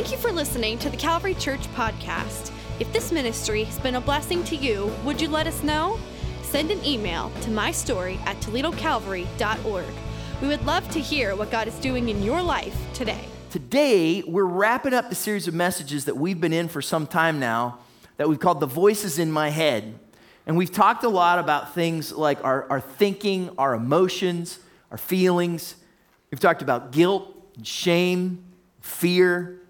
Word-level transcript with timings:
Thank 0.00 0.12
you 0.12 0.16
for 0.16 0.32
listening 0.32 0.78
to 0.78 0.88
the 0.88 0.96
Calvary 0.96 1.34
Church 1.34 1.60
podcast. 1.74 2.52
If 2.78 2.90
this 2.90 3.12
ministry 3.12 3.64
has 3.64 3.78
been 3.80 3.96
a 3.96 4.00
blessing 4.00 4.42
to 4.44 4.56
you, 4.56 4.90
would 5.04 5.20
you 5.20 5.28
let 5.28 5.46
us 5.46 5.62
know? 5.62 6.00
Send 6.40 6.70
an 6.70 6.82
email 6.86 7.28
to 7.42 7.50
mystory 7.50 8.16
at 8.20 8.38
toledocalvary.org. 8.38 9.84
We 10.40 10.48
would 10.48 10.64
love 10.64 10.88
to 10.92 11.00
hear 11.00 11.36
what 11.36 11.50
God 11.50 11.68
is 11.68 11.74
doing 11.80 12.08
in 12.08 12.22
your 12.22 12.40
life 12.40 12.74
today. 12.94 13.26
Today, 13.50 14.22
we're 14.22 14.46
wrapping 14.46 14.94
up 14.94 15.10
the 15.10 15.14
series 15.14 15.46
of 15.46 15.52
messages 15.52 16.06
that 16.06 16.16
we've 16.16 16.40
been 16.40 16.54
in 16.54 16.68
for 16.68 16.80
some 16.80 17.06
time 17.06 17.38
now 17.38 17.80
that 18.16 18.26
we've 18.26 18.40
called 18.40 18.60
The 18.60 18.66
Voices 18.66 19.18
in 19.18 19.30
My 19.30 19.50
Head. 19.50 19.98
And 20.46 20.56
we've 20.56 20.72
talked 20.72 21.04
a 21.04 21.10
lot 21.10 21.38
about 21.38 21.74
things 21.74 22.10
like 22.10 22.42
our, 22.42 22.66
our 22.70 22.80
thinking, 22.80 23.50
our 23.58 23.74
emotions, 23.74 24.60
our 24.90 24.96
feelings. 24.96 25.74
We've 26.30 26.40
talked 26.40 26.62
about 26.62 26.90
guilt, 26.90 27.36
shame, 27.62 28.46
fear, 28.80 29.60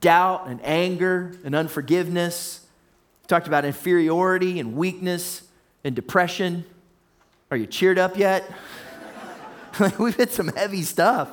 doubt, 0.00 0.46
and 0.46 0.60
anger, 0.64 1.32
and 1.44 1.54
unforgiveness. 1.54 2.66
We've 3.22 3.28
talked 3.28 3.46
about 3.46 3.64
inferiority 3.64 4.60
and 4.60 4.74
weakness 4.74 5.42
and 5.84 5.94
depression. 5.94 6.64
Are 7.50 7.56
you 7.56 7.66
cheered 7.66 7.98
up 7.98 8.16
yet? 8.16 8.50
we've 9.98 10.16
hit 10.16 10.32
some 10.32 10.48
heavy 10.48 10.82
stuff. 10.82 11.30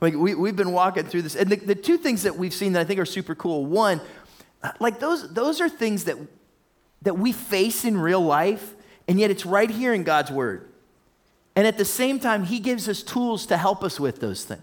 Like 0.00 0.14
we, 0.14 0.34
we've 0.34 0.56
been 0.56 0.72
walking 0.72 1.04
through 1.04 1.22
this. 1.22 1.34
And 1.34 1.50
the, 1.50 1.56
the 1.56 1.74
two 1.74 1.96
things 1.96 2.22
that 2.22 2.36
we've 2.36 2.54
seen 2.54 2.72
that 2.74 2.80
I 2.80 2.84
think 2.84 3.00
are 3.00 3.04
super 3.04 3.34
cool 3.34 3.66
one, 3.66 4.00
like 4.78 5.00
those, 5.00 5.32
those 5.32 5.60
are 5.60 5.68
things 5.68 6.04
that, 6.04 6.16
that 7.02 7.18
we 7.18 7.32
face 7.32 7.84
in 7.84 7.98
real 7.98 8.20
life, 8.20 8.74
and 9.06 9.18
yet 9.18 9.30
it's 9.30 9.46
right 9.46 9.70
here 9.70 9.92
in 9.92 10.04
God's 10.04 10.30
Word. 10.30 10.68
And 11.56 11.66
at 11.66 11.78
the 11.78 11.84
same 11.84 12.20
time, 12.20 12.44
He 12.44 12.60
gives 12.60 12.88
us 12.88 13.02
tools 13.02 13.46
to 13.46 13.56
help 13.56 13.82
us 13.82 13.98
with 13.98 14.20
those 14.20 14.44
things. 14.44 14.62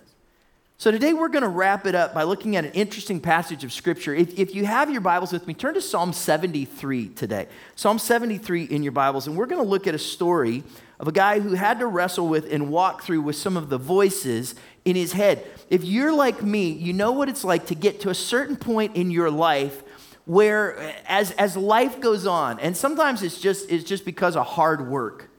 So 0.78 0.92
today 0.92 1.14
we're 1.14 1.30
going 1.30 1.44
to 1.44 1.48
wrap 1.48 1.88
it 1.88 1.96
up 1.96 2.14
by 2.14 2.24
looking 2.24 2.58
at 2.58 2.66
an 2.66 2.74
interesting 2.74 3.22
passage 3.22 3.64
of 3.64 3.72
Scripture. 3.72 4.14
If, 4.14 4.38
if 4.38 4.54
you 4.54 4.66
have 4.66 4.92
your 4.92 5.00
Bibles 5.00 5.32
with 5.32 5.48
me, 5.48 5.54
turn 5.54 5.74
to 5.76 5.82
Psalm 5.82 6.12
73 6.12 7.10
today. 7.10 7.48
Psalm 7.78 7.98
73 7.98 8.66
in 8.66 8.84
your 8.84 8.92
Bibles, 8.92 9.26
and 9.26 9.38
we're 9.38 9.46
going 9.46 9.64
to 9.64 9.68
look 9.68 9.88
at 9.88 9.96
a 9.96 10.00
story 10.00 10.64
of 11.00 11.08
a 11.08 11.14
guy 11.14 11.40
who 11.40 11.54
had 11.54 11.80
to 11.80 11.88
wrestle 11.88 12.28
with 12.28 12.52
and 12.52 12.70
walk 12.70 13.04
through 13.04 13.22
with 13.22 13.38
some 13.38 13.56
of 13.56 13.70
the 13.70 13.78
voices 13.78 14.54
in 14.84 14.98
his 14.98 15.14
head. 15.14 15.48
If 15.70 15.86
you're 15.86 16.14
like 16.14 16.44
me, 16.44 16.72
you 16.72 16.92
know 16.92 17.14
what 17.14 17.30
it's 17.30 17.46
like 17.46 17.68
to 17.68 17.76
get 17.76 18.02
to 18.02 18.10
a 18.10 18.16
certain 18.16 18.58
point 18.58 18.98
in 18.98 19.12
your 19.12 19.32
life 19.32 19.82
where 20.26 20.78
as, 21.08 21.32
as 21.32 21.56
life 21.56 22.02
goes 22.02 22.28
on, 22.28 22.60
and 22.60 22.76
sometimes 22.76 23.24
it's 23.24 23.40
just, 23.40 23.72
it's 23.72 23.86
just 23.86 24.04
because 24.04 24.36
of 24.36 24.46
hard 24.46 24.90
work, 24.90 25.30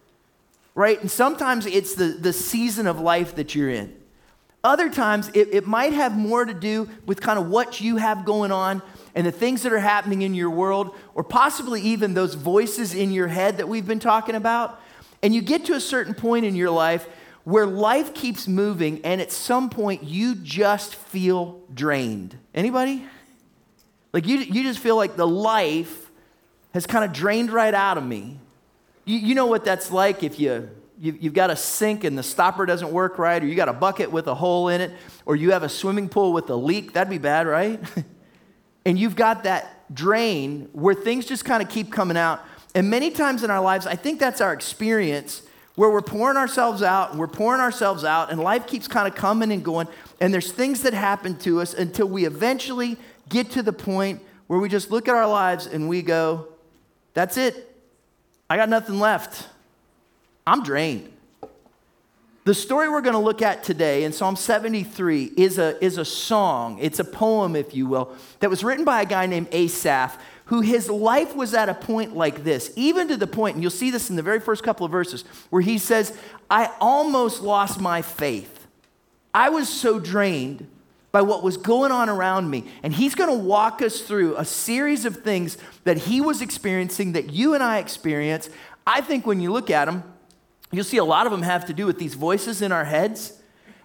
right? 0.75 0.99
And 0.99 1.11
sometimes 1.11 1.67
it's 1.67 1.95
the, 1.95 2.07
the 2.07 2.33
season 2.33 2.87
of 2.87 2.99
life 2.99 3.35
that 3.37 3.55
you're 3.55 3.69
in. 3.69 3.95
Other 4.67 4.91
times 4.91 5.31
it, 5.33 5.51
it 5.53 5.65
might 5.65 5.93
have 5.93 6.17
more 6.17 6.45
to 6.45 6.53
do 6.53 6.91
with 7.07 7.21
kind 7.21 7.39
of 7.39 7.49
what 7.49 7.81
you 7.81 7.99
have 7.99 8.25
going 8.25 8.51
on 8.51 8.83
and 9.15 9.25
the 9.25 9.31
things 9.31 9.63
that 9.63 9.73
are 9.73 9.79
happening 9.79 10.23
in 10.23 10.35
your 10.35 10.51
world, 10.51 10.93
or 11.15 11.23
possibly 11.23 11.81
even 11.83 12.15
those 12.15 12.35
voices 12.35 12.93
in 12.93 13.13
your 13.13 13.29
head 13.29 13.59
that 13.59 13.69
we've 13.69 13.87
been 13.87 14.01
talking 14.01 14.35
about. 14.35 14.81
And 15.23 15.33
you 15.33 15.41
get 15.41 15.67
to 15.67 15.75
a 15.75 15.81
certain 15.81 16.15
point 16.15 16.45
in 16.45 16.57
your 16.57 16.71
life 16.71 17.09
where 17.45 17.65
life 17.65 18.13
keeps 18.13 18.49
moving 18.49 19.01
and 19.05 19.21
at 19.21 19.31
some 19.31 19.71
point 19.71 20.03
you 20.03 20.35
just 20.35 20.97
feel 20.97 21.63
drained. 21.73 22.37
Anybody? 22.53 23.07
Like 24.13 24.27
you, 24.27 24.39
you 24.39 24.65
just 24.65 24.81
feel 24.81 24.97
like 24.97 25.15
the 25.15 25.29
life 25.29 26.11
has 26.75 26.87
kind 26.87 27.05
of 27.05 27.13
drained 27.13 27.53
right 27.53 27.73
out 27.73 27.99
of 27.99 28.05
me. 28.05 28.41
You, 29.05 29.19
you 29.19 29.35
know 29.37 29.47
what 29.47 29.65
that's 29.65 29.93
like 29.93 30.25
if 30.25 30.41
you, 30.41 30.69
you, 30.99 31.17
you've 31.21 31.35
got 31.35 31.51
a 31.51 31.57
sink 31.57 32.05
and 32.05 32.17
the 32.17 32.23
stopper 32.23 32.67
doesn't 32.67 32.91
work 32.91 33.19
right, 33.19 33.43
or 33.43 33.47
you 33.47 33.55
got 33.55 33.69
a 33.69 33.73
bucket 33.73 34.11
with 34.11 34.27
a 34.27 34.35
hole 34.35 34.69
in 34.69 34.81
it, 34.81 34.93
or 35.25 35.37
you 35.37 35.53
have 35.53 35.63
a 35.63 35.69
swimming 35.69 36.09
pool 36.09 36.33
with 36.33 36.49
a 36.51 36.57
leak. 36.57 36.93
That'd 36.93 37.11
be 37.11 37.19
bad, 37.19 37.47
right? 37.47 37.81
and 38.87 38.99
you've 38.99 39.17
got 39.17 39.45
that 39.45 39.95
drain 39.95 40.69
where 40.73 40.95
things 40.95 41.27
just 41.27 41.45
kind 41.45 41.63
of 41.63 41.69
keep 41.69 41.93
coming 41.93 42.17
out. 42.17 42.41
And 42.75 42.91
many 42.91 43.11
times 43.11 43.43
in 43.43 43.51
our 43.51 43.61
lives, 43.61 43.87
I 43.87 43.97
think 43.97 44.21
that's 44.21 44.41
our 44.41 44.53
experience 44.53 45.43
where 45.75 45.91
we're 45.91 46.03
pouring 46.03 46.39
ourselves 46.39 46.83
out 46.83 47.11
and 47.11 47.21
we're 47.21 47.27
pouring 47.27 47.61
ourselves 47.61 48.03
out, 48.03 48.31
and 48.31 48.41
life 48.41 48.67
keeps 48.67 48.89
kind 48.89 49.07
of 49.07 49.15
coming 49.15 49.53
and 49.53 49.65
going. 49.65 49.87
And 50.21 50.33
there's 50.33 50.51
things 50.51 50.83
that 50.83 50.95
happen 50.95 51.37
to 51.41 51.61
us 51.61 51.75
until 51.75 52.09
we 52.09 52.25
eventually 52.25 52.97
get 53.29 53.51
to 53.53 53.63
the 53.63 53.73
point 53.73 54.23
where 54.47 54.59
we 54.59 54.69
just 54.69 54.91
look 54.91 55.09
at 55.09 55.15
our 55.15 55.29
lives 55.29 55.67
and 55.67 55.89
we 55.89 56.03
go, 56.03 56.49
That's 57.15 57.37
it. 57.37 57.75
I 58.49 58.57
got 58.57 58.69
nothing 58.69 58.99
left. 58.99 59.49
I'm 60.47 60.63
drained. 60.63 61.13
The 62.45 62.55
story 62.55 62.89
we're 62.89 63.01
going 63.01 63.15
to 63.15 63.19
look 63.19 63.43
at 63.43 63.65
today 63.65 64.05
in 64.05 64.13
Psalm 64.13 64.37
73 64.37 65.33
is 65.37 65.59
a, 65.59 65.83
is 65.85 65.99
a 65.99 66.05
song. 66.05 66.79
It's 66.81 67.01
a 67.01 67.05
poem, 67.05 67.57
if 67.57 67.75
you 67.75 67.89
will, 67.89 68.15
that 68.39 68.49
was 68.49 68.63
written 68.63 68.85
by 68.85 69.03
a 69.03 69.05
guy 69.05 69.27
named 69.27 69.49
Asaph, 69.51 70.17
who 70.45 70.61
his 70.61 70.89
life 70.89 71.35
was 71.35 71.55
at 71.55 71.69
a 71.69 71.75
point 71.75 72.15
like 72.15 72.45
this, 72.45 72.73
even 72.77 73.09
to 73.09 73.17
the 73.17 73.27
point, 73.27 73.57
and 73.57 73.63
you'll 73.65 73.73
see 73.73 73.91
this 73.91 74.11
in 74.11 74.15
the 74.15 74.23
very 74.23 74.39
first 74.39 74.63
couple 74.63 74.87
of 74.87 74.93
verses, 74.93 75.25
where 75.51 75.63
he 75.63 75.77
says, 75.77 76.17
I 76.49 76.71
almost 76.81 77.43
lost 77.43 77.81
my 77.81 78.01
faith. 78.01 78.69
I 79.35 79.49
was 79.49 79.69
so 79.69 79.99
drained 79.99 80.69
by 81.11 81.23
what 81.23 81.43
was 81.43 81.57
going 81.57 81.91
on 81.91 82.09
around 82.09 82.49
me. 82.49 82.71
And 82.85 82.95
he's 82.95 83.17
going 83.17 83.31
to 83.31 83.45
walk 83.45 83.83
us 83.83 84.03
through 84.03 84.37
a 84.37 84.45
series 84.45 85.05
of 85.05 85.17
things 85.17 85.59
that 85.83 85.97
he 85.97 86.21
was 86.21 86.41
experiencing 86.41 87.13
that 87.13 87.33
you 87.33 87.55
and 87.55 87.63
I 87.63 87.79
experience. 87.79 88.49
I 88.87 89.01
think 89.01 89.27
when 89.27 89.41
you 89.41 89.51
look 89.51 89.69
at 89.69 89.87
them, 89.87 90.05
you'll 90.73 90.85
see 90.85 90.97
a 90.97 91.05
lot 91.05 91.27
of 91.27 91.33
them 91.33 91.43
have 91.43 91.67
to 91.67 91.73
do 91.73 91.87
with 91.87 91.99
these 91.99 92.15
voices 92.15 92.63
in 92.63 92.73
our 92.73 92.85
heads. 92.85 93.33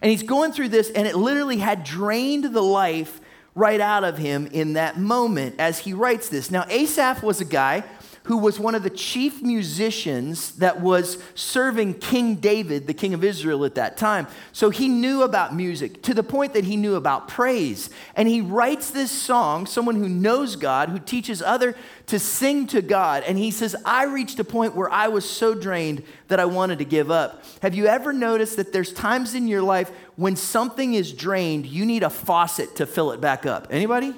And 0.01 0.09
he's 0.09 0.23
going 0.23 0.51
through 0.51 0.69
this, 0.69 0.89
and 0.89 1.07
it 1.07 1.15
literally 1.15 1.57
had 1.57 1.83
drained 1.83 2.45
the 2.45 2.61
life 2.61 3.21
right 3.53 3.79
out 3.79 4.03
of 4.03 4.17
him 4.17 4.47
in 4.47 4.73
that 4.73 4.97
moment 4.97 5.55
as 5.59 5.79
he 5.79 5.93
writes 5.93 6.29
this. 6.29 6.49
Now, 6.49 6.65
Asaph 6.69 7.21
was 7.21 7.41
a 7.41 7.45
guy 7.45 7.83
who 8.23 8.37
was 8.37 8.59
one 8.59 8.75
of 8.75 8.83
the 8.83 8.89
chief 8.89 9.41
musicians 9.41 10.51
that 10.57 10.79
was 10.79 11.17
serving 11.33 11.95
King 11.95 12.35
David, 12.35 12.85
the 12.85 12.93
king 12.93 13.15
of 13.15 13.23
Israel 13.23 13.65
at 13.65 13.75
that 13.75 13.97
time. 13.97 14.27
So 14.51 14.69
he 14.69 14.87
knew 14.87 15.23
about 15.23 15.55
music 15.55 16.03
to 16.03 16.13
the 16.13 16.21
point 16.21 16.53
that 16.53 16.65
he 16.65 16.77
knew 16.77 16.95
about 16.95 17.27
praise. 17.27 17.89
And 18.15 18.27
he 18.27 18.39
writes 18.41 18.91
this 18.91 19.09
song, 19.09 19.65
someone 19.65 19.95
who 19.95 20.07
knows 20.07 20.55
God, 20.55 20.89
who 20.89 20.99
teaches 20.99 21.41
other 21.41 21.75
to 22.07 22.19
sing 22.19 22.67
to 22.67 22.81
God. 22.83 23.23
And 23.25 23.39
he 23.39 23.49
says, 23.49 23.75
I 23.85 24.03
reached 24.05 24.39
a 24.39 24.43
point 24.43 24.75
where 24.75 24.91
I 24.91 25.07
was 25.07 25.27
so 25.27 25.55
drained 25.55 26.03
that 26.27 26.39
I 26.39 26.45
wanted 26.45 26.77
to 26.77 26.85
give 26.85 27.09
up. 27.09 27.43
Have 27.63 27.73
you 27.73 27.87
ever 27.87 28.13
noticed 28.13 28.57
that 28.57 28.71
there's 28.71 28.93
times 28.93 29.33
in 29.33 29.47
your 29.47 29.63
life 29.63 29.89
when 30.15 30.35
something 30.35 30.93
is 30.93 31.11
drained, 31.11 31.65
you 31.65 31.85
need 31.85 32.03
a 32.03 32.09
faucet 32.09 32.75
to 32.75 32.85
fill 32.85 33.13
it 33.13 33.19
back 33.19 33.47
up? 33.47 33.67
Anybody? 33.71 34.13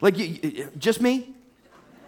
Like 0.00 0.18
you, 0.18 0.70
just 0.78 1.00
me? 1.00 1.34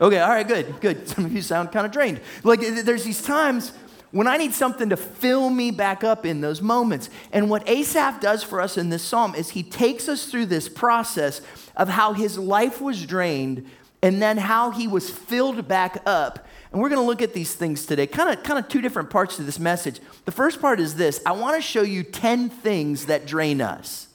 Okay, 0.01 0.19
all 0.19 0.31
right, 0.31 0.47
good, 0.47 0.81
good. 0.81 1.09
Some 1.15 1.25
of 1.25 1.33
you 1.33 1.43
sound 1.43 1.73
kind 1.73 1.85
of 1.85 1.93
drained. 1.93 2.21
Like 2.43 2.61
there's 2.61 3.05
these 3.05 3.23
times 3.23 3.73
when 4.13 4.27
I 4.27 4.39
need 4.39 4.53
something 4.53 4.89
to 4.89 4.97
fill 4.97 5.51
me 5.51 5.71
back 5.71 6.03
up 6.03 6.27
in 6.27 6.41
those 6.41 6.61
moments. 6.61 7.11
And 7.33 7.51
what 7.51 7.69
Asaph 7.69 8.21
does 8.21 8.43
for 8.43 8.61
us 8.61 8.77
in 8.77 8.89
this 8.89 9.03
psalm 9.03 9.35
is 9.35 9.51
he 9.51 9.63
takes 9.63 10.09
us 10.09 10.27
through 10.27 10.47
this 10.47 10.69
process 10.69 11.43
of 11.77 11.89
how 11.89 12.13
his 12.15 12.39
life 12.39 12.81
was 12.81 13.07
drained 13.07 13.69
and 14.03 14.21
then 14.21 14.39
how 14.39 14.71
he 14.71 14.89
was 14.89 15.11
filled 15.11 15.69
back 15.69 16.03
up. 16.07 16.47
And 16.73 16.81
we're 16.81 16.89
going 16.89 17.01
to 17.01 17.07
look 17.07 17.23
at 17.23 17.35
these 17.35 17.55
things 17.55 17.85
today. 17.85 18.07
Kind 18.07 18.31
of 18.31 18.43
kind 18.43 18.59
of 18.59 18.69
two 18.69 18.81
different 18.81 19.11
parts 19.11 19.37
to 19.37 19.43
this 19.43 19.59
message. 19.59 20.01
The 20.25 20.33
first 20.33 20.61
part 20.61 20.81
is 20.81 20.95
this. 20.95 21.21
I 21.27 21.33
want 21.33 21.57
to 21.57 21.63
show 21.63 21.83
you 21.83 22.03
10 22.03 22.49
things 22.49 23.07
that 23.07 23.27
drain 23.27 23.61
us. 23.61 24.09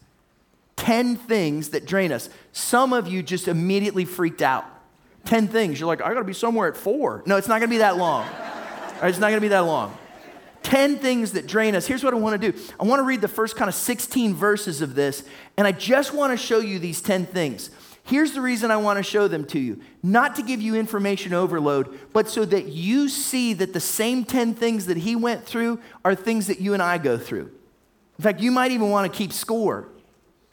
10 0.78 1.16
things 1.16 1.69
that 1.69 1.85
drain 1.85 2.12
us. 2.12 2.29
Some 2.52 2.91
of 2.91 3.07
you 3.07 3.23
just 3.23 3.47
immediately 3.47 4.03
freaked 4.03 4.41
out 4.41 4.66
10 5.25 5.47
things. 5.47 5.80
You're 5.80 5.88
like, 5.88 6.02
I 6.02 6.13
got 6.13 6.19
to 6.19 6.24
be 6.24 6.34
somewhere 6.34 6.68
at 6.68 6.78
four. 6.78 7.24
No, 7.25 7.38
it's 7.38 7.47
not 7.47 7.59
to 7.59 7.68
be 7.68 7.78
that 7.80 7.97
long. 7.97 8.28
Right, 9.02 9.03
it's 9.09 9.19
not 9.19 9.30
to 9.30 9.41
be 9.41 9.50
that 9.50 9.59
long. 9.59 9.97
10 10.63 10.97
things 10.97 11.34
that 11.34 11.46
drain 11.46 11.75
us. 11.75 11.86
Here's 11.86 12.03
what 12.03 12.13
I 12.13 12.18
want 12.18 12.41
to 12.41 12.52
do 12.52 12.59
I 12.80 12.86
want 12.86 13.00
to 13.00 13.03
read 13.03 13.22
the 13.22 13.28
first 13.28 13.56
kind 13.56 13.69
of 13.69 13.75
16 13.75 14.34
verses 14.34 14.81
of 14.81 14.96
this, 14.96 15.24
and 15.58 15.68
I 15.68 15.72
just 15.72 16.14
want 16.14 16.31
to 16.34 16.38
show 16.38 16.59
you 16.59 16.80
these 16.80 17.02
10 17.02 17.28
things. 17.28 17.69
Here's 18.03 18.34
the 18.34 18.41
reason 18.41 18.70
I 18.70 18.78
want 18.78 18.97
to 18.97 19.03
show 19.03 19.28
them 19.28 19.46
to 19.46 19.59
you 19.59 19.82
not 20.03 20.35
to 20.35 20.44
give 20.44 20.61
you 20.61 20.76
information 20.76 21.34
overload, 21.34 21.99
but 22.14 22.29
so 22.29 22.46
that 22.46 22.67
you 22.67 23.09
see 23.09 23.53
that 23.53 23.73
the 23.73 23.79
same 23.79 24.26
10 24.26 24.53
things 24.53 24.85
that 24.85 24.97
he 24.97 25.16
went 25.16 25.46
through 25.46 25.79
are 26.03 26.14
things 26.14 26.47
that 26.47 26.59
you 26.59 26.73
and 26.73 26.84
I 26.84 26.97
go 26.99 27.17
through. 27.17 27.52
In 28.17 28.23
fact, 28.23 28.40
you 28.40 28.52
might 28.52 28.72
even 28.72 28.90
want 28.90 29.11
to 29.11 29.17
keep 29.17 29.34
score. 29.34 29.90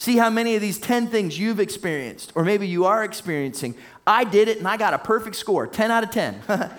See 0.03 0.17
how 0.17 0.31
many 0.31 0.57
of 0.57 0.61
these 0.61 0.81
10 0.81 1.07
things 1.07 1.39
you've 1.39 1.61
experienced, 1.61 2.33
or 2.35 2.43
maybe 2.43 2.67
you 2.67 2.87
are 2.87 3.05
experiencing. 3.05 3.77
I 4.05 4.25
did 4.25 4.49
it 4.49 4.59
and 4.59 4.67
I 4.67 4.77
got 4.77 4.95
a 4.95 4.99
perfect 4.99 5.37
score 5.37 5.65
10 5.65 5.93
out 5.93 6.03
of 6.03 6.11
10. 6.11 6.43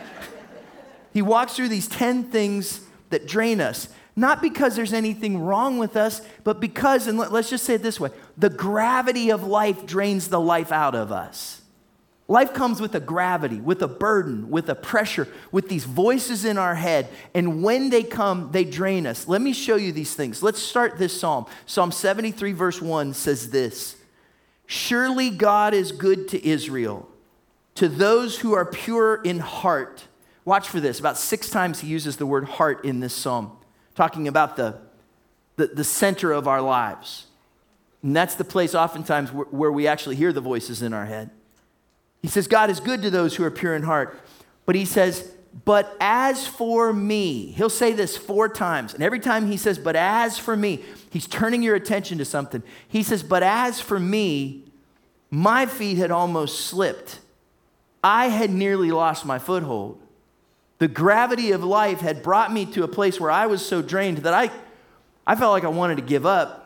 he 1.14 1.22
walks 1.22 1.56
through 1.56 1.70
these 1.70 1.88
10 1.88 2.26
things 2.26 2.82
that 3.12 3.26
drain 3.26 3.62
us, 3.62 3.88
not 4.18 4.42
because 4.42 4.76
there's 4.76 4.92
anything 4.92 5.40
wrong 5.40 5.78
with 5.78 5.96
us, 5.96 6.22
but 6.44 6.60
because, 6.60 7.08
and 7.08 7.18
let's 7.18 7.50
just 7.50 7.64
say 7.64 7.76
it 7.76 7.82
this 7.82 7.98
way 7.98 8.10
the 8.38 8.50
gravity 8.50 9.30
of 9.30 9.42
life 9.42 9.86
drains 9.86 10.28
the 10.28 10.42
life 10.42 10.74
out 10.74 10.94
of 10.94 11.14
us. 11.14 11.62
Life 12.28 12.54
comes 12.54 12.80
with 12.80 12.96
a 12.96 13.02
gravity, 13.02 13.58
with 13.58 13.82
a 13.82 13.88
burden, 13.88 14.50
with 14.50 14.70
a 14.70 14.76
pressure, 14.76 15.28
with 15.52 15.68
these 15.68 15.84
voices 15.84 16.46
in 16.46 16.58
our 16.58 16.76
head. 16.76 17.10
And 17.34 17.62
when 17.62 17.90
they 17.90 18.04
come, 18.04 18.50
they 18.52 18.64
drain 18.64 19.06
us. 19.06 19.28
Let 19.28 19.42
me 19.42 19.52
show 19.52 19.76
you 19.76 19.92
these 19.92 20.16
things. 20.16 20.42
Let's 20.42 20.62
start 20.62 20.98
this 20.98 21.20
psalm. 21.20 21.48
Psalm 21.66 21.92
73, 21.92 22.54
verse 22.54 22.82
1 22.82 23.14
says 23.14 23.50
this 23.50 23.98
Surely 24.66 25.30
God 25.30 25.74
is 25.74 25.92
good 25.92 26.30
to 26.30 26.48
Israel, 26.48 27.10
to 27.76 27.90
those 27.90 28.40
who 28.40 28.54
are 28.54 28.66
pure 28.66 29.22
in 29.22 29.40
heart. 29.40 30.06
Watch 30.46 30.70
for 30.70 30.80
this. 30.80 31.00
About 31.00 31.18
six 31.18 31.50
times 31.50 31.82
he 31.82 31.88
uses 31.90 32.16
the 32.18 32.26
word 32.26 32.46
heart 32.46 32.86
in 32.86 33.02
this 33.02 33.14
psalm, 33.14 33.52
talking 33.96 34.30
about 34.30 34.56
the, 34.56 34.80
the, 35.58 35.68
the 35.68 35.84
center 35.84 36.32
of 36.32 36.48
our 36.48 36.62
lives. 36.62 37.28
And 38.02 38.16
that's 38.16 38.36
the 38.36 38.46
place 38.46 38.74
oftentimes 38.74 39.32
where, 39.34 39.46
where 39.48 39.72
we 39.72 39.88
actually 39.88 40.16
hear 40.16 40.32
the 40.32 40.42
voices 40.42 40.82
in 40.82 40.94
our 40.94 41.06
head. 41.06 41.30
He 42.24 42.30
says, 42.30 42.48
God 42.48 42.72
is 42.72 42.80
good 42.80 43.04
to 43.04 43.12
those 43.12 43.36
who 43.36 43.44
are 43.44 43.52
pure 43.52 43.76
in 43.76 43.84
heart. 43.84 44.20
But 44.66 44.76
he 44.76 44.86
says, 44.86 45.30
but 45.66 45.96
as 46.00 46.48
for 46.48 46.92
me, 46.92 47.48
he'll 47.52 47.70
say 47.70 47.92
this 47.92 48.18
four 48.18 48.50
times. 48.50 48.94
And 48.94 49.04
every 49.04 49.20
time 49.20 49.46
he 49.46 49.58
says, 49.58 49.78
but 49.78 49.96
as 49.96 50.40
for 50.40 50.58
me, 50.58 50.84
he's 51.12 51.28
turning 51.28 51.62
your 51.62 51.76
attention 51.76 52.18
to 52.18 52.26
something. 52.26 52.64
He 52.88 53.04
says, 53.04 53.22
but 53.22 53.44
as 53.44 53.80
for 53.80 54.00
me, 54.00 54.64
my 55.30 55.66
feet 55.66 55.98
had 55.98 56.10
almost 56.10 56.62
slipped. 56.62 57.20
I 58.04 58.30
had 58.30 58.50
nearly 58.50 58.90
lost 58.90 59.26
my 59.26 59.38
foothold. 59.38 60.02
The 60.80 60.88
gravity 60.88 61.52
of 61.52 61.64
life 61.64 62.00
had 62.00 62.24
brought 62.24 62.52
me 62.52 62.66
to 62.68 62.84
a 62.84 62.88
place 62.88 63.20
where 63.20 63.32
I 63.32 63.46
was 63.46 63.64
so 63.64 63.82
drained 63.82 64.20
that 64.20 64.34
I, 64.34 64.50
I 65.28 65.36
felt 65.36 65.52
like 65.52 65.64
I 65.66 65.70
wanted 65.70 65.98
to 65.98 66.04
give 66.04 66.26
up. 66.26 66.63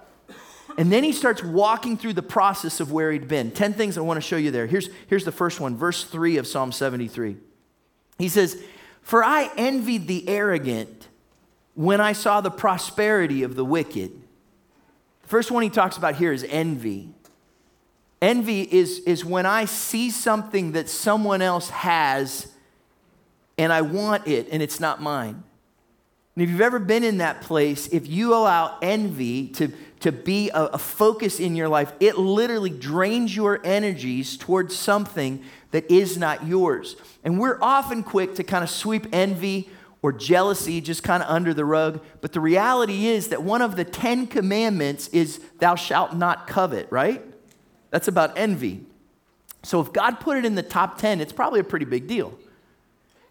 And 0.77 0.91
then 0.91 1.03
he 1.03 1.11
starts 1.11 1.43
walking 1.43 1.97
through 1.97 2.13
the 2.13 2.21
process 2.21 2.79
of 2.79 2.91
where 2.91 3.11
he'd 3.11 3.27
been. 3.27 3.49
10 3.49 3.73
things 3.73 3.97
I 3.97 4.01
want 4.01 4.17
to 4.17 4.21
show 4.21 4.37
you 4.37 4.51
there. 4.51 4.67
Here's, 4.67 4.89
here's 5.07 5.25
the 5.25 5.31
first 5.31 5.59
one, 5.59 5.75
verse 5.75 6.03
3 6.03 6.37
of 6.37 6.45
Psalm 6.45 6.71
73. 6.71 7.37
He 8.19 8.29
says, 8.29 8.61
for 9.01 9.23
I 9.23 9.49
envied 9.57 10.07
the 10.07 10.27
arrogant 10.29 11.07
when 11.73 11.99
I 11.99 12.13
saw 12.13 12.41
the 12.41 12.51
prosperity 12.51 13.43
of 13.43 13.55
the 13.55 13.65
wicked. 13.65 14.11
The 15.23 15.27
first 15.27 15.49
one 15.49 15.63
he 15.63 15.69
talks 15.69 15.97
about 15.97 16.15
here 16.15 16.31
is 16.31 16.43
envy. 16.43 17.09
Envy 18.21 18.61
is, 18.61 18.99
is 18.99 19.23
when 19.23 19.45
I 19.45 19.65
see 19.65 20.11
something 20.11 20.73
that 20.73 20.89
someone 20.89 21.41
else 21.41 21.69
has 21.69 22.51
and 23.57 23.73
I 23.73 23.81
want 23.81 24.27
it 24.27 24.47
and 24.51 24.61
it's 24.61 24.79
not 24.79 25.01
mine. 25.01 25.43
And 26.37 26.43
if 26.43 26.51
you've 26.51 26.61
ever 26.61 26.77
been 26.77 27.03
in 27.03 27.17
that 27.17 27.41
place, 27.41 27.87
if 27.87 28.05
you 28.07 28.35
allow 28.35 28.77
envy 28.79 29.47
to, 29.53 29.69
to 30.01 30.11
be 30.11 30.51
a, 30.51 30.65
a 30.65 30.77
focus 30.77 31.39
in 31.39 31.55
your 31.55 31.67
life, 31.67 31.91
it 31.99 32.15
literally 32.15 32.69
drains 32.69 33.35
your 33.35 33.59
energies 33.65 34.37
towards 34.37 34.75
something 34.75 35.43
that 35.71 35.89
is 35.89 36.15
not 36.15 36.45
yours. 36.45 36.95
And 37.23 37.39
we're 37.39 37.57
often 37.59 38.03
quick 38.03 38.35
to 38.35 38.43
kind 38.43 38.63
of 38.63 38.69
sweep 38.69 39.07
envy 39.11 39.67
or 40.03 40.13
jealousy 40.13 40.79
just 40.79 41.01
kind 41.01 41.23
of 41.23 41.29
under 41.31 41.55
the 41.55 41.65
rug. 41.65 42.05
But 42.21 42.33
the 42.33 42.39
reality 42.39 43.07
is 43.07 43.29
that 43.29 43.41
one 43.41 43.63
of 43.63 43.75
the 43.75 43.83
Ten 43.83 44.27
Commandments 44.27 45.07
is, 45.07 45.39
Thou 45.57 45.73
shalt 45.73 46.15
not 46.15 46.45
covet, 46.45 46.87
right? 46.91 47.25
That's 47.89 48.07
about 48.07 48.37
envy. 48.37 48.85
So 49.63 49.81
if 49.81 49.91
God 49.91 50.19
put 50.19 50.37
it 50.37 50.45
in 50.45 50.53
the 50.53 50.61
top 50.61 50.99
10, 50.99 51.19
it's 51.19 51.33
probably 51.33 51.61
a 51.61 51.63
pretty 51.63 51.85
big 51.85 52.05
deal. 52.05 52.37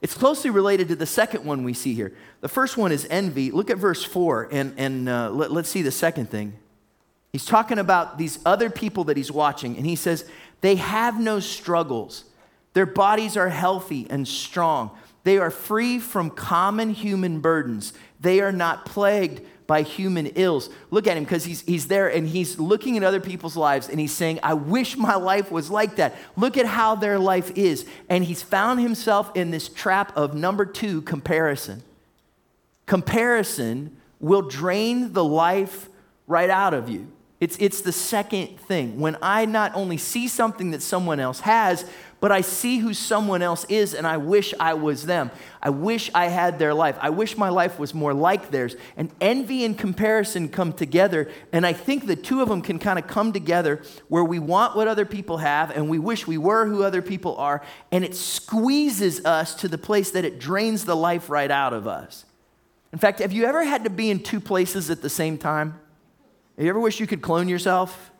It's 0.06 0.14
closely 0.14 0.50
related 0.50 0.86
to 0.86 0.94
the 0.94 1.04
second 1.04 1.44
one 1.44 1.64
we 1.64 1.72
see 1.72 1.92
here. 1.92 2.12
The 2.40 2.48
first 2.48 2.76
one 2.76 2.92
is 2.92 3.08
envy. 3.10 3.50
Look 3.50 3.70
at 3.70 3.76
verse 3.76 4.04
4, 4.04 4.50
and, 4.52 4.72
and 4.76 5.08
uh, 5.08 5.30
let, 5.30 5.50
let's 5.50 5.68
see 5.68 5.82
the 5.82 5.90
second 5.90 6.30
thing. 6.30 6.52
He's 7.32 7.44
talking 7.44 7.80
about 7.80 8.16
these 8.16 8.38
other 8.46 8.70
people 8.70 9.02
that 9.02 9.16
he's 9.16 9.32
watching, 9.32 9.76
and 9.76 9.84
he 9.84 9.96
says, 9.96 10.24
They 10.60 10.76
have 10.76 11.18
no 11.18 11.40
struggles. 11.40 12.22
Their 12.72 12.86
bodies 12.86 13.36
are 13.36 13.48
healthy 13.48 14.06
and 14.08 14.28
strong. 14.28 14.96
They 15.24 15.38
are 15.38 15.50
free 15.50 15.98
from 15.98 16.30
common 16.30 16.90
human 16.90 17.40
burdens. 17.40 17.92
They 18.20 18.38
are 18.38 18.52
not 18.52 18.86
plagued 18.86 19.40
by 19.66 19.82
human 19.82 20.26
ills. 20.28 20.70
Look 20.90 21.06
at 21.06 21.16
him 21.16 21.24
because 21.24 21.44
he's, 21.44 21.62
he's 21.62 21.88
there 21.88 22.08
and 22.08 22.28
he's 22.28 22.58
looking 22.58 22.96
at 22.96 23.02
other 23.02 23.20
people's 23.20 23.56
lives 23.56 23.88
and 23.88 23.98
he's 23.98 24.12
saying, 24.12 24.40
I 24.42 24.54
wish 24.54 24.96
my 24.96 25.16
life 25.16 25.50
was 25.50 25.70
like 25.70 25.96
that. 25.96 26.14
Look 26.36 26.56
at 26.56 26.66
how 26.66 26.94
their 26.94 27.18
life 27.18 27.50
is. 27.56 27.86
And 28.08 28.24
he's 28.24 28.42
found 28.42 28.80
himself 28.80 29.30
in 29.34 29.50
this 29.50 29.68
trap 29.68 30.16
of 30.16 30.34
number 30.34 30.64
two 30.64 31.02
comparison. 31.02 31.82
Comparison 32.86 33.96
will 34.20 34.42
drain 34.42 35.12
the 35.12 35.24
life 35.24 35.88
right 36.26 36.50
out 36.50 36.74
of 36.74 36.88
you. 36.88 37.08
It's, 37.38 37.56
it's 37.60 37.82
the 37.82 37.92
second 37.92 38.58
thing. 38.60 38.98
When 38.98 39.16
I 39.20 39.44
not 39.44 39.74
only 39.74 39.98
see 39.98 40.26
something 40.26 40.70
that 40.70 40.80
someone 40.80 41.20
else 41.20 41.40
has, 41.40 41.84
but 42.20 42.32
I 42.32 42.40
see 42.40 42.78
who 42.78 42.94
someone 42.94 43.42
else 43.42 43.64
is 43.66 43.94
and 43.94 44.06
I 44.06 44.16
wish 44.16 44.54
I 44.58 44.74
was 44.74 45.06
them. 45.06 45.30
I 45.62 45.70
wish 45.70 46.10
I 46.14 46.26
had 46.26 46.58
their 46.58 46.72
life. 46.72 46.96
I 47.00 47.10
wish 47.10 47.36
my 47.36 47.48
life 47.48 47.78
was 47.78 47.92
more 47.94 48.14
like 48.14 48.50
theirs. 48.50 48.74
And 48.96 49.10
envy 49.20 49.64
and 49.64 49.76
comparison 49.76 50.48
come 50.48 50.72
together. 50.72 51.30
And 51.52 51.66
I 51.66 51.72
think 51.72 52.06
the 52.06 52.16
two 52.16 52.40
of 52.40 52.48
them 52.48 52.62
can 52.62 52.78
kind 52.78 52.98
of 52.98 53.06
come 53.06 53.32
together 53.32 53.82
where 54.08 54.24
we 54.24 54.38
want 54.38 54.76
what 54.76 54.88
other 54.88 55.04
people 55.04 55.38
have 55.38 55.70
and 55.70 55.90
we 55.90 55.98
wish 55.98 56.26
we 56.26 56.38
were 56.38 56.66
who 56.66 56.82
other 56.82 57.02
people 57.02 57.36
are. 57.36 57.62
And 57.92 58.04
it 58.04 58.14
squeezes 58.14 59.24
us 59.24 59.54
to 59.56 59.68
the 59.68 59.78
place 59.78 60.10
that 60.12 60.24
it 60.24 60.38
drains 60.38 60.84
the 60.84 60.96
life 60.96 61.28
right 61.28 61.50
out 61.50 61.72
of 61.72 61.86
us. 61.86 62.24
In 62.92 62.98
fact, 62.98 63.18
have 63.18 63.32
you 63.32 63.44
ever 63.44 63.62
had 63.62 63.84
to 63.84 63.90
be 63.90 64.10
in 64.10 64.22
two 64.22 64.40
places 64.40 64.90
at 64.90 65.02
the 65.02 65.10
same 65.10 65.36
time? 65.36 65.78
Have 66.56 66.64
you 66.64 66.70
ever 66.70 66.80
wish 66.80 66.98
you 66.98 67.06
could 67.06 67.20
clone 67.20 67.48
yourself? 67.48 68.10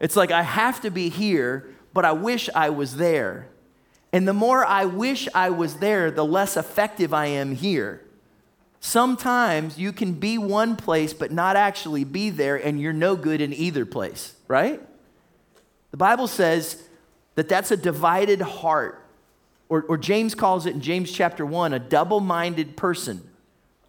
It's 0.00 0.16
like, 0.16 0.30
I 0.30 0.42
have 0.42 0.80
to 0.82 0.90
be 0.90 1.08
here, 1.08 1.70
but 1.92 2.04
I 2.04 2.12
wish 2.12 2.48
I 2.54 2.70
was 2.70 2.96
there. 2.96 3.48
And 4.12 4.26
the 4.26 4.32
more 4.32 4.64
I 4.64 4.84
wish 4.84 5.28
I 5.34 5.50
was 5.50 5.76
there, 5.76 6.10
the 6.10 6.24
less 6.24 6.56
effective 6.56 7.14
I 7.14 7.26
am 7.26 7.54
here. 7.54 8.02
Sometimes 8.80 9.78
you 9.78 9.92
can 9.92 10.14
be 10.14 10.38
one 10.38 10.74
place 10.74 11.12
but 11.12 11.30
not 11.30 11.54
actually 11.54 12.04
be 12.04 12.30
there, 12.30 12.56
and 12.56 12.80
you're 12.80 12.92
no 12.92 13.14
good 13.14 13.40
in 13.40 13.52
either 13.52 13.84
place, 13.84 14.34
right? 14.48 14.80
The 15.90 15.96
Bible 15.96 16.26
says 16.26 16.82
that 17.34 17.48
that's 17.48 17.70
a 17.70 17.76
divided 17.76 18.40
heart, 18.40 19.04
or, 19.68 19.82
or 19.82 19.98
James 19.98 20.34
calls 20.34 20.66
it 20.66 20.74
in 20.74 20.80
James 20.80 21.12
chapter 21.12 21.44
1 21.44 21.72
a 21.72 21.78
double 21.78 22.20
minded 22.20 22.76
person. 22.76 23.28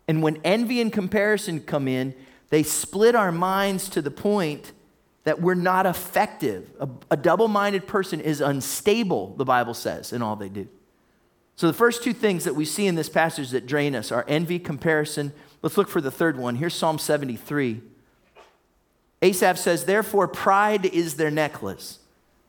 And 0.08 0.22
when 0.22 0.42
envy 0.44 0.82
and 0.82 0.92
comparison 0.92 1.62
come 1.62 1.88
in, 1.88 2.14
they 2.50 2.64
split 2.64 3.16
our 3.16 3.32
minds 3.32 3.88
to 3.90 4.02
the 4.02 4.12
point 4.12 4.74
that 5.24 5.42
we're 5.42 5.54
not 5.54 5.86
effective. 5.86 6.72
A, 6.80 6.90
a 7.12 7.18
double 7.18 7.48
minded 7.48 7.88
person 7.88 8.20
is 8.20 8.42
unstable, 8.42 9.36
the 9.38 9.46
Bible 9.46 9.74
says, 9.74 10.14
in 10.14 10.22
all 10.22 10.36
they 10.36 10.50
do. 10.50 10.68
So, 11.56 11.68
the 11.68 11.74
first 11.74 12.04
two 12.04 12.14
things 12.14 12.44
that 12.46 12.56
we 12.56 12.66
see 12.66 12.88
in 12.88 12.96
this 12.96 13.10
passage 13.10 13.52
that 13.52 13.68
drain 13.68 13.96
us 13.96 14.12
are 14.12 14.26
envy, 14.28 14.58
comparison. 14.58 15.32
Let's 15.62 15.78
look 15.78 15.90
for 15.90 16.02
the 16.02 16.10
third 16.10 16.38
one. 16.38 16.56
Here's 16.56 16.74
Psalm 16.74 16.98
73. 16.98 17.82
Asaph 19.22 19.58
says, 19.60 19.86
Therefore, 19.86 20.28
pride 20.28 20.86
is 20.86 21.16
their 21.16 21.30
necklace 21.30 22.00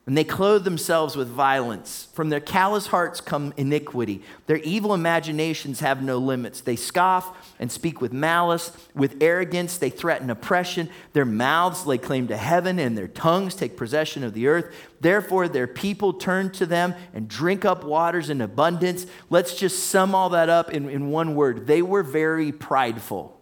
and 0.05 0.19
they 0.19 0.25
clothe 0.25 0.65
themselves 0.65 1.15
with 1.15 1.29
violence. 1.29 2.09
From 2.13 2.29
their 2.29 2.41
callous 2.41 2.89
hearts 2.89 3.21
come 3.21 3.55
iniquity. 3.57 4.21
Their 4.47 4.57
evil 4.57 4.95
imaginations 4.95 5.79
have 5.79 6.03
no 6.03 6.19
limits. 6.19 6.61
They 6.61 6.75
scoff 6.75 7.55
and 7.61 7.71
speak 7.71 8.01
with 8.01 8.13
malice. 8.13 8.73
With 8.97 9.23
arrogance, 9.23 9.79
they 9.79 9.91
threaten 9.91 10.29
oppression. 10.29 10.91
Their 11.13 11.25
mouths 11.25 11.87
lay 11.87 11.99
claim 11.99 12.27
to 12.29 12.37
heaven, 12.37 12.81
and 12.81 12.99
their 12.99 13.07
tongues 13.07 13.55
take 13.55 13.77
possession 13.77 14.25
of 14.25 14.35
the 14.35 14.49
earth. 14.49 14.75
Therefore, 15.01 15.47
their 15.47 15.69
people 15.69 16.13
turn 16.15 16.51
to 16.53 16.67
them 16.67 16.95
and 17.15 17.29
drink 17.29 17.65
up 17.65 17.85
waters 17.85 18.29
in 18.29 18.41
abundance. 18.41 19.07
Let's 19.31 19.55
just 19.55 19.87
sum 19.87 20.17
all 20.17 20.31
that 20.31 20.49
up 20.49 20.73
in, 20.73 20.89
in 20.89 21.11
one 21.11 21.37
word 21.37 21.69
they 21.69 21.81
were 21.81 22.03
very 22.03 22.51
prideful, 22.51 23.39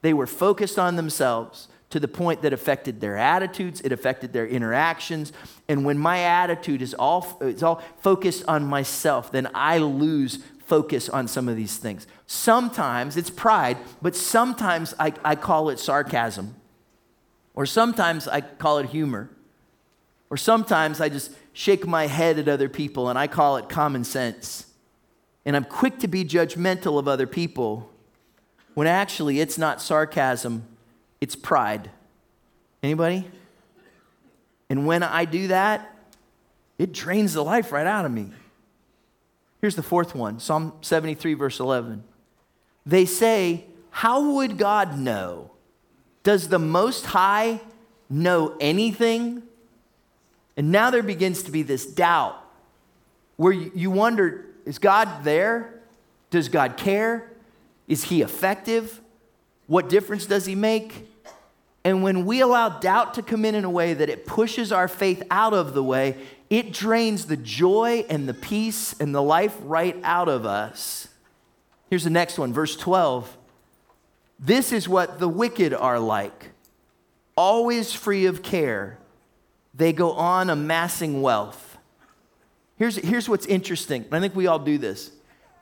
they 0.00 0.14
were 0.14 0.26
focused 0.26 0.78
on 0.78 0.96
themselves 0.96 1.68
to 1.94 2.00
the 2.00 2.08
point 2.08 2.42
that 2.42 2.52
affected 2.52 3.00
their 3.00 3.16
attitudes, 3.16 3.80
it 3.82 3.92
affected 3.92 4.32
their 4.32 4.48
interactions. 4.48 5.32
And 5.68 5.84
when 5.84 5.96
my 5.96 6.24
attitude 6.24 6.82
is 6.82 6.92
all, 6.92 7.38
it's 7.40 7.62
all 7.62 7.84
focused 8.00 8.42
on 8.48 8.64
myself, 8.64 9.30
then 9.30 9.48
I 9.54 9.78
lose 9.78 10.42
focus 10.66 11.08
on 11.08 11.28
some 11.28 11.48
of 11.48 11.54
these 11.54 11.76
things. 11.76 12.08
Sometimes 12.26 13.16
it's 13.16 13.30
pride, 13.30 13.78
but 14.02 14.16
sometimes 14.16 14.92
I, 14.98 15.12
I 15.24 15.36
call 15.36 15.70
it 15.70 15.78
sarcasm. 15.78 16.56
Or 17.54 17.64
sometimes 17.64 18.26
I 18.26 18.40
call 18.40 18.78
it 18.78 18.86
humor. 18.86 19.30
Or 20.30 20.36
sometimes 20.36 21.00
I 21.00 21.08
just 21.08 21.30
shake 21.52 21.86
my 21.86 22.08
head 22.08 22.40
at 22.40 22.48
other 22.48 22.68
people 22.68 23.08
and 23.08 23.16
I 23.16 23.28
call 23.28 23.56
it 23.56 23.68
common 23.68 24.02
sense. 24.02 24.66
And 25.44 25.54
I'm 25.54 25.64
quick 25.64 26.00
to 26.00 26.08
be 26.08 26.24
judgmental 26.24 26.98
of 26.98 27.06
other 27.06 27.28
people 27.28 27.88
when 28.74 28.88
actually 28.88 29.38
it's 29.38 29.58
not 29.58 29.80
sarcasm, 29.80 30.66
it's 31.24 31.34
pride. 31.34 31.90
Anybody? 32.82 33.24
And 34.68 34.86
when 34.86 35.02
I 35.02 35.24
do 35.24 35.48
that, 35.48 35.96
it 36.78 36.92
drains 36.92 37.32
the 37.32 37.42
life 37.42 37.72
right 37.72 37.86
out 37.86 38.04
of 38.04 38.12
me. 38.12 38.30
Here's 39.62 39.74
the 39.74 39.82
fourth 39.82 40.14
one 40.14 40.38
Psalm 40.38 40.74
73, 40.82 41.32
verse 41.32 41.60
11. 41.60 42.04
They 42.84 43.06
say, 43.06 43.64
How 43.88 44.32
would 44.32 44.58
God 44.58 44.98
know? 44.98 45.50
Does 46.24 46.48
the 46.48 46.58
Most 46.58 47.06
High 47.06 47.62
know 48.10 48.54
anything? 48.60 49.44
And 50.58 50.70
now 50.70 50.90
there 50.90 51.02
begins 51.02 51.42
to 51.44 51.50
be 51.50 51.62
this 51.62 51.86
doubt 51.86 52.36
where 53.38 53.54
you 53.54 53.90
wonder 53.90 54.44
is 54.66 54.78
God 54.78 55.24
there? 55.24 55.80
Does 56.28 56.50
God 56.50 56.76
care? 56.76 57.30
Is 57.88 58.04
he 58.04 58.20
effective? 58.20 59.00
What 59.66 59.88
difference 59.88 60.26
does 60.26 60.44
he 60.44 60.54
make? 60.54 61.08
And 61.84 62.02
when 62.02 62.24
we 62.24 62.40
allow 62.40 62.70
doubt 62.70 63.14
to 63.14 63.22
come 63.22 63.44
in 63.44 63.54
in 63.54 63.64
a 63.64 63.70
way 63.70 63.92
that 63.92 64.08
it 64.08 64.24
pushes 64.24 64.72
our 64.72 64.88
faith 64.88 65.22
out 65.30 65.52
of 65.52 65.74
the 65.74 65.82
way, 65.82 66.16
it 66.48 66.72
drains 66.72 67.26
the 67.26 67.36
joy 67.36 68.06
and 68.08 68.26
the 68.26 68.34
peace 68.34 68.94
and 68.98 69.14
the 69.14 69.22
life 69.22 69.54
right 69.62 69.96
out 70.02 70.28
of 70.28 70.46
us. 70.46 71.08
Here's 71.90 72.04
the 72.04 72.10
next 72.10 72.38
one, 72.38 72.52
verse 72.52 72.74
12. 72.76 73.36
This 74.38 74.72
is 74.72 74.88
what 74.88 75.18
the 75.18 75.28
wicked 75.28 75.74
are 75.74 75.98
like, 75.98 76.50
always 77.36 77.92
free 77.92 78.26
of 78.26 78.42
care. 78.42 78.98
They 79.74 79.92
go 79.92 80.12
on 80.12 80.50
amassing 80.50 81.20
wealth. 81.20 81.76
Here's, 82.76 82.96
here's 82.96 83.28
what's 83.28 83.46
interesting. 83.46 84.04
I 84.10 84.20
think 84.20 84.34
we 84.34 84.46
all 84.46 84.58
do 84.58 84.78
this. 84.78 85.10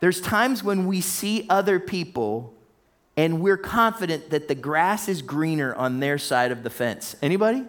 There's 0.01 0.21
times 0.21 0.63
when 0.65 0.87
we 0.87 1.01
see 1.01 1.47
other 1.49 1.79
people 1.79 2.55
and 3.17 3.41
we're 3.41 3.59
confident 3.59 4.31
that 4.31 4.49
the 4.49 4.55
grass 4.55 5.09
is 5.09 5.23
greener 5.23 5.75
on 5.75 6.01
their 6.01 6.19
side 6.19 6.51
of 6.51 6.63
the 6.63 6.71
fence. 6.71 7.15
Anybody? 7.21 7.65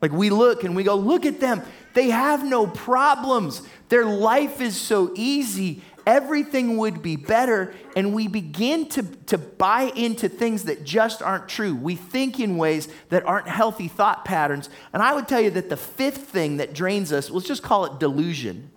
Like 0.00 0.12
we 0.12 0.30
look 0.30 0.64
and 0.64 0.74
we 0.74 0.84
go, 0.84 0.94
look 0.94 1.26
at 1.26 1.40
them. 1.40 1.62
They 1.94 2.10
have 2.10 2.44
no 2.44 2.66
problems. 2.66 3.62
Their 3.88 4.04
life 4.04 4.60
is 4.60 4.80
so 4.80 5.12
easy. 5.16 5.82
Everything 6.06 6.78
would 6.78 7.02
be 7.02 7.16
better. 7.16 7.74
And 7.94 8.14
we 8.14 8.28
begin 8.28 8.88
to, 8.90 9.02
to 9.02 9.36
buy 9.36 9.92
into 9.94 10.28
things 10.28 10.64
that 10.64 10.84
just 10.84 11.20
aren't 11.20 11.48
true. 11.48 11.74
We 11.74 11.96
think 11.96 12.40
in 12.40 12.56
ways 12.56 12.88
that 13.10 13.26
aren't 13.26 13.48
healthy 13.48 13.88
thought 13.88 14.24
patterns. 14.24 14.70
And 14.94 15.02
I 15.02 15.14
would 15.14 15.28
tell 15.28 15.40
you 15.40 15.50
that 15.50 15.68
the 15.68 15.76
fifth 15.76 16.28
thing 16.28 16.56
that 16.58 16.72
drains 16.72 17.12
us, 17.12 17.28
let's 17.28 17.46
just 17.46 17.62
call 17.62 17.84
it 17.84 17.98
delusion. 18.00 18.70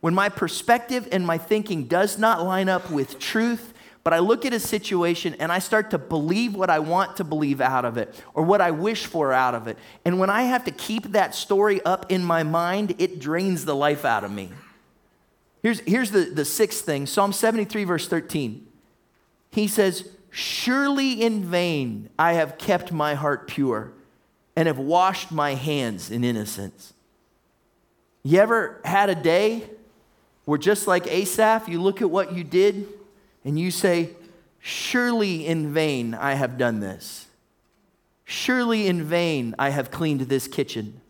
When 0.00 0.14
my 0.14 0.28
perspective 0.28 1.08
and 1.12 1.26
my 1.26 1.36
thinking 1.36 1.84
does 1.84 2.16
not 2.16 2.44
line 2.44 2.68
up 2.68 2.90
with 2.90 3.18
truth 3.18 3.73
but 4.04 4.12
I 4.12 4.18
look 4.18 4.44
at 4.44 4.52
a 4.52 4.60
situation 4.60 5.34
and 5.38 5.50
I 5.50 5.58
start 5.58 5.90
to 5.92 5.98
believe 5.98 6.54
what 6.54 6.68
I 6.68 6.78
want 6.78 7.16
to 7.16 7.24
believe 7.24 7.62
out 7.62 7.86
of 7.86 7.96
it 7.96 8.14
or 8.34 8.42
what 8.42 8.60
I 8.60 8.70
wish 8.70 9.06
for 9.06 9.32
out 9.32 9.54
of 9.54 9.66
it. 9.66 9.78
And 10.04 10.18
when 10.18 10.28
I 10.28 10.42
have 10.42 10.64
to 10.66 10.70
keep 10.70 11.12
that 11.12 11.34
story 11.34 11.80
up 11.86 12.12
in 12.12 12.22
my 12.22 12.42
mind, 12.42 12.94
it 12.98 13.18
drains 13.18 13.64
the 13.64 13.74
life 13.74 14.04
out 14.04 14.22
of 14.22 14.30
me. 14.30 14.50
Here's, 15.62 15.80
here's 15.80 16.10
the, 16.10 16.26
the 16.26 16.44
sixth 16.44 16.84
thing 16.84 17.06
Psalm 17.06 17.32
73, 17.32 17.84
verse 17.84 18.06
13. 18.06 18.66
He 19.50 19.66
says, 19.66 20.10
Surely 20.30 21.22
in 21.22 21.42
vain 21.44 22.10
I 22.18 22.34
have 22.34 22.58
kept 22.58 22.92
my 22.92 23.14
heart 23.14 23.48
pure 23.48 23.92
and 24.54 24.66
have 24.66 24.78
washed 24.78 25.32
my 25.32 25.54
hands 25.54 26.10
in 26.10 26.24
innocence. 26.24 26.92
You 28.22 28.40
ever 28.40 28.80
had 28.84 29.08
a 29.08 29.14
day 29.14 29.70
where, 30.44 30.58
just 30.58 30.86
like 30.86 31.06
Asaph, 31.06 31.68
you 31.68 31.80
look 31.80 32.02
at 32.02 32.10
what 32.10 32.34
you 32.34 32.44
did 32.44 32.86
and 33.44 33.58
you 33.58 33.70
say, 33.70 34.10
Surely 34.66 35.46
in 35.46 35.74
vain 35.74 36.14
I 36.14 36.32
have 36.34 36.56
done 36.56 36.80
this. 36.80 37.26
Surely 38.24 38.86
in 38.86 39.04
vain 39.04 39.54
I 39.58 39.68
have 39.68 39.90
cleaned 39.90 40.22
this 40.22 40.48
kitchen, 40.48 41.02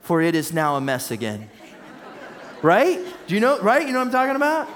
for 0.00 0.20
it 0.20 0.34
is 0.34 0.52
now 0.52 0.74
a 0.74 0.80
mess 0.80 1.12
again. 1.12 1.48
right? 2.60 2.98
Do 3.28 3.34
you 3.34 3.40
know, 3.40 3.60
right? 3.60 3.86
You 3.86 3.92
know 3.92 4.00
what 4.00 4.06
I'm 4.06 4.10
talking 4.10 4.34
about? 4.34 4.68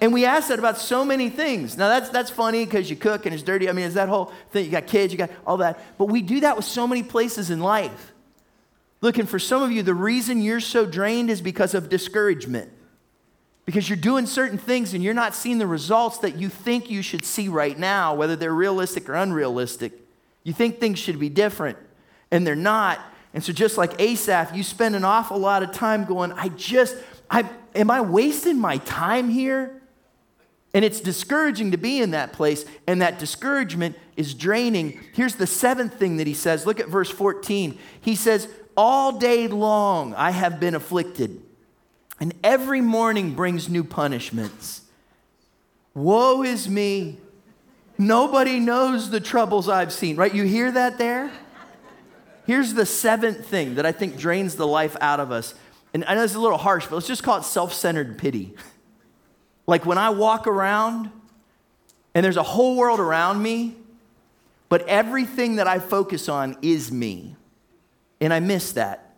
And 0.00 0.14
we 0.14 0.24
ask 0.24 0.48
that 0.48 0.58
about 0.58 0.78
so 0.78 1.04
many 1.04 1.28
things. 1.28 1.76
Now, 1.76 1.88
that's, 1.88 2.08
that's 2.08 2.30
funny 2.30 2.64
because 2.64 2.88
you 2.88 2.96
cook 2.96 3.26
and 3.26 3.34
it's 3.34 3.44
dirty. 3.44 3.68
I 3.68 3.72
mean, 3.72 3.84
it's 3.84 3.94
that 3.94 4.08
whole 4.08 4.32
thing. 4.50 4.64
You 4.64 4.70
got 4.70 4.86
kids, 4.86 5.12
you 5.12 5.18
got 5.18 5.30
all 5.46 5.58
that. 5.58 5.78
But 5.98 6.06
we 6.06 6.22
do 6.22 6.40
that 6.40 6.56
with 6.56 6.64
so 6.64 6.88
many 6.88 7.02
places 7.02 7.50
in 7.50 7.60
life. 7.60 8.12
Looking 9.02 9.26
for 9.26 9.38
some 9.38 9.62
of 9.62 9.70
you, 9.70 9.82
the 9.82 9.94
reason 9.94 10.40
you're 10.40 10.58
so 10.58 10.86
drained 10.86 11.30
is 11.30 11.42
because 11.42 11.74
of 11.74 11.90
discouragement 11.90 12.72
because 13.64 13.88
you're 13.88 13.96
doing 13.96 14.26
certain 14.26 14.58
things 14.58 14.92
and 14.94 15.04
you're 15.04 15.14
not 15.14 15.34
seeing 15.34 15.58
the 15.58 15.66
results 15.66 16.18
that 16.18 16.36
you 16.36 16.48
think 16.48 16.90
you 16.90 17.02
should 17.02 17.24
see 17.24 17.48
right 17.48 17.78
now, 17.78 18.14
whether 18.14 18.34
they're 18.34 18.54
realistic 18.54 19.08
or 19.08 19.14
unrealistic. 19.14 19.92
You 20.42 20.52
think 20.52 20.80
things 20.80 20.98
should 20.98 21.20
be 21.20 21.28
different, 21.28 21.78
and 22.30 22.46
they're 22.46 22.56
not. 22.56 22.98
And 23.32 23.42
so, 23.42 23.52
just 23.52 23.78
like 23.78 24.00
Asaph, 24.00 24.54
you 24.54 24.62
spend 24.62 24.96
an 24.96 25.04
awful 25.04 25.38
lot 25.38 25.62
of 25.62 25.72
time 25.72 26.04
going, 26.04 26.32
I 26.32 26.48
just, 26.48 26.96
I, 27.30 27.48
am 27.74 27.90
I 27.90 28.00
wasting 28.00 28.58
my 28.58 28.78
time 28.78 29.30
here? 29.30 29.80
And 30.74 30.84
it's 30.84 31.00
discouraging 31.00 31.70
to 31.72 31.76
be 31.76 32.00
in 32.00 32.12
that 32.12 32.32
place, 32.32 32.64
and 32.86 33.00
that 33.02 33.18
discouragement 33.18 33.96
is 34.16 34.34
draining. 34.34 34.98
Here's 35.12 35.36
the 35.36 35.46
seventh 35.46 35.94
thing 35.94 36.16
that 36.16 36.26
he 36.26 36.34
says. 36.34 36.66
Look 36.66 36.80
at 36.80 36.88
verse 36.88 37.10
14. 37.10 37.78
He 38.00 38.16
says, 38.16 38.48
All 38.76 39.12
day 39.12 39.46
long 39.48 40.14
I 40.14 40.30
have 40.30 40.58
been 40.58 40.74
afflicted 40.74 41.40
and 42.22 42.32
every 42.44 42.80
morning 42.80 43.34
brings 43.34 43.68
new 43.68 43.82
punishments. 43.82 44.82
Woe 45.92 46.44
is 46.44 46.68
me. 46.68 47.18
Nobody 47.98 48.60
knows 48.60 49.10
the 49.10 49.18
troubles 49.18 49.68
I've 49.68 49.92
seen, 49.92 50.14
right? 50.14 50.32
You 50.32 50.44
hear 50.44 50.70
that 50.70 50.98
there? 50.98 51.32
Here's 52.46 52.74
the 52.74 52.86
seventh 52.86 53.44
thing 53.46 53.74
that 53.74 53.84
I 53.84 53.90
think 53.90 54.18
drains 54.18 54.54
the 54.54 54.68
life 54.68 54.96
out 55.00 55.18
of 55.18 55.32
us. 55.32 55.56
And 55.92 56.04
I 56.04 56.14
know 56.14 56.22
it's 56.22 56.36
a 56.36 56.38
little 56.38 56.58
harsh, 56.58 56.86
but 56.86 56.94
let's 56.94 57.08
just 57.08 57.24
call 57.24 57.38
it 57.38 57.44
self 57.44 57.74
centered 57.74 58.16
pity. 58.18 58.54
Like 59.66 59.84
when 59.84 59.98
I 59.98 60.10
walk 60.10 60.46
around 60.46 61.10
and 62.14 62.24
there's 62.24 62.36
a 62.36 62.44
whole 62.44 62.76
world 62.76 63.00
around 63.00 63.42
me, 63.42 63.74
but 64.68 64.86
everything 64.86 65.56
that 65.56 65.66
I 65.66 65.80
focus 65.80 66.28
on 66.28 66.56
is 66.62 66.92
me. 66.92 67.34
And 68.20 68.32
I 68.32 68.38
miss 68.38 68.74
that. 68.74 69.11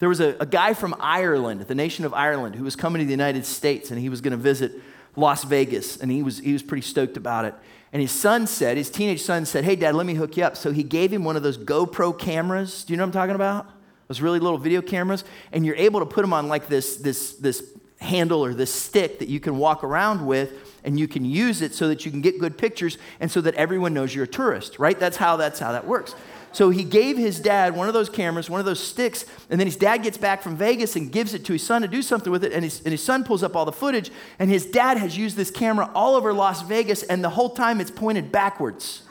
There 0.00 0.08
was 0.08 0.20
a, 0.20 0.34
a 0.40 0.46
guy 0.46 0.74
from 0.74 0.96
Ireland, 0.98 1.60
the 1.60 1.74
nation 1.74 2.04
of 2.04 2.12
Ireland, 2.12 2.56
who 2.56 2.64
was 2.64 2.74
coming 2.74 3.00
to 3.00 3.04
the 3.04 3.12
United 3.12 3.44
States 3.44 3.90
and 3.90 4.00
he 4.00 4.08
was 4.08 4.20
going 4.20 4.32
to 4.32 4.36
visit 4.36 4.72
Las 5.14 5.44
Vegas 5.44 5.98
and 5.98 6.10
he 6.10 6.22
was, 6.22 6.38
he 6.38 6.52
was 6.52 6.62
pretty 6.62 6.82
stoked 6.82 7.16
about 7.16 7.44
it. 7.44 7.54
And 7.92 8.00
his 8.00 8.10
son 8.10 8.46
said, 8.46 8.76
his 8.76 8.88
teenage 8.88 9.22
son 9.22 9.44
said, 9.44 9.64
Hey, 9.64 9.76
dad, 9.76 9.94
let 9.94 10.06
me 10.06 10.14
hook 10.14 10.36
you 10.36 10.44
up. 10.44 10.56
So 10.56 10.72
he 10.72 10.82
gave 10.82 11.12
him 11.12 11.22
one 11.22 11.36
of 11.36 11.42
those 11.42 11.58
GoPro 11.58 12.18
cameras. 12.18 12.84
Do 12.84 12.92
you 12.92 12.96
know 12.96 13.02
what 13.02 13.08
I'm 13.08 13.12
talking 13.12 13.34
about? 13.34 13.66
Those 14.08 14.20
really 14.20 14.38
little 14.38 14.58
video 14.58 14.80
cameras. 14.80 15.22
And 15.52 15.66
you're 15.66 15.76
able 15.76 16.00
to 16.00 16.06
put 16.06 16.22
them 16.22 16.32
on 16.32 16.48
like 16.48 16.68
this, 16.68 16.96
this, 16.96 17.34
this 17.34 17.62
handle 17.98 18.42
or 18.42 18.54
this 18.54 18.72
stick 18.72 19.18
that 19.18 19.28
you 19.28 19.38
can 19.38 19.58
walk 19.58 19.84
around 19.84 20.26
with 20.26 20.52
and 20.82 20.98
you 20.98 21.06
can 21.06 21.24
use 21.24 21.60
it 21.60 21.74
so 21.74 21.88
that 21.88 22.06
you 22.06 22.10
can 22.10 22.22
get 22.22 22.38
good 22.38 22.56
pictures 22.56 22.96
and 23.18 23.30
so 23.30 23.40
that 23.42 23.54
everyone 23.54 23.92
knows 23.92 24.14
you're 24.14 24.24
a 24.24 24.28
tourist, 24.28 24.78
right? 24.78 24.98
That's 24.98 25.18
how, 25.18 25.36
that's 25.36 25.58
how 25.58 25.72
that 25.72 25.86
works. 25.86 26.14
So 26.52 26.70
he 26.70 26.82
gave 26.82 27.16
his 27.16 27.38
dad 27.38 27.76
one 27.76 27.86
of 27.86 27.94
those 27.94 28.10
cameras, 28.10 28.50
one 28.50 28.58
of 28.58 28.66
those 28.66 28.82
sticks, 28.82 29.24
and 29.50 29.60
then 29.60 29.66
his 29.66 29.76
dad 29.76 29.98
gets 29.98 30.18
back 30.18 30.42
from 30.42 30.56
Vegas 30.56 30.96
and 30.96 31.12
gives 31.12 31.32
it 31.32 31.44
to 31.44 31.52
his 31.52 31.62
son 31.62 31.82
to 31.82 31.88
do 31.88 32.02
something 32.02 32.32
with 32.32 32.42
it. 32.42 32.52
And 32.52 32.64
his, 32.64 32.80
and 32.80 32.90
his 32.90 33.02
son 33.02 33.22
pulls 33.22 33.42
up 33.42 33.54
all 33.54 33.64
the 33.64 33.72
footage, 33.72 34.10
and 34.38 34.50
his 34.50 34.66
dad 34.66 34.96
has 34.96 35.16
used 35.16 35.36
this 35.36 35.50
camera 35.50 35.90
all 35.94 36.16
over 36.16 36.32
Las 36.32 36.62
Vegas, 36.62 37.04
and 37.04 37.22
the 37.22 37.30
whole 37.30 37.50
time 37.50 37.80
it's 37.80 37.90
pointed 37.90 38.32
backwards. 38.32 39.02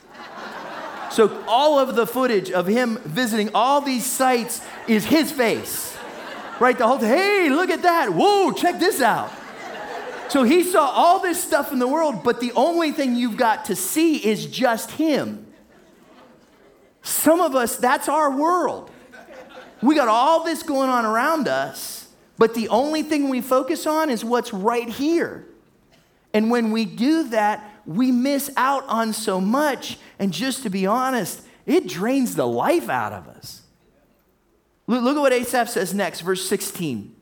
So 1.11 1.43
all 1.47 1.79
of 1.79 1.95
the 1.95 2.05
footage 2.05 2.51
of 2.51 2.67
him 2.67 2.97
visiting 3.03 3.49
all 3.55 3.81
these 3.81 4.05
sites 4.05 4.61
is 4.87 5.05
his 5.05 5.31
face. 5.31 5.97
Right? 6.59 6.77
The 6.77 6.87
whole 6.87 6.99
hey, 6.99 7.49
look 7.49 7.69
at 7.69 7.83
that. 7.83 8.13
Whoa, 8.13 8.51
check 8.51 8.79
this 8.79 9.01
out. 9.01 9.31
So 10.27 10.43
he 10.43 10.61
saw 10.61 10.87
all 10.87 11.19
this 11.19 11.43
stuff 11.43 11.71
in 11.71 11.79
the 11.79 11.87
world, 11.87 12.23
but 12.23 12.39
the 12.39 12.51
only 12.51 12.91
thing 12.91 13.15
you've 13.15 13.37
got 13.37 13.65
to 13.65 13.75
see 13.75 14.17
is 14.17 14.45
just 14.45 14.91
him. 14.91 15.47
Some 17.09 17.41
of 17.41 17.55
us, 17.55 17.75
that's 17.75 18.07
our 18.07 18.29
world. 18.29 18.91
We 19.81 19.95
got 19.95 20.07
all 20.07 20.43
this 20.43 20.61
going 20.61 20.89
on 20.89 21.05
around 21.05 21.47
us, 21.47 22.07
but 22.37 22.53
the 22.53 22.69
only 22.69 23.01
thing 23.01 23.29
we 23.29 23.41
focus 23.41 23.87
on 23.87 24.09
is 24.09 24.23
what's 24.23 24.53
right 24.53 24.87
here. 24.87 25.45
And 26.33 26.51
when 26.51 26.71
we 26.71 26.85
do 26.85 27.29
that, 27.29 27.81
we 27.85 28.11
miss 28.11 28.51
out 28.55 28.85
on 28.87 29.13
so 29.13 29.41
much. 29.41 29.97
And 30.19 30.31
just 30.31 30.61
to 30.63 30.69
be 30.69 30.85
honest, 30.85 31.41
it 31.65 31.87
drains 31.87 32.35
the 32.35 32.47
life 32.47 32.89
out 32.89 33.13
of 33.13 33.27
us. 33.27 33.63
Look 34.85 35.17
at 35.17 35.19
what 35.19 35.33
Asaph 35.33 35.69
says 35.69 35.93
next, 35.93 36.21
verse 36.21 36.47
16. 36.47 37.15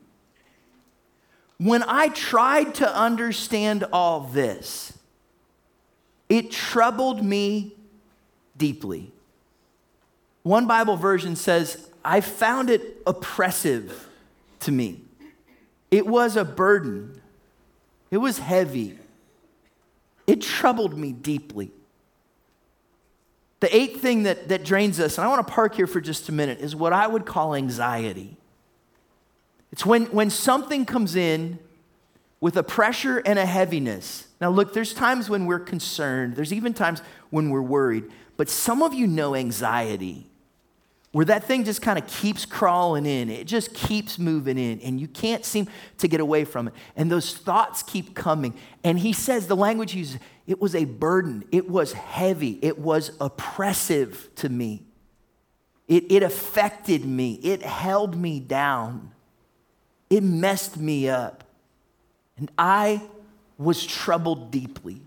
When 1.56 1.82
I 1.82 2.08
tried 2.08 2.74
to 2.76 2.94
understand 2.94 3.84
all 3.92 4.20
this, 4.20 4.98
it 6.28 6.50
troubled 6.50 7.24
me 7.24 7.74
deeply. 8.56 9.12
One 10.48 10.66
Bible 10.66 10.96
version 10.96 11.36
says, 11.36 11.90
I 12.02 12.22
found 12.22 12.70
it 12.70 13.02
oppressive 13.06 14.08
to 14.60 14.72
me. 14.72 15.02
It 15.90 16.06
was 16.06 16.36
a 16.36 16.44
burden, 16.44 17.20
it 18.10 18.16
was 18.16 18.38
heavy, 18.38 18.98
it 20.26 20.40
troubled 20.40 20.96
me 20.96 21.12
deeply. 21.12 21.70
The 23.60 23.74
eighth 23.76 24.00
thing 24.00 24.22
that, 24.22 24.48
that 24.48 24.64
drains 24.64 24.98
us, 24.98 25.18
and 25.18 25.26
I 25.26 25.28
want 25.28 25.46
to 25.46 25.52
park 25.52 25.74
here 25.74 25.86
for 25.86 26.00
just 26.00 26.30
a 26.30 26.32
minute, 26.32 26.60
is 26.60 26.74
what 26.74 26.94
I 26.94 27.06
would 27.06 27.26
call 27.26 27.54
anxiety. 27.54 28.38
It's 29.70 29.84
when, 29.84 30.06
when 30.06 30.30
something 30.30 30.86
comes 30.86 31.14
in 31.14 31.58
with 32.40 32.56
a 32.56 32.62
pressure 32.62 33.18
and 33.18 33.38
a 33.38 33.44
heaviness. 33.44 34.28
Now, 34.40 34.48
look, 34.48 34.72
there's 34.72 34.94
times 34.94 35.28
when 35.28 35.44
we're 35.44 35.58
concerned, 35.58 36.36
there's 36.36 36.54
even 36.54 36.72
times 36.72 37.02
when 37.28 37.50
we're 37.50 37.60
worried, 37.60 38.04
but 38.38 38.48
some 38.48 38.82
of 38.82 38.94
you 38.94 39.06
know 39.06 39.34
anxiety 39.34 40.27
where 41.12 41.24
that 41.24 41.44
thing 41.44 41.64
just 41.64 41.80
kind 41.80 41.98
of 41.98 42.06
keeps 42.06 42.44
crawling 42.44 43.06
in. 43.06 43.30
It 43.30 43.46
just 43.46 43.72
keeps 43.72 44.18
moving 44.18 44.58
in, 44.58 44.80
and 44.80 45.00
you 45.00 45.08
can't 45.08 45.44
seem 45.44 45.68
to 45.98 46.08
get 46.08 46.20
away 46.20 46.44
from 46.44 46.68
it. 46.68 46.74
And 46.96 47.10
those 47.10 47.34
thoughts 47.34 47.82
keep 47.82 48.14
coming. 48.14 48.54
And 48.84 48.98
he 48.98 49.12
says, 49.12 49.46
the 49.46 49.56
language 49.56 49.92
he 49.92 50.00
uses, 50.00 50.18
it 50.46 50.60
was 50.60 50.74
a 50.74 50.84
burden, 50.84 51.44
it 51.50 51.68
was 51.68 51.94
heavy, 51.94 52.58
it 52.62 52.78
was 52.78 53.12
oppressive 53.20 54.28
to 54.36 54.48
me. 54.48 54.82
It, 55.86 56.12
it 56.12 56.22
affected 56.22 57.06
me, 57.06 57.34
it 57.42 57.62
held 57.62 58.14
me 58.14 58.40
down, 58.40 59.12
it 60.10 60.22
messed 60.22 60.76
me 60.76 61.08
up. 61.08 61.44
And 62.36 62.50
I 62.58 63.02
was 63.56 63.84
troubled 63.84 64.50
deeply. 64.50 65.00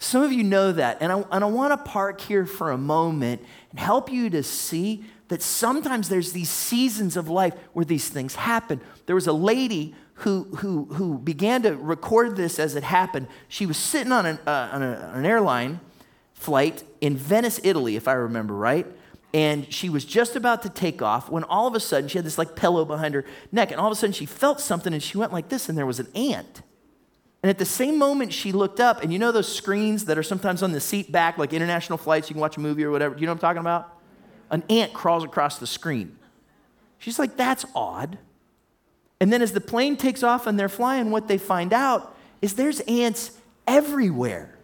Some 0.00 0.22
of 0.22 0.32
you 0.32 0.42
know 0.42 0.72
that. 0.72 0.96
And 1.00 1.12
I, 1.12 1.24
and 1.30 1.44
I 1.44 1.46
want 1.46 1.72
to 1.72 1.90
park 1.90 2.22
here 2.22 2.46
for 2.46 2.70
a 2.70 2.78
moment 2.78 3.42
and 3.70 3.78
help 3.78 4.10
you 4.10 4.30
to 4.30 4.42
see 4.42 5.04
that 5.28 5.42
sometimes 5.42 6.08
there's 6.08 6.32
these 6.32 6.48
seasons 6.48 7.16
of 7.18 7.28
life 7.28 7.54
where 7.74 7.84
these 7.84 8.08
things 8.08 8.34
happen. 8.34 8.80
There 9.04 9.14
was 9.14 9.26
a 9.26 9.32
lady 9.32 9.94
who, 10.14 10.44
who, 10.56 10.86
who 10.86 11.18
began 11.18 11.62
to 11.62 11.76
record 11.76 12.34
this 12.34 12.58
as 12.58 12.74
it 12.74 12.82
happened. 12.82 13.28
She 13.46 13.66
was 13.66 13.76
sitting 13.76 14.10
on 14.10 14.24
an, 14.24 14.38
uh, 14.46 14.70
on, 14.72 14.82
a, 14.82 15.12
an 15.14 15.26
airline 15.26 15.80
flight 16.32 16.82
in 17.02 17.14
Venice, 17.16 17.60
Italy, 17.62 17.94
if 17.94 18.08
I 18.08 18.14
remember 18.14 18.54
right. 18.54 18.86
And 19.34 19.70
she 19.72 19.90
was 19.90 20.06
just 20.06 20.34
about 20.34 20.62
to 20.62 20.70
take 20.70 21.02
off 21.02 21.30
when 21.30 21.44
all 21.44 21.66
of 21.66 21.74
a 21.74 21.80
sudden 21.80 22.08
she 22.08 22.16
had 22.16 22.24
this 22.24 22.38
like 22.38 22.56
pillow 22.56 22.86
behind 22.86 23.14
her 23.14 23.26
neck. 23.52 23.70
And 23.70 23.78
all 23.78 23.88
of 23.88 23.92
a 23.92 23.96
sudden 23.96 24.14
she 24.14 24.26
felt 24.26 24.60
something 24.60 24.94
and 24.94 25.02
she 25.02 25.18
went 25.18 25.30
like 25.30 25.50
this, 25.50 25.68
and 25.68 25.76
there 25.76 25.86
was 25.86 26.00
an 26.00 26.08
ant 26.14 26.62
and 27.42 27.48
at 27.48 27.58
the 27.58 27.64
same 27.64 27.98
moment, 27.98 28.32
she 28.32 28.52
looked 28.52 28.80
up, 28.80 29.02
and 29.02 29.12
you 29.12 29.18
know 29.18 29.32
those 29.32 29.52
screens 29.52 30.04
that 30.04 30.18
are 30.18 30.22
sometimes 30.22 30.62
on 30.62 30.72
the 30.72 30.80
seat 30.80 31.10
back, 31.10 31.38
like 31.38 31.52
international 31.52 31.96
flights, 31.96 32.28
you 32.28 32.34
can 32.34 32.40
watch 32.40 32.58
a 32.58 32.60
movie 32.60 32.84
or 32.84 32.90
whatever. 32.90 33.14
Do 33.14 33.20
you 33.20 33.26
know 33.26 33.32
what 33.32 33.42
I'm 33.42 33.54
talking 33.54 33.60
about? 33.60 33.96
An 34.50 34.62
ant 34.68 34.92
crawls 34.92 35.24
across 35.24 35.58
the 35.58 35.66
screen. 35.66 36.18
She's 36.98 37.18
like, 37.18 37.36
that's 37.36 37.64
odd. 37.74 38.18
And 39.20 39.32
then 39.32 39.40
as 39.40 39.52
the 39.52 39.60
plane 39.60 39.96
takes 39.96 40.22
off 40.22 40.46
and 40.46 40.58
they're 40.58 40.68
flying, 40.68 41.10
what 41.10 41.28
they 41.28 41.38
find 41.38 41.72
out 41.72 42.14
is 42.42 42.54
there's 42.54 42.80
ants 42.80 43.32
everywhere. 43.66 44.54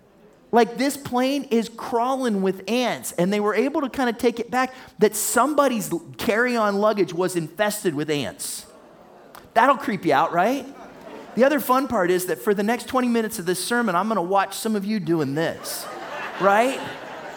Like 0.53 0.77
this 0.77 0.97
plane 0.97 1.45
is 1.51 1.69
crawling 1.69 2.43
with 2.43 2.69
ants, 2.71 3.13
and 3.13 3.33
they 3.33 3.41
were 3.41 3.55
able 3.55 3.81
to 3.81 3.89
kind 3.89 4.09
of 4.09 4.19
take 4.19 4.39
it 4.39 4.51
back 4.51 4.75
that 4.99 5.17
somebody's 5.17 5.93
carry 6.19 6.57
on 6.57 6.77
luggage 6.77 7.13
was 7.13 7.37
infested 7.37 7.95
with 7.95 8.11
ants. 8.11 8.67
That'll 9.55 9.77
creep 9.77 10.05
you 10.05 10.13
out, 10.13 10.33
right? 10.33 10.67
The 11.37 11.45
other 11.45 11.61
fun 11.61 11.87
part 11.87 12.11
is 12.11 12.27
that 12.27 12.39
for 12.39 12.55
the 12.55 12.63
next 12.63 12.87
20 12.87 13.09
minutes 13.09 13.39
of 13.39 13.45
this 13.45 13.63
sermon, 13.63 13.95
I'm 13.95 14.09
going 14.09 14.17
to 14.17 14.23
watch 14.23 14.57
some 14.57 14.75
of 14.75 14.87
you 14.87 14.99
doing 14.99 15.35
this, 15.35 15.87
right? 16.41 16.81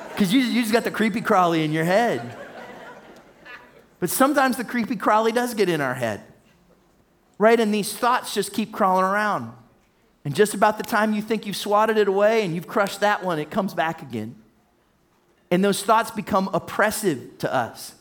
Because 0.09 0.33
you, 0.33 0.39
you 0.39 0.61
just 0.61 0.71
got 0.71 0.85
the 0.85 0.91
creepy 0.91 1.19
crawly 1.19 1.65
in 1.65 1.73
your 1.73 1.83
head. 1.83 2.37
But 3.99 4.09
sometimes 4.09 4.55
the 4.55 4.63
creepy 4.63 4.95
crawly 4.95 5.33
does 5.33 5.53
get 5.53 5.67
in 5.67 5.81
our 5.81 5.93
head, 5.93 6.23
right? 7.37 7.59
And 7.59 7.73
these 7.73 7.93
thoughts 7.93 8.33
just 8.33 8.53
keep 8.53 8.71
crawling 8.71 9.03
around. 9.03 9.51
And 10.23 10.33
just 10.33 10.53
about 10.53 10.77
the 10.77 10.83
time 10.83 11.13
you 11.13 11.21
think 11.21 11.45
you've 11.45 11.57
swatted 11.57 11.97
it 11.97 12.07
away 12.07 12.45
and 12.45 12.55
you've 12.55 12.67
crushed 12.67 13.01
that 13.01 13.23
one, 13.23 13.37
it 13.37 13.51
comes 13.51 13.73
back 13.73 14.01
again. 14.01 14.35
And 15.51 15.63
those 15.63 15.83
thoughts 15.83 16.09
become 16.11 16.49
oppressive 16.53 17.37
to 17.39 17.53
us. 17.53 17.95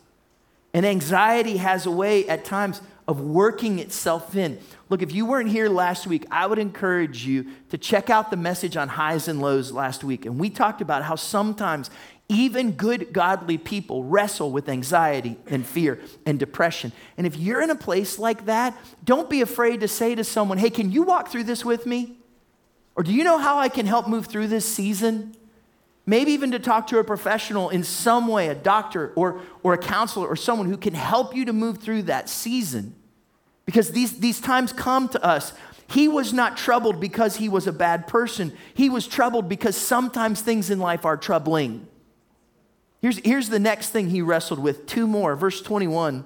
And 0.73 0.87
anxiety 0.87 1.57
has 1.57 1.87
a 1.87 1.91
way 1.91 2.29
at 2.29 2.45
times 2.45 2.83
of 3.09 3.21
working 3.21 3.81
itself 3.81 4.37
in. 4.37 4.61
Look, 4.91 5.03
if 5.03 5.13
you 5.13 5.27
weren't 5.27 5.51
here 5.51 5.69
last 5.69 6.07
week, 6.07 6.25
I 6.31 6.47
would 6.47 6.59
encourage 6.59 7.27
you 7.27 7.47
to 7.71 7.79
check 7.79 8.09
out 8.09 8.31
the 8.31 8.37
message 8.37 8.77
on 8.77 8.89
highs 8.89 9.29
and 9.29 9.41
lows 9.41 9.71
last 9.71 10.03
week. 10.03 10.25
And 10.25 10.39
we 10.39 10.49
talked 10.49 10.81
about 10.81 11.03
how 11.03 11.15
sometimes 11.17 11.91
even 12.31 12.73
good, 12.73 13.13
godly 13.13 13.59
people 13.59 14.05
wrestle 14.05 14.51
with 14.51 14.69
anxiety 14.69 15.37
and 15.47 15.65
fear 15.67 15.99
and 16.27 16.39
depression. 16.39 16.93
And 17.17 17.27
if 17.27 17.37
you're 17.37 17.63
in 17.63 17.71
a 17.71 17.75
place 17.75 18.19
like 18.19 18.47
that, 18.47 18.77
don't 19.05 19.29
be 19.29 19.41
afraid 19.41 19.81
to 19.81 19.89
say 19.89 20.15
to 20.15 20.25
someone, 20.25 20.59
hey, 20.59 20.71
can 20.71 20.91
you 20.91 21.03
walk 21.03 21.29
through 21.29 21.45
this 21.45 21.65
with 21.65 21.87
me? 21.87 22.19
Or 22.97 23.03
do 23.03 23.13
you 23.13 23.25
know 23.25 23.39
how 23.39 23.59
I 23.59 23.69
can 23.69 23.87
help 23.87 24.09
move 24.09 24.27
through 24.27 24.49
this 24.49 24.67
season? 24.67 25.37
Maybe 26.05 26.33
even 26.33 26.51
to 26.53 26.59
talk 26.59 26.87
to 26.89 26.99
a 26.99 27.05
professional 27.05 27.69
in 27.69 27.85
some 27.85 28.29
way, 28.29 28.49
a 28.49 28.55
doctor 28.55 29.13
or, 29.15 29.41
or 29.63 29.75
a 29.75 29.79
counselor 29.79 30.27
or 30.27 30.37
someone 30.37 30.69
who 30.69 30.77
can 30.77 30.95
help 30.95 31.35
you 31.35 31.45
to 31.45 31.53
move 31.53 31.79
through 31.79 32.03
that 32.05 32.29
season. 32.29 32.95
Because 33.69 33.91
these, 33.91 34.19
these 34.21 34.41
times 34.41 34.73
come 34.73 35.11
to 35.11 35.23
us. 35.23 35.53
He 35.91 36.09
was 36.09 36.33
not 36.33 36.57
troubled 36.57 37.01
because 37.01 37.37
he 37.37 37.51
was 37.51 37.67
a 37.67 37.73
bad 37.73 38.07
person. 38.07 38.55
He 38.73 38.89
was 38.89 39.07
troubled 39.07 39.47
because 39.47 39.77
sometimes 39.77 40.41
things 40.41 40.71
in 40.71 40.79
life 40.79 41.05
are 41.05 41.19
troubling. 41.19 41.87
Here's, 43.03 43.19
here's 43.19 43.51
the 43.51 43.59
next 43.59 43.91
thing 43.91 44.09
he 44.09 44.23
wrestled 44.23 44.59
with 44.59 44.87
two 44.87 45.07
more. 45.07 45.37
Verse 45.37 45.61
21. 45.61 46.25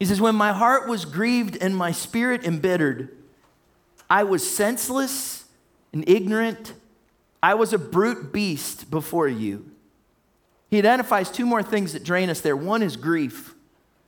He 0.00 0.04
says, 0.04 0.20
When 0.20 0.34
my 0.34 0.52
heart 0.52 0.88
was 0.88 1.04
grieved 1.04 1.56
and 1.60 1.76
my 1.76 1.92
spirit 1.92 2.44
embittered, 2.44 3.16
I 4.10 4.24
was 4.24 4.50
senseless 4.50 5.44
and 5.92 6.02
ignorant 6.08 6.72
I 7.40 7.54
was 7.54 7.72
a 7.72 7.78
brute 7.78 8.32
beast 8.32 8.90
before 8.90 9.28
you. 9.28 9.70
He 10.72 10.78
identifies 10.78 11.30
two 11.30 11.46
more 11.46 11.62
things 11.62 11.92
that 11.92 12.02
drain 12.02 12.30
us 12.30 12.40
there. 12.40 12.56
One 12.56 12.82
is 12.82 12.96
grief. 12.96 13.54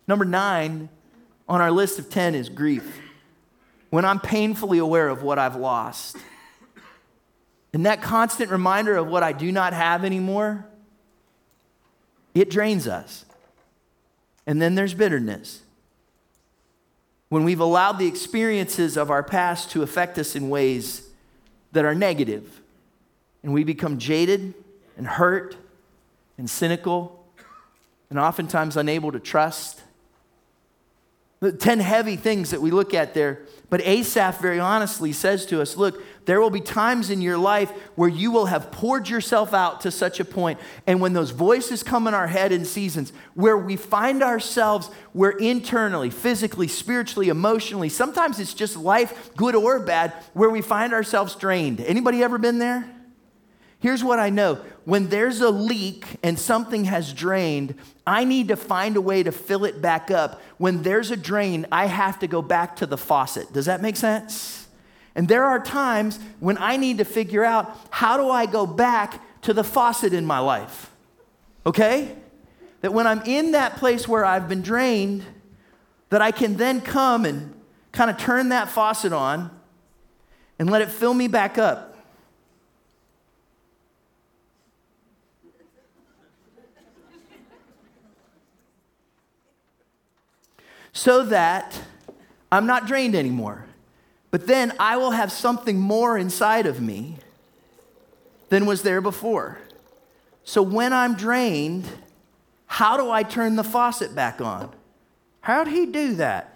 Number 0.08 0.24
nine 0.24 0.88
on 1.52 1.60
our 1.60 1.70
list 1.70 1.98
of 1.98 2.08
10 2.08 2.34
is 2.34 2.48
grief. 2.48 2.98
When 3.90 4.06
I'm 4.06 4.20
painfully 4.20 4.78
aware 4.78 5.10
of 5.10 5.22
what 5.22 5.38
I've 5.38 5.54
lost. 5.54 6.16
And 7.74 7.84
that 7.84 8.00
constant 8.00 8.50
reminder 8.50 8.96
of 8.96 9.06
what 9.06 9.22
I 9.22 9.32
do 9.32 9.52
not 9.52 9.74
have 9.74 10.02
anymore, 10.02 10.64
it 12.34 12.48
drains 12.48 12.88
us. 12.88 13.26
And 14.46 14.62
then 14.62 14.76
there's 14.76 14.94
bitterness. 14.94 15.60
When 17.28 17.44
we've 17.44 17.60
allowed 17.60 17.98
the 17.98 18.06
experiences 18.06 18.96
of 18.96 19.10
our 19.10 19.22
past 19.22 19.70
to 19.72 19.82
affect 19.82 20.16
us 20.18 20.34
in 20.34 20.48
ways 20.48 21.06
that 21.72 21.84
are 21.84 21.94
negative 21.94 22.62
and 23.42 23.52
we 23.52 23.62
become 23.62 23.98
jaded 23.98 24.54
and 24.96 25.06
hurt 25.06 25.54
and 26.38 26.48
cynical 26.48 27.26
and 28.08 28.18
oftentimes 28.18 28.78
unable 28.78 29.12
to 29.12 29.20
trust. 29.20 29.82
The 31.42 31.50
10 31.50 31.80
heavy 31.80 32.14
things 32.14 32.52
that 32.52 32.62
we 32.62 32.70
look 32.70 32.94
at 32.94 33.14
there. 33.14 33.40
But 33.68 33.80
Asaph 33.80 34.40
very 34.40 34.60
honestly 34.60 35.10
says 35.10 35.44
to 35.46 35.60
us 35.60 35.76
look, 35.76 36.00
there 36.24 36.40
will 36.40 36.50
be 36.50 36.60
times 36.60 37.10
in 37.10 37.20
your 37.20 37.36
life 37.36 37.70
where 37.96 38.08
you 38.08 38.30
will 38.30 38.46
have 38.46 38.70
poured 38.70 39.08
yourself 39.08 39.52
out 39.52 39.80
to 39.80 39.90
such 39.90 40.20
a 40.20 40.24
point, 40.24 40.60
and 40.86 41.00
when 41.00 41.14
those 41.14 41.30
voices 41.30 41.82
come 41.82 42.06
in 42.06 42.14
our 42.14 42.28
head 42.28 42.52
in 42.52 42.64
seasons 42.64 43.12
where 43.34 43.58
we 43.58 43.74
find 43.74 44.22
ourselves, 44.22 44.88
where 45.14 45.30
internally, 45.32 46.10
physically, 46.10 46.68
spiritually, 46.68 47.28
emotionally, 47.28 47.88
sometimes 47.88 48.38
it's 48.38 48.54
just 48.54 48.76
life, 48.76 49.34
good 49.34 49.56
or 49.56 49.80
bad, 49.80 50.12
where 50.34 50.48
we 50.48 50.62
find 50.62 50.92
ourselves 50.92 51.34
drained. 51.34 51.80
Anybody 51.80 52.22
ever 52.22 52.38
been 52.38 52.60
there? 52.60 52.88
Here's 53.82 54.04
what 54.04 54.20
I 54.20 54.30
know 54.30 54.60
when 54.84 55.08
there's 55.08 55.40
a 55.40 55.50
leak 55.50 56.06
and 56.22 56.38
something 56.38 56.84
has 56.84 57.12
drained, 57.12 57.74
I 58.06 58.22
need 58.22 58.46
to 58.48 58.56
find 58.56 58.96
a 58.96 59.00
way 59.00 59.24
to 59.24 59.32
fill 59.32 59.64
it 59.64 59.82
back 59.82 60.08
up. 60.08 60.40
When 60.56 60.82
there's 60.82 61.10
a 61.10 61.16
drain, 61.16 61.66
I 61.72 61.86
have 61.86 62.20
to 62.20 62.28
go 62.28 62.42
back 62.42 62.76
to 62.76 62.86
the 62.86 62.96
faucet. 62.96 63.52
Does 63.52 63.66
that 63.66 63.82
make 63.82 63.96
sense? 63.96 64.68
And 65.16 65.26
there 65.26 65.44
are 65.44 65.58
times 65.58 66.20
when 66.38 66.58
I 66.58 66.76
need 66.76 66.98
to 66.98 67.04
figure 67.04 67.44
out 67.44 67.76
how 67.90 68.16
do 68.16 68.30
I 68.30 68.46
go 68.46 68.66
back 68.66 69.20
to 69.42 69.52
the 69.52 69.64
faucet 69.64 70.12
in 70.12 70.24
my 70.24 70.38
life? 70.38 70.92
Okay? 71.66 72.14
That 72.82 72.92
when 72.92 73.08
I'm 73.08 73.22
in 73.22 73.50
that 73.50 73.78
place 73.78 74.06
where 74.06 74.24
I've 74.24 74.48
been 74.48 74.62
drained, 74.62 75.24
that 76.10 76.22
I 76.22 76.30
can 76.30 76.56
then 76.56 76.82
come 76.82 77.24
and 77.24 77.52
kind 77.90 78.10
of 78.10 78.16
turn 78.16 78.50
that 78.50 78.68
faucet 78.68 79.12
on 79.12 79.50
and 80.60 80.70
let 80.70 80.82
it 80.82 80.88
fill 80.88 81.14
me 81.14 81.26
back 81.26 81.58
up. 81.58 81.91
So 90.92 91.24
that 91.24 91.80
I'm 92.50 92.66
not 92.66 92.86
drained 92.86 93.14
anymore. 93.14 93.66
But 94.30 94.46
then 94.46 94.72
I 94.78 94.96
will 94.96 95.10
have 95.10 95.32
something 95.32 95.78
more 95.78 96.16
inside 96.16 96.66
of 96.66 96.80
me 96.80 97.16
than 98.48 98.66
was 98.66 98.82
there 98.82 99.00
before. 99.00 99.58
So 100.44 100.62
when 100.62 100.92
I'm 100.92 101.14
drained, 101.14 101.86
how 102.66 102.96
do 102.96 103.10
I 103.10 103.22
turn 103.22 103.56
the 103.56 103.64
faucet 103.64 104.14
back 104.14 104.40
on? 104.40 104.72
How'd 105.40 105.68
he 105.68 105.86
do 105.86 106.14
that? 106.16 106.48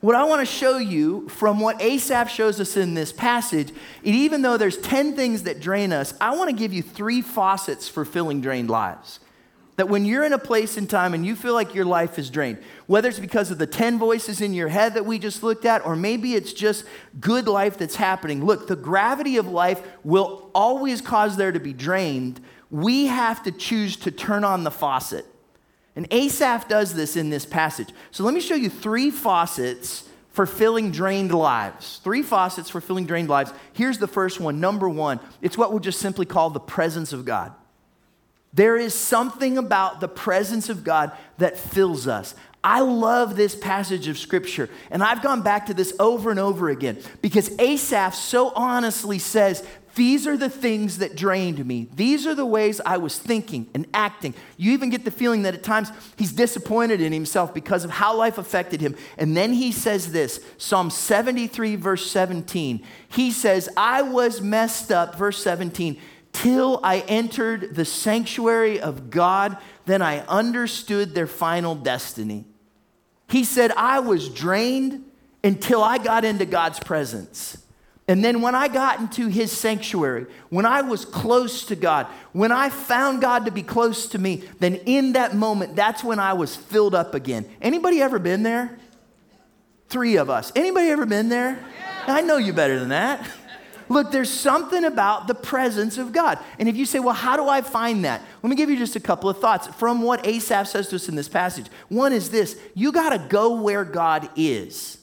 what 0.00 0.14
I 0.14 0.24
want 0.24 0.40
to 0.40 0.46
show 0.46 0.78
you 0.78 1.28
from 1.28 1.58
what 1.58 1.80
Asaph 1.82 2.28
shows 2.28 2.60
us 2.60 2.76
in 2.76 2.94
this 2.94 3.12
passage, 3.12 3.72
even 4.04 4.42
though 4.42 4.56
there's 4.56 4.78
10 4.78 5.16
things 5.16 5.42
that 5.44 5.60
drain 5.60 5.92
us, 5.92 6.14
I 6.20 6.36
want 6.36 6.50
to 6.50 6.56
give 6.56 6.72
you 6.72 6.82
three 6.82 7.20
faucets 7.20 7.88
for 7.88 8.04
filling 8.04 8.40
drained 8.40 8.70
lives. 8.70 9.20
That 9.78 9.88
when 9.88 10.04
you're 10.04 10.24
in 10.24 10.34
a 10.34 10.38
place 10.38 10.76
in 10.76 10.86
time 10.86 11.14
and 11.14 11.24
you 11.24 11.34
feel 11.34 11.54
like 11.54 11.74
your 11.74 11.86
life 11.86 12.18
is 12.18 12.28
drained, 12.28 12.58
whether 12.86 13.08
it's 13.08 13.18
because 13.18 13.50
of 13.50 13.58
the 13.58 13.66
10 13.66 13.98
voices 13.98 14.40
in 14.40 14.52
your 14.52 14.68
head 14.68 14.94
that 14.94 15.06
we 15.06 15.18
just 15.18 15.42
looked 15.42 15.64
at, 15.64 15.86
or 15.86 15.96
maybe 15.96 16.34
it's 16.34 16.52
just 16.52 16.84
good 17.18 17.48
life 17.48 17.78
that's 17.78 17.96
happening. 17.96 18.44
Look, 18.44 18.66
the 18.66 18.76
gravity 18.76 19.38
of 19.38 19.48
life 19.48 19.80
will 20.04 20.50
always 20.54 21.00
cause 21.00 21.36
there 21.36 21.52
to 21.52 21.60
be 21.60 21.72
drained 21.72 22.40
we 22.70 23.06
have 23.06 23.42
to 23.44 23.52
choose 23.52 23.96
to 23.96 24.10
turn 24.10 24.44
on 24.44 24.64
the 24.64 24.70
faucet. 24.70 25.24
And 25.96 26.06
Asaph 26.12 26.68
does 26.68 26.94
this 26.94 27.16
in 27.16 27.30
this 27.30 27.44
passage. 27.44 27.88
So 28.10 28.24
let 28.24 28.34
me 28.34 28.40
show 28.40 28.54
you 28.54 28.70
three 28.70 29.10
faucets 29.10 30.08
for 30.30 30.46
filling 30.46 30.92
drained 30.92 31.32
lives. 31.32 32.00
Three 32.04 32.22
faucets 32.22 32.70
for 32.70 32.80
filling 32.80 33.06
drained 33.06 33.28
lives. 33.28 33.52
Here's 33.72 33.98
the 33.98 34.06
first 34.06 34.38
one. 34.38 34.60
Number 34.60 34.88
one, 34.88 35.18
it's 35.42 35.58
what 35.58 35.70
we'll 35.70 35.80
just 35.80 35.98
simply 35.98 36.26
call 36.26 36.50
the 36.50 36.60
presence 36.60 37.12
of 37.12 37.24
God. 37.24 37.52
There 38.52 38.76
is 38.76 38.94
something 38.94 39.58
about 39.58 40.00
the 40.00 40.08
presence 40.08 40.68
of 40.68 40.84
God 40.84 41.12
that 41.38 41.58
fills 41.58 42.06
us. 42.06 42.34
I 42.64 42.80
love 42.80 43.36
this 43.36 43.54
passage 43.54 44.08
of 44.08 44.18
scripture, 44.18 44.68
and 44.90 45.02
I've 45.02 45.22
gone 45.22 45.42
back 45.42 45.66
to 45.66 45.74
this 45.74 45.94
over 46.00 46.30
and 46.30 46.40
over 46.40 46.68
again 46.68 46.98
because 47.22 47.50
Asaph 47.58 48.14
so 48.14 48.50
honestly 48.50 49.18
says 49.18 49.64
these 49.98 50.28
are 50.28 50.36
the 50.36 50.48
things 50.48 50.98
that 50.98 51.16
drained 51.16 51.64
me. 51.66 51.88
These 51.94 52.24
are 52.24 52.34
the 52.34 52.46
ways 52.46 52.80
I 52.86 52.98
was 52.98 53.18
thinking 53.18 53.68
and 53.74 53.84
acting. 53.92 54.32
You 54.56 54.70
even 54.72 54.90
get 54.90 55.04
the 55.04 55.10
feeling 55.10 55.42
that 55.42 55.54
at 55.54 55.64
times 55.64 55.90
he's 56.16 56.32
disappointed 56.32 57.00
in 57.00 57.12
himself 57.12 57.52
because 57.52 57.84
of 57.84 57.90
how 57.90 58.16
life 58.16 58.38
affected 58.38 58.80
him. 58.80 58.94
And 59.16 59.36
then 59.36 59.52
he 59.52 59.72
says 59.72 60.12
this 60.12 60.40
Psalm 60.56 60.90
73, 60.90 61.74
verse 61.74 62.08
17. 62.08 62.84
He 63.08 63.32
says, 63.32 63.68
I 63.76 64.02
was 64.02 64.40
messed 64.40 64.92
up, 64.92 65.16
verse 65.16 65.42
17, 65.42 66.00
till 66.42 66.78
I 66.84 67.00
entered 67.00 67.74
the 67.74 67.84
sanctuary 67.84 68.80
of 68.80 69.10
God. 69.10 69.56
Then 69.86 70.02
I 70.02 70.20
understood 70.26 71.14
their 71.14 71.26
final 71.26 71.74
destiny. 71.74 72.44
He 73.28 73.44
said, 73.44 73.72
I 73.72 74.00
was 74.00 74.28
drained 74.28 75.04
until 75.42 75.82
I 75.82 75.98
got 75.98 76.24
into 76.24 76.46
God's 76.46 76.78
presence. 76.78 77.58
And 78.06 78.24
then 78.24 78.40
when 78.40 78.54
I 78.54 78.68
got 78.68 79.00
into 79.00 79.26
his 79.26 79.52
sanctuary, 79.52 80.26
when 80.48 80.64
I 80.64 80.80
was 80.80 81.04
close 81.04 81.66
to 81.66 81.76
God, 81.76 82.06
when 82.32 82.52
I 82.52 82.70
found 82.70 83.20
God 83.20 83.44
to 83.44 83.50
be 83.50 83.62
close 83.62 84.06
to 84.08 84.18
me, 84.18 84.44
then 84.60 84.76
in 84.86 85.12
that 85.12 85.34
moment, 85.34 85.76
that's 85.76 86.02
when 86.02 86.18
I 86.18 86.32
was 86.32 86.56
filled 86.56 86.94
up 86.94 87.14
again. 87.14 87.46
Anybody 87.60 88.00
ever 88.00 88.18
been 88.18 88.44
there? 88.44 88.78
Three 89.88 90.16
of 90.16 90.30
us. 90.30 90.52
Anybody 90.56 90.88
ever 90.88 91.04
been 91.04 91.28
there? 91.28 91.58
I 92.06 92.22
know 92.22 92.38
you 92.38 92.52
better 92.52 92.78
than 92.78 92.90
that. 92.90 93.28
Look, 93.88 94.12
there's 94.12 94.30
something 94.30 94.84
about 94.84 95.26
the 95.26 95.34
presence 95.34 95.98
of 95.98 96.12
God. 96.12 96.38
And 96.58 96.68
if 96.68 96.76
you 96.76 96.84
say, 96.84 96.98
well, 96.98 97.14
how 97.14 97.36
do 97.36 97.48
I 97.48 97.62
find 97.62 98.04
that? 98.04 98.22
Let 98.42 98.50
me 98.50 98.56
give 98.56 98.68
you 98.68 98.76
just 98.76 98.96
a 98.96 99.00
couple 99.00 99.30
of 99.30 99.38
thoughts 99.38 99.66
from 99.66 100.02
what 100.02 100.26
Asaph 100.26 100.68
says 100.68 100.88
to 100.88 100.96
us 100.96 101.08
in 101.08 101.14
this 101.14 101.28
passage. 101.28 101.66
One 101.88 102.12
is 102.12 102.30
this 102.30 102.58
you 102.74 102.92
got 102.92 103.10
to 103.10 103.18
go 103.18 103.60
where 103.60 103.84
God 103.84 104.28
is. 104.36 104.98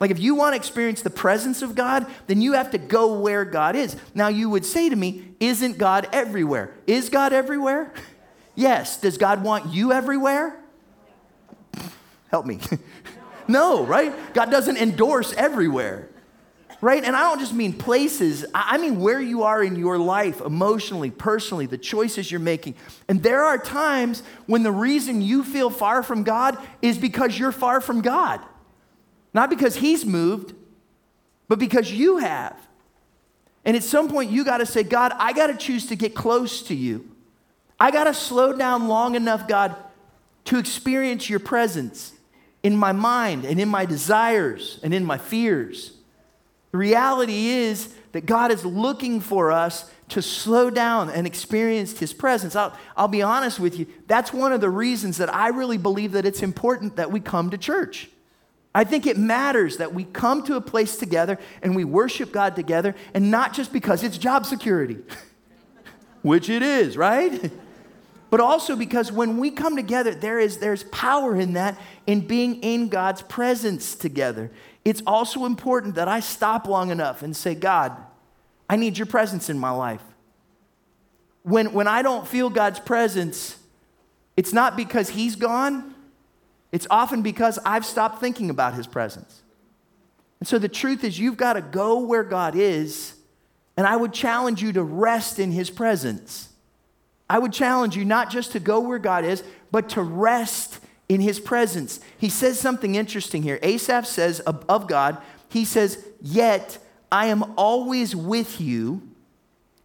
Like, 0.00 0.10
if 0.10 0.18
you 0.18 0.34
want 0.34 0.52
to 0.52 0.56
experience 0.56 1.02
the 1.02 1.10
presence 1.10 1.62
of 1.62 1.74
God, 1.74 2.06
then 2.26 2.42
you 2.42 2.52
have 2.52 2.72
to 2.72 2.78
go 2.78 3.18
where 3.18 3.44
God 3.44 3.76
is. 3.76 3.96
Now, 4.14 4.28
you 4.28 4.50
would 4.50 4.66
say 4.66 4.88
to 4.88 4.96
me, 4.96 5.28
Isn't 5.40 5.78
God 5.78 6.08
everywhere? 6.12 6.74
Is 6.86 7.08
God 7.08 7.32
everywhere? 7.32 7.92
yes. 8.54 9.00
Does 9.00 9.18
God 9.18 9.42
want 9.42 9.72
you 9.72 9.92
everywhere? 9.92 10.60
Help 12.30 12.46
me. 12.46 12.58
no, 13.48 13.84
right? 13.84 14.12
God 14.34 14.50
doesn't 14.50 14.76
endorse 14.76 15.32
everywhere, 15.34 16.08
right? 16.84 17.02
And 17.02 17.16
I 17.16 17.20
don't 17.20 17.38
just 17.38 17.54
mean 17.54 17.72
places, 17.72 18.44
I 18.52 18.76
mean 18.76 19.00
where 19.00 19.20
you 19.20 19.44
are 19.44 19.64
in 19.64 19.74
your 19.74 19.96
life, 19.96 20.42
emotionally, 20.42 21.10
personally, 21.10 21.64
the 21.64 21.78
choices 21.78 22.30
you're 22.30 22.40
making. 22.40 22.74
And 23.08 23.22
there 23.22 23.42
are 23.42 23.56
times 23.56 24.22
when 24.44 24.64
the 24.64 24.70
reason 24.70 25.22
you 25.22 25.44
feel 25.44 25.70
far 25.70 26.02
from 26.02 26.24
God 26.24 26.58
is 26.82 26.98
because 26.98 27.38
you're 27.38 27.52
far 27.52 27.80
from 27.80 28.02
God. 28.02 28.42
Not 29.32 29.48
because 29.48 29.76
he's 29.76 30.04
moved, 30.04 30.54
but 31.48 31.58
because 31.58 31.90
you 31.90 32.18
have. 32.18 32.54
And 33.64 33.78
at 33.78 33.82
some 33.82 34.10
point, 34.10 34.30
you 34.30 34.44
got 34.44 34.58
to 34.58 34.66
say, 34.66 34.82
God, 34.82 35.14
I 35.16 35.32
got 35.32 35.46
to 35.46 35.56
choose 35.56 35.86
to 35.86 35.96
get 35.96 36.14
close 36.14 36.60
to 36.64 36.74
you. 36.74 37.10
I 37.80 37.92
got 37.92 38.04
to 38.04 38.12
slow 38.12 38.52
down 38.52 38.88
long 38.88 39.14
enough, 39.14 39.48
God, 39.48 39.74
to 40.44 40.58
experience 40.58 41.30
your 41.30 41.40
presence 41.40 42.12
in 42.62 42.76
my 42.76 42.92
mind 42.92 43.46
and 43.46 43.58
in 43.58 43.70
my 43.70 43.86
desires 43.86 44.78
and 44.82 44.92
in 44.92 45.02
my 45.02 45.16
fears. 45.16 45.93
The 46.74 46.78
reality 46.78 47.46
is 47.50 47.94
that 48.10 48.26
God 48.26 48.50
is 48.50 48.64
looking 48.64 49.20
for 49.20 49.52
us 49.52 49.88
to 50.08 50.20
slow 50.20 50.70
down 50.70 51.08
and 51.08 51.24
experience 51.24 51.96
his 52.00 52.12
presence. 52.12 52.56
I'll, 52.56 52.76
I'll 52.96 53.06
be 53.06 53.22
honest 53.22 53.60
with 53.60 53.78
you, 53.78 53.86
that's 54.08 54.32
one 54.32 54.52
of 54.52 54.60
the 54.60 54.70
reasons 54.70 55.18
that 55.18 55.32
I 55.32 55.50
really 55.50 55.78
believe 55.78 56.10
that 56.10 56.26
it's 56.26 56.42
important 56.42 56.96
that 56.96 57.12
we 57.12 57.20
come 57.20 57.50
to 57.50 57.58
church. 57.58 58.10
I 58.74 58.82
think 58.82 59.06
it 59.06 59.16
matters 59.16 59.76
that 59.76 59.94
we 59.94 60.02
come 60.02 60.42
to 60.46 60.56
a 60.56 60.60
place 60.60 60.96
together 60.96 61.38
and 61.62 61.76
we 61.76 61.84
worship 61.84 62.32
God 62.32 62.56
together, 62.56 62.96
and 63.14 63.30
not 63.30 63.54
just 63.54 63.72
because 63.72 64.02
it's 64.02 64.18
job 64.18 64.44
security, 64.44 64.98
which 66.22 66.48
it 66.48 66.64
is, 66.64 66.96
right? 66.96 67.52
But 68.30 68.40
also 68.40 68.74
because 68.74 69.12
when 69.12 69.38
we 69.38 69.52
come 69.52 69.76
together, 69.76 70.12
there 70.12 70.40
is 70.40 70.58
there's 70.58 70.82
power 70.82 71.36
in 71.36 71.52
that 71.52 71.78
in 72.04 72.26
being 72.26 72.56
in 72.64 72.88
God's 72.88 73.22
presence 73.22 73.94
together. 73.94 74.50
It's 74.84 75.02
also 75.06 75.44
important 75.44 75.94
that 75.94 76.08
I 76.08 76.20
stop 76.20 76.68
long 76.68 76.90
enough 76.90 77.22
and 77.22 77.34
say, 77.34 77.54
God, 77.54 77.96
I 78.68 78.76
need 78.76 78.98
your 78.98 79.06
presence 79.06 79.48
in 79.48 79.58
my 79.58 79.70
life. 79.70 80.02
When, 81.42 81.72
when 81.72 81.88
I 81.88 82.02
don't 82.02 82.26
feel 82.26 82.50
God's 82.50 82.80
presence, 82.80 83.56
it's 84.36 84.52
not 84.52 84.76
because 84.76 85.10
He's 85.10 85.36
gone, 85.36 85.94
it's 86.74 86.88
often 86.90 87.22
because 87.22 87.56
I've 87.64 87.86
stopped 87.86 88.18
thinking 88.18 88.50
about 88.50 88.74
his 88.74 88.88
presence. 88.88 89.44
And 90.40 90.48
so 90.48 90.58
the 90.58 90.68
truth 90.68 91.04
is, 91.04 91.16
you've 91.16 91.36
got 91.36 91.52
to 91.52 91.60
go 91.60 92.00
where 92.00 92.24
God 92.24 92.56
is, 92.56 93.14
and 93.76 93.86
I 93.86 93.94
would 93.94 94.12
challenge 94.12 94.60
you 94.60 94.72
to 94.72 94.82
rest 94.82 95.38
in 95.38 95.52
his 95.52 95.70
presence. 95.70 96.48
I 97.30 97.38
would 97.38 97.52
challenge 97.52 97.96
you 97.96 98.04
not 98.04 98.28
just 98.28 98.50
to 98.52 98.58
go 98.58 98.80
where 98.80 98.98
God 98.98 99.24
is, 99.24 99.44
but 99.70 99.90
to 99.90 100.02
rest 100.02 100.80
in 101.08 101.20
his 101.20 101.40
presence. 101.40 102.00
He 102.16 102.28
says 102.28 102.58
something 102.58 102.94
interesting 102.94 103.42
here. 103.42 103.58
Asaph 103.62 104.06
says 104.06 104.40
of 104.40 104.86
God, 104.88 105.18
he 105.48 105.64
says, 105.64 106.04
Yet 106.20 106.78
I 107.12 107.26
am 107.26 107.54
always 107.56 108.16
with 108.16 108.60
you. 108.60 109.02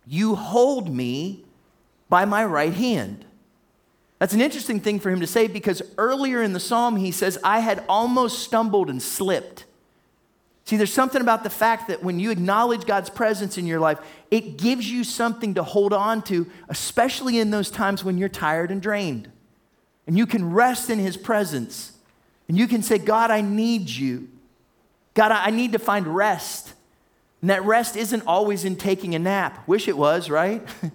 You 0.05 0.35
hold 0.35 0.93
me 0.93 1.45
by 2.09 2.25
my 2.25 2.43
right 2.43 2.73
hand. 2.73 3.25
That's 4.17 4.33
an 4.33 4.41
interesting 4.41 4.79
thing 4.81 4.99
for 4.99 5.09
him 5.09 5.21
to 5.21 5.27
say 5.27 5.47
because 5.47 5.81
earlier 5.97 6.41
in 6.41 6.53
the 6.53 6.59
psalm 6.59 6.97
he 6.97 7.11
says, 7.11 7.37
I 7.43 7.59
had 7.59 7.83
almost 7.87 8.39
stumbled 8.39 8.89
and 8.89 9.01
slipped. 9.01 9.65
See, 10.65 10.77
there's 10.77 10.93
something 10.93 11.21
about 11.21 11.43
the 11.43 11.49
fact 11.49 11.87
that 11.87 12.03
when 12.03 12.19
you 12.19 12.29
acknowledge 12.29 12.85
God's 12.85 13.09
presence 13.09 13.57
in 13.57 13.65
your 13.65 13.79
life, 13.79 13.97
it 14.29 14.57
gives 14.57 14.91
you 14.91 15.03
something 15.03 15.55
to 15.55 15.63
hold 15.63 15.93
on 15.93 16.21
to, 16.23 16.47
especially 16.67 17.39
in 17.39 17.49
those 17.49 17.71
times 17.71 18.03
when 18.03 18.17
you're 18.17 18.29
tired 18.29 18.69
and 18.69 18.81
drained. 18.81 19.31
And 20.09 20.17
you 20.17 20.25
can 20.25 20.51
rest 20.51 20.89
in 20.89 20.97
his 20.97 21.15
presence. 21.15 21.91
And 22.47 22.57
you 22.57 22.67
can 22.67 22.81
say, 22.81 22.97
God, 22.97 23.29
I 23.29 23.41
need 23.41 23.87
you. 23.87 24.27
God, 25.13 25.31
I 25.31 25.51
need 25.51 25.73
to 25.73 25.77
find 25.77 26.07
rest. 26.07 26.73
And 27.41 27.51
that 27.51 27.63
rest 27.63 27.95
isn't 27.95 28.23
always 28.25 28.65
in 28.65 28.75
taking 28.75 29.13
a 29.13 29.19
nap. 29.19 29.67
Wish 29.67 29.87
it 29.87 29.95
was, 29.95 30.31
right? 30.31 30.67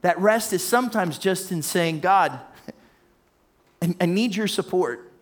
That 0.00 0.18
rest 0.18 0.52
is 0.52 0.64
sometimes 0.64 1.16
just 1.16 1.52
in 1.52 1.62
saying, 1.62 2.00
God, 2.00 2.40
I, 4.00 4.06
need 4.06 4.34
your 4.34 4.48
support. 4.48 5.12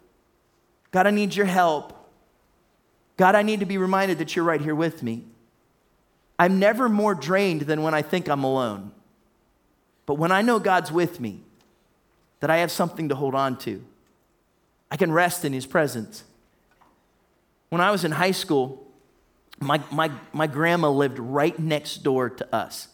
God, 0.90 1.06
I 1.06 1.10
need 1.10 1.34
your 1.34 1.44
help. 1.44 1.92
God, 3.18 3.34
I 3.34 3.42
need 3.42 3.60
to 3.60 3.66
be 3.66 3.76
reminded 3.76 4.16
that 4.18 4.34
you're 4.34 4.44
right 4.46 4.60
here 4.60 4.74
with 4.74 5.02
me. 5.02 5.24
I'm 6.38 6.58
never 6.58 6.88
more 6.88 7.14
drained 7.14 7.62
than 7.62 7.82
when 7.82 7.92
I 7.92 8.00
think 8.00 8.26
I'm 8.26 8.42
alone. 8.42 8.92
But 10.06 10.14
when 10.14 10.32
I 10.32 10.40
know 10.40 10.58
God's 10.58 10.90
with 10.90 11.20
me, 11.20 11.42
that 12.40 12.50
I 12.50 12.58
have 12.58 12.70
something 12.70 13.08
to 13.10 13.14
hold 13.14 13.34
on 13.34 13.56
to, 13.58 13.84
I 14.90 14.96
can 14.96 15.12
rest 15.12 15.44
in 15.44 15.52
His 15.52 15.66
presence. 15.66 16.24
When 17.68 17.80
I 17.80 17.90
was 17.90 18.04
in 18.04 18.10
high 18.10 18.32
school, 18.32 18.86
my, 19.60 19.80
my, 19.92 20.10
my 20.32 20.46
grandma 20.46 20.90
lived 20.90 21.18
right 21.18 21.56
next 21.58 21.98
door 21.98 22.30
to 22.30 22.54
us. 22.54 22.88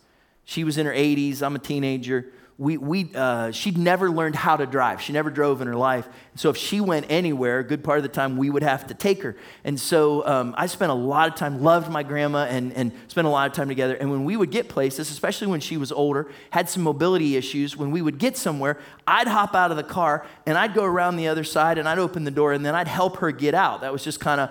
She 0.45 0.65
was 0.65 0.79
in 0.79 0.87
her 0.87 0.93
80s. 0.93 1.43
I'm 1.43 1.57
a 1.57 1.61
teenager. 1.61 2.27
We, 2.59 2.77
we, 2.77 3.11
uh, 3.15 3.53
she'd 3.53 3.79
never 3.79 4.11
learned 4.11 4.37
how 4.37 4.57
to 4.57 4.67
drive. 4.67 5.01
She 5.01 5.13
never 5.13 5.31
drove 5.31 5.61
in 5.61 5.67
her 5.67 5.77
life. 5.77 6.09
So 6.39 6.51
if 6.51 6.57
she 6.57 6.81
went 6.81 7.07
anywhere, 7.09 7.61
a 7.61 7.65
good 7.65 7.83
part 7.83 7.99
of 7.99 8.03
the 8.03 8.09
time, 8.09 8.37
we 8.37 8.51
would 8.51 8.63
have 8.63 8.87
to 8.89 8.95
take 8.95 9.23
her. 9.23 9.37
And 9.65 9.79
so 9.81 10.27
um, 10.27 10.55
I 10.59 10.67
spent 10.67 10.91
a 10.91 10.95
lot 10.95 11.29
of 11.29 11.35
time, 11.35 11.63
loved 11.63 11.91
my 11.91 12.03
grandma, 12.03 12.47
and, 12.47 12.73
and 12.73 12.93
spent 13.09 13.27
a 13.27 13.31
lot 13.31 13.49
of 13.49 13.57
time 13.57 13.69
together. 13.69 13.95
And 13.95 14.11
when 14.11 14.25
we 14.25 14.37
would 14.37 14.51
get 14.51 14.69
places, 14.69 15.11
especially 15.11 15.47
when 15.47 15.61
she 15.61 15.77
was 15.77 15.93
older, 15.93 16.29
had 16.51 16.69
some 16.69 16.83
mobility 16.83 17.37
issues, 17.37 17.77
when 17.77 17.91
we 17.91 18.03
would 18.03 18.19
get 18.19 18.37
somewhere, 18.37 18.79
I'd 19.07 19.29
hop 19.29 19.55
out 19.55 19.71
of 19.71 19.77
the 19.77 19.85
car 19.85 20.27
and 20.47 20.59
I'd 20.59 20.75
go 20.75 20.85
around 20.85 21.17
the 21.17 21.29
other 21.29 21.45
side 21.45 21.79
and 21.79 21.89
I'd 21.89 21.99
open 21.99 22.25
the 22.25 22.31
door 22.31 22.53
and 22.53 22.65
then 22.65 22.75
I'd 22.75 22.89
help 22.89 23.19
her 23.19 23.31
get 23.31 23.55
out. 23.55 23.81
That 23.81 23.93
was 23.93 24.05
just 24.05 24.21
kind 24.21 24.41
of 24.41 24.51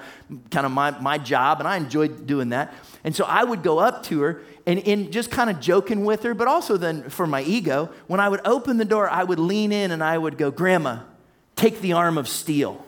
kind 0.50 0.66
of 0.66 0.72
my, 0.72 0.92
my 1.00 1.18
job, 1.18 1.60
and 1.60 1.68
I 1.68 1.78
enjoyed 1.78 2.26
doing 2.26 2.50
that. 2.50 2.74
And 3.04 3.16
so 3.16 3.26
I 3.26 3.44
would 3.44 3.64
go 3.64 3.80
up 3.80 4.04
to 4.04 4.22
her 4.22 4.42
and 4.66 4.80
in 4.80 5.12
just 5.12 5.30
kind 5.30 5.50
of 5.50 5.60
joking 5.60 6.06
with 6.06 6.24
her, 6.24 6.34
but 6.34 6.48
also 6.48 6.78
then 6.78 7.10
for 7.10 7.28
my 7.28 7.44
ego, 7.44 7.92
when 8.08 8.20
I 8.20 8.30
would 8.30 8.42
open 8.46 8.78
the 8.78 8.86
door, 8.86 9.10
I 9.10 9.24
would 9.24 9.40
lean 9.40 9.72
in 9.72 9.92
and 9.92 10.04
I 10.04 10.18
would 10.18 10.38
go, 10.38 10.50
Grandma, 10.50 11.02
take 11.56 11.82
the 11.82 11.94
arm 11.94 12.18
of 12.18 12.28
steel. 12.28 12.84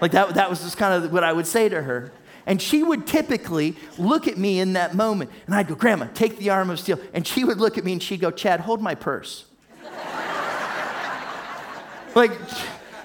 like 0.00 0.12
that, 0.12 0.34
that 0.34 0.50
was 0.50 0.62
just 0.62 0.76
kind 0.76 1.04
of 1.04 1.12
what 1.12 1.24
I 1.24 1.32
would 1.32 1.46
say 1.46 1.68
to 1.68 1.82
her. 1.82 2.12
And 2.46 2.60
she 2.60 2.82
would 2.82 3.06
typically 3.06 3.76
look 3.98 4.26
at 4.26 4.38
me 4.38 4.60
in 4.60 4.72
that 4.72 4.94
moment. 4.94 5.30
And 5.46 5.54
I'd 5.54 5.68
go, 5.68 5.74
Grandma, 5.74 6.08
take 6.14 6.38
the 6.38 6.50
arm 6.50 6.70
of 6.70 6.80
steel. 6.80 6.98
And 7.12 7.26
she 7.26 7.44
would 7.44 7.58
look 7.58 7.78
at 7.78 7.84
me 7.84 7.92
and 7.92 8.02
she'd 8.02 8.20
go, 8.20 8.30
Chad, 8.30 8.60
hold 8.60 8.80
my 8.80 8.94
purse. 8.94 9.44
like, 12.14 12.32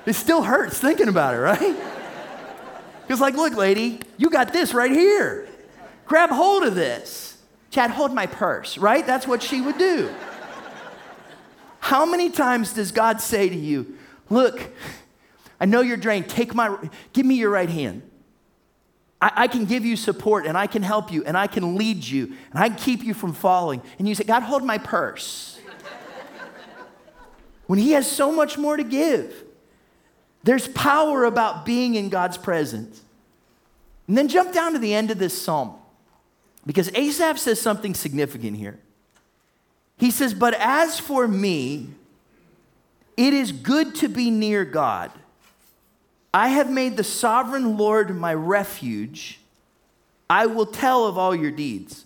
it 0.05 0.13
still 0.13 0.43
hurts 0.43 0.79
thinking 0.79 1.09
about 1.09 1.35
it, 1.35 1.39
right? 1.39 1.75
Because, 3.01 3.21
like, 3.21 3.35
look, 3.35 3.55
lady, 3.55 3.99
you 4.17 4.29
got 4.29 4.51
this 4.51 4.73
right 4.73 4.91
here. 4.91 5.47
Grab 6.05 6.29
hold 6.29 6.63
of 6.63 6.75
this. 6.75 7.37
Chad, 7.69 7.91
hold 7.91 8.13
my 8.13 8.25
purse, 8.25 8.77
right? 8.77 9.05
That's 9.05 9.27
what 9.27 9.43
she 9.43 9.61
would 9.61 9.77
do. 9.77 10.09
How 11.85 12.03
many 12.03 12.31
times 12.31 12.73
does 12.73 12.91
God 12.91 13.21
say 13.21 13.47
to 13.47 13.55
you, 13.55 13.95
Look, 14.31 14.71
I 15.59 15.65
know 15.65 15.81
you're 15.81 15.97
drained. 15.97 16.27
Take 16.27 16.55
my, 16.55 16.75
give 17.13 17.27
me 17.27 17.35
your 17.35 17.51
right 17.51 17.69
hand. 17.69 18.01
I, 19.21 19.31
I, 19.35 19.47
can 19.47 19.65
give 19.65 19.85
you 19.85 19.95
support 19.95 20.47
and 20.47 20.57
I 20.57 20.65
can 20.65 20.81
help 20.81 21.11
you 21.11 21.23
and 21.25 21.37
I 21.37 21.45
can 21.45 21.75
lead 21.75 22.03
you 22.03 22.33
and 22.51 22.55
I 22.55 22.69
can 22.69 22.77
keep 22.79 23.03
you 23.03 23.13
from 23.13 23.33
falling. 23.33 23.83
And 23.99 24.09
you 24.09 24.15
say, 24.15 24.23
God, 24.23 24.41
hold 24.41 24.63
my 24.63 24.79
purse. 24.79 25.59
when 27.67 27.77
He 27.77 27.91
has 27.91 28.11
so 28.11 28.31
much 28.31 28.57
more 28.57 28.77
to 28.77 28.83
give. 28.83 29.43
There's 30.41 30.67
power 30.69 31.23
about 31.25 31.67
being 31.67 31.93
in 31.93 32.09
God's 32.09 32.39
presence. 32.39 32.99
And 34.07 34.17
then 34.17 34.27
jump 34.27 34.55
down 34.55 34.73
to 34.73 34.79
the 34.79 34.95
end 34.95 35.11
of 35.11 35.19
this 35.19 35.39
psalm 35.39 35.75
because 36.65 36.89
Asaph 36.95 37.37
says 37.37 37.61
something 37.61 37.93
significant 37.93 38.57
here. 38.57 38.79
He 39.97 40.11
says, 40.11 40.33
But 40.33 40.53
as 40.55 40.99
for 40.99 41.27
me, 41.27 41.89
it 43.17 43.33
is 43.33 43.51
good 43.51 43.95
to 43.95 44.09
be 44.09 44.29
near 44.29 44.65
God. 44.65 45.11
I 46.33 46.49
have 46.49 46.69
made 46.69 46.97
the 46.97 47.03
sovereign 47.03 47.77
Lord 47.77 48.15
my 48.15 48.33
refuge. 48.33 49.39
I 50.29 50.47
will 50.47 50.65
tell 50.65 51.05
of 51.05 51.17
all 51.17 51.33
your 51.33 51.51
deeds. 51.51 52.05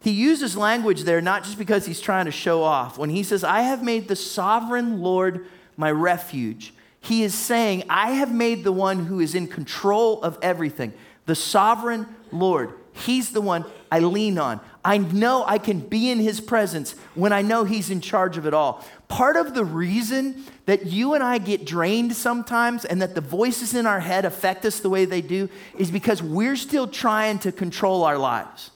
He 0.00 0.10
uses 0.10 0.56
language 0.56 1.02
there 1.02 1.20
not 1.20 1.44
just 1.44 1.58
because 1.58 1.86
he's 1.86 2.00
trying 2.00 2.26
to 2.26 2.32
show 2.32 2.62
off. 2.62 2.98
When 2.98 3.10
he 3.10 3.22
says, 3.22 3.44
I 3.44 3.62
have 3.62 3.82
made 3.82 4.08
the 4.08 4.16
sovereign 4.16 5.00
Lord 5.00 5.46
my 5.76 5.90
refuge, 5.90 6.74
he 7.00 7.22
is 7.24 7.34
saying, 7.34 7.84
I 7.88 8.12
have 8.12 8.32
made 8.32 8.62
the 8.62 8.72
one 8.72 9.06
who 9.06 9.20
is 9.20 9.34
in 9.34 9.48
control 9.48 10.22
of 10.22 10.38
everything, 10.42 10.92
the 11.26 11.34
sovereign 11.34 12.06
Lord. 12.30 12.72
He's 12.92 13.32
the 13.32 13.40
one 13.40 13.64
I 13.90 14.00
lean 14.00 14.38
on. 14.38 14.60
I 14.84 14.98
know 14.98 15.44
I 15.46 15.58
can 15.58 15.80
be 15.80 16.10
in 16.10 16.18
his 16.18 16.40
presence 16.40 16.92
when 17.14 17.32
I 17.32 17.42
know 17.42 17.64
he's 17.64 17.90
in 17.90 18.00
charge 18.00 18.36
of 18.36 18.46
it 18.46 18.54
all. 18.54 18.84
Part 19.06 19.36
of 19.36 19.54
the 19.54 19.64
reason 19.64 20.44
that 20.66 20.86
you 20.86 21.14
and 21.14 21.22
I 21.22 21.38
get 21.38 21.64
drained 21.64 22.16
sometimes 22.16 22.84
and 22.84 23.00
that 23.00 23.14
the 23.14 23.20
voices 23.20 23.74
in 23.74 23.86
our 23.86 24.00
head 24.00 24.24
affect 24.24 24.64
us 24.64 24.80
the 24.80 24.90
way 24.90 25.04
they 25.04 25.20
do 25.20 25.48
is 25.78 25.90
because 25.90 26.22
we're 26.22 26.56
still 26.56 26.88
trying 26.88 27.38
to 27.40 27.52
control 27.52 28.02
our 28.02 28.18
lives. 28.18 28.70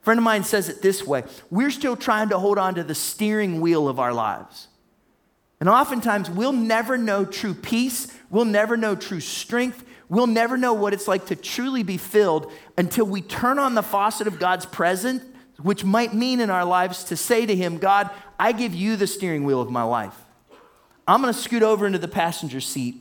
A 0.00 0.04
friend 0.04 0.18
of 0.18 0.24
mine 0.24 0.44
says 0.44 0.68
it 0.68 0.80
this 0.82 1.06
way 1.06 1.24
we're 1.50 1.70
still 1.70 1.96
trying 1.96 2.30
to 2.30 2.38
hold 2.38 2.58
on 2.58 2.74
to 2.76 2.84
the 2.84 2.94
steering 2.94 3.60
wheel 3.60 3.88
of 3.88 4.00
our 4.00 4.12
lives. 4.12 4.68
And 5.60 5.68
oftentimes, 5.68 6.28
we'll 6.28 6.52
never 6.52 6.98
know 6.98 7.24
true 7.24 7.54
peace, 7.54 8.08
we'll 8.30 8.46
never 8.46 8.76
know 8.76 8.96
true 8.96 9.20
strength, 9.20 9.84
we'll 10.08 10.26
never 10.26 10.56
know 10.56 10.72
what 10.72 10.92
it's 10.92 11.06
like 11.06 11.26
to 11.26 11.36
truly 11.36 11.84
be 11.84 11.98
filled 11.98 12.50
until 12.76 13.06
we 13.06 13.20
turn 13.22 13.60
on 13.60 13.76
the 13.76 13.82
faucet 13.82 14.26
of 14.26 14.40
God's 14.40 14.66
presence, 14.66 15.22
which 15.62 15.84
might 15.84 16.14
mean 16.14 16.40
in 16.40 16.50
our 16.50 16.64
lives 16.64 17.04
to 17.04 17.16
say 17.16 17.46
to 17.46 17.54
Him, 17.54 17.78
God, 17.78 18.10
I 18.38 18.52
give 18.52 18.74
you 18.74 18.96
the 18.96 19.06
steering 19.06 19.44
wheel 19.44 19.60
of 19.60 19.70
my 19.70 19.82
life. 19.82 20.16
I'm 21.06 21.20
gonna 21.20 21.32
scoot 21.32 21.62
over 21.62 21.86
into 21.86 21.98
the 21.98 22.08
passenger 22.08 22.60
seat. 22.60 22.96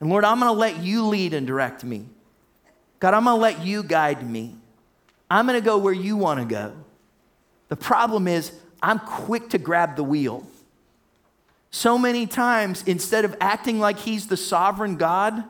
And 0.00 0.10
Lord, 0.10 0.24
I'm 0.24 0.38
gonna 0.38 0.52
let 0.52 0.82
you 0.82 1.06
lead 1.06 1.34
and 1.34 1.46
direct 1.46 1.84
me. 1.84 2.06
God, 2.98 3.14
I'm 3.14 3.24
gonna 3.24 3.40
let 3.40 3.64
you 3.64 3.82
guide 3.82 4.28
me. 4.28 4.56
I'm 5.30 5.46
gonna 5.46 5.60
go 5.60 5.78
where 5.78 5.92
you 5.92 6.16
wanna 6.16 6.44
go. 6.44 6.72
The 7.68 7.76
problem 7.76 8.28
is, 8.28 8.52
I'm 8.82 8.98
quick 8.98 9.50
to 9.50 9.58
grab 9.58 9.96
the 9.96 10.04
wheel. 10.04 10.46
So 11.70 11.96
many 11.96 12.26
times, 12.26 12.82
instead 12.86 13.24
of 13.24 13.36
acting 13.40 13.78
like 13.78 13.98
he's 13.98 14.26
the 14.26 14.36
sovereign 14.36 14.96
God, 14.96 15.44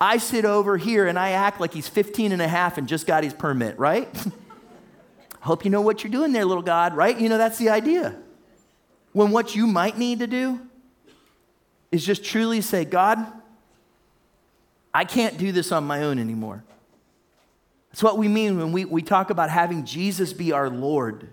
I 0.00 0.16
sit 0.16 0.46
over 0.46 0.78
here 0.78 1.06
and 1.06 1.18
I 1.18 1.30
act 1.30 1.60
like 1.60 1.74
he's 1.74 1.88
15 1.88 2.32
and 2.32 2.40
a 2.40 2.48
half 2.48 2.78
and 2.78 2.88
just 2.88 3.06
got 3.06 3.22
his 3.22 3.34
permit, 3.34 3.78
right? 3.78 4.08
Hope 5.40 5.64
you 5.64 5.70
know 5.70 5.80
what 5.80 6.04
you're 6.04 6.10
doing 6.10 6.32
there, 6.32 6.44
little 6.44 6.62
God, 6.62 6.94
right? 6.94 7.18
You 7.18 7.28
know, 7.28 7.38
that's 7.38 7.58
the 7.58 7.70
idea. 7.70 8.16
When 9.12 9.30
what 9.30 9.54
you 9.54 9.66
might 9.66 9.98
need 9.98 10.20
to 10.20 10.26
do 10.26 10.60
is 11.90 12.04
just 12.04 12.24
truly 12.24 12.60
say, 12.60 12.84
God, 12.84 13.26
I 14.92 15.04
can't 15.04 15.38
do 15.38 15.50
this 15.52 15.72
on 15.72 15.84
my 15.84 16.02
own 16.02 16.18
anymore. 16.18 16.62
That's 17.90 18.02
what 18.02 18.18
we 18.18 18.28
mean 18.28 18.58
when 18.58 18.72
we, 18.72 18.84
we 18.84 19.02
talk 19.02 19.30
about 19.30 19.50
having 19.50 19.84
Jesus 19.84 20.32
be 20.32 20.52
our 20.52 20.70
Lord. 20.70 21.28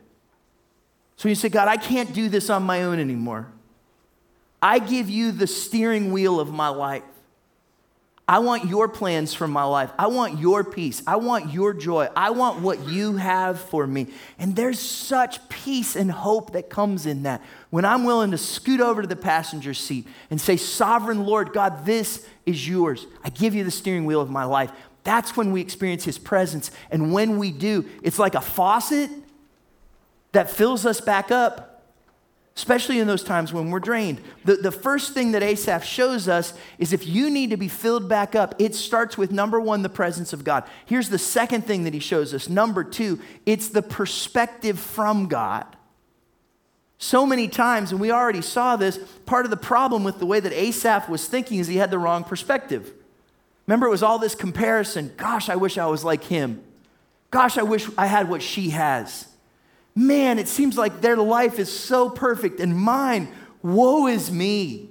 So 1.18 1.30
you 1.30 1.36
say, 1.36 1.50
God, 1.50 1.68
I 1.68 1.78
can't 1.78 2.14
do 2.14 2.30
this 2.30 2.50
on 2.50 2.64
my 2.64 2.84
own 2.84 3.00
anymore. 3.00 3.48
I 4.62 4.80
give 4.80 5.10
you 5.10 5.32
the 5.32 5.48
steering 5.48 6.12
wheel 6.12 6.40
of 6.40 6.52
my 6.52 6.70
life. 6.70 7.04
I 8.30 8.40
want 8.40 8.66
your 8.66 8.90
plans 8.90 9.34
for 9.34 9.48
my 9.48 9.64
life. 9.64 9.90
I 9.98 10.08
want 10.08 10.38
your 10.38 10.66
peace. 10.66 11.02
I 11.08 11.16
want 11.16 11.54
your 11.54 11.74
joy. 11.74 12.10
I 12.14 12.32
want 12.32 12.62
what 12.62 12.86
you 12.86 13.16
have 13.16 13.58
for 13.58 13.88
me. 13.88 14.08
And 14.38 14.54
there's 14.54 14.80
such 14.80 15.48
peace 15.48 15.96
and 15.96 16.12
hope 16.12 16.52
that 16.52 16.70
comes 16.70 17.06
in 17.06 17.24
that. 17.24 17.42
When 17.70 17.86
I'm 17.86 18.04
willing 18.04 18.32
to 18.32 18.38
scoot 18.38 18.82
over 18.82 19.02
to 19.02 19.08
the 19.08 19.16
passenger 19.16 19.74
seat 19.74 20.08
and 20.30 20.42
say, 20.42 20.58
Sovereign 20.58 21.26
Lord, 21.26 21.54
God, 21.54 21.86
this 21.86 22.28
is 22.46 22.68
yours. 22.68 23.08
I 23.24 23.30
give 23.30 23.56
you 23.56 23.64
the 23.64 23.72
steering 23.72 24.06
wheel 24.06 24.20
of 24.20 24.30
my 24.30 24.44
life. 24.44 24.72
That's 25.06 25.38
when 25.38 25.54
we 25.54 25.62
experience 25.62 26.04
his 26.04 26.18
presence. 26.18 26.70
And 26.92 27.14
when 27.14 27.38
we 27.38 27.52
do, 27.52 27.86
it's 28.04 28.20
like 28.20 28.36
a 28.36 28.42
faucet 28.42 29.10
that 30.34 30.50
fills 30.50 30.86
us 30.86 31.00
back 31.00 31.32
up 31.32 31.77
especially 32.58 32.98
in 32.98 33.06
those 33.06 33.24
times 33.24 33.54
when 33.54 33.70
we're 33.70 33.80
drained. 33.80 34.20
The, 34.44 34.56
the 34.56 34.72
first 34.72 35.14
thing 35.14 35.32
that 35.34 35.44
Asaph 35.44 35.84
shows 35.84 36.28
us 36.28 36.56
is 36.80 36.92
if 36.92 37.06
you 37.06 37.30
need 37.30 37.52
to 37.52 37.58
be 37.58 37.68
filled 37.68 38.10
back 38.10 38.34
up, 38.34 38.56
it 38.58 38.74
starts 38.74 39.16
with 39.16 39.32
number 39.32 39.62
one, 39.62 39.84
the 39.84 39.90
presence 39.90 40.34
of 40.34 40.44
God. 40.44 40.64
Here's 40.88 41.10
the 41.10 41.20
second 41.20 41.68
thing 41.68 41.84
that 41.84 41.94
he 41.94 42.00
shows 42.00 42.34
us. 42.34 42.50
Number 42.50 42.84
two, 42.84 43.22
it's 43.46 43.70
the 43.70 43.84
perspective 43.84 44.80
from 44.80 45.28
God. 45.28 45.68
So 46.98 47.28
many 47.28 47.48
times, 47.48 47.92
and 47.92 48.02
we 48.02 48.12
already 48.12 48.42
saw 48.42 48.76
this, 48.76 48.98
part 49.28 49.46
of 49.46 49.52
the 49.52 49.58
problem 49.58 50.04
with 50.04 50.18
the 50.18 50.26
way 50.26 50.40
that 50.40 50.52
Asaph 50.52 51.08
was 51.08 51.28
thinking 51.28 51.60
is 51.60 51.68
he 51.68 51.78
had 51.78 51.92
the 51.92 52.00
wrong 52.00 52.24
perspective. 52.24 52.92
Remember, 53.68 53.86
it 53.86 53.92
was 53.92 54.02
all 54.02 54.18
this 54.18 54.34
comparison. 54.34 55.14
Gosh, 55.16 55.48
I 55.48 55.58
wish 55.58 55.78
I 55.78 55.86
was 55.86 56.04
like 56.04 56.24
him. 56.24 56.64
Gosh, 57.30 57.60
I 57.60 57.64
wish 57.64 57.88
I 58.00 58.08
had 58.08 58.28
what 58.28 58.42
she 58.42 58.72
has 58.72 59.28
man, 59.98 60.38
it 60.38 60.48
seems 60.48 60.78
like 60.78 61.02
their 61.02 61.18
life 61.18 61.58
is 61.58 61.72
so 61.72 62.10
perfect 62.10 62.60
and 62.60 62.78
mine, 62.78 63.28
woe 63.64 64.06
is 64.06 64.32
me. 64.32 64.90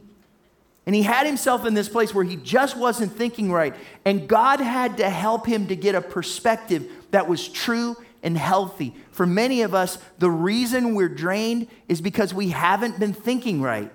And 0.85 0.95
he 0.95 1.03
had 1.03 1.27
himself 1.27 1.65
in 1.65 1.75
this 1.75 1.89
place 1.89 2.13
where 2.15 2.25
he 2.25 2.37
just 2.37 2.77
wasn't 2.77 3.13
thinking 3.13 3.51
right. 3.51 3.75
And 4.05 4.29
God 4.29 4.61
had 4.61 4.99
to 4.99 5.09
help 5.09 5.47
him 5.47 5.69
to 5.69 5.77
get 5.77 5.95
a 5.95 6.01
perspective 6.01 6.91
that 7.13 7.29
was 7.29 7.49
true 7.49 7.97
and 8.23 8.37
healthy. 8.37 8.95
For 9.13 9.27
many 9.27 9.63
of 9.63 9.75
us, 9.75 9.99
the 10.19 10.31
reason 10.31 10.95
we're 10.95 11.09
drained 11.09 11.69
is 11.89 12.01
because 12.01 12.35
we 12.35 12.51
haven't 12.51 12.99
been 12.99 13.13
thinking 13.13 13.63
right. 13.63 13.91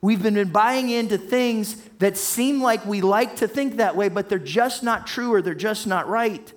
We've 0.00 0.22
been 0.22 0.50
buying 0.50 0.90
into 0.90 1.18
things 1.18 1.74
that 1.98 2.16
seem 2.16 2.62
like 2.62 2.84
we 2.86 3.00
like 3.00 3.36
to 3.36 3.48
think 3.48 3.76
that 3.76 3.96
way, 3.96 4.08
but 4.08 4.28
they're 4.28 4.38
just 4.38 4.82
not 4.82 5.06
true 5.06 5.32
or 5.32 5.42
they're 5.42 5.54
just 5.54 5.86
not 5.86 6.08
right. 6.08 6.52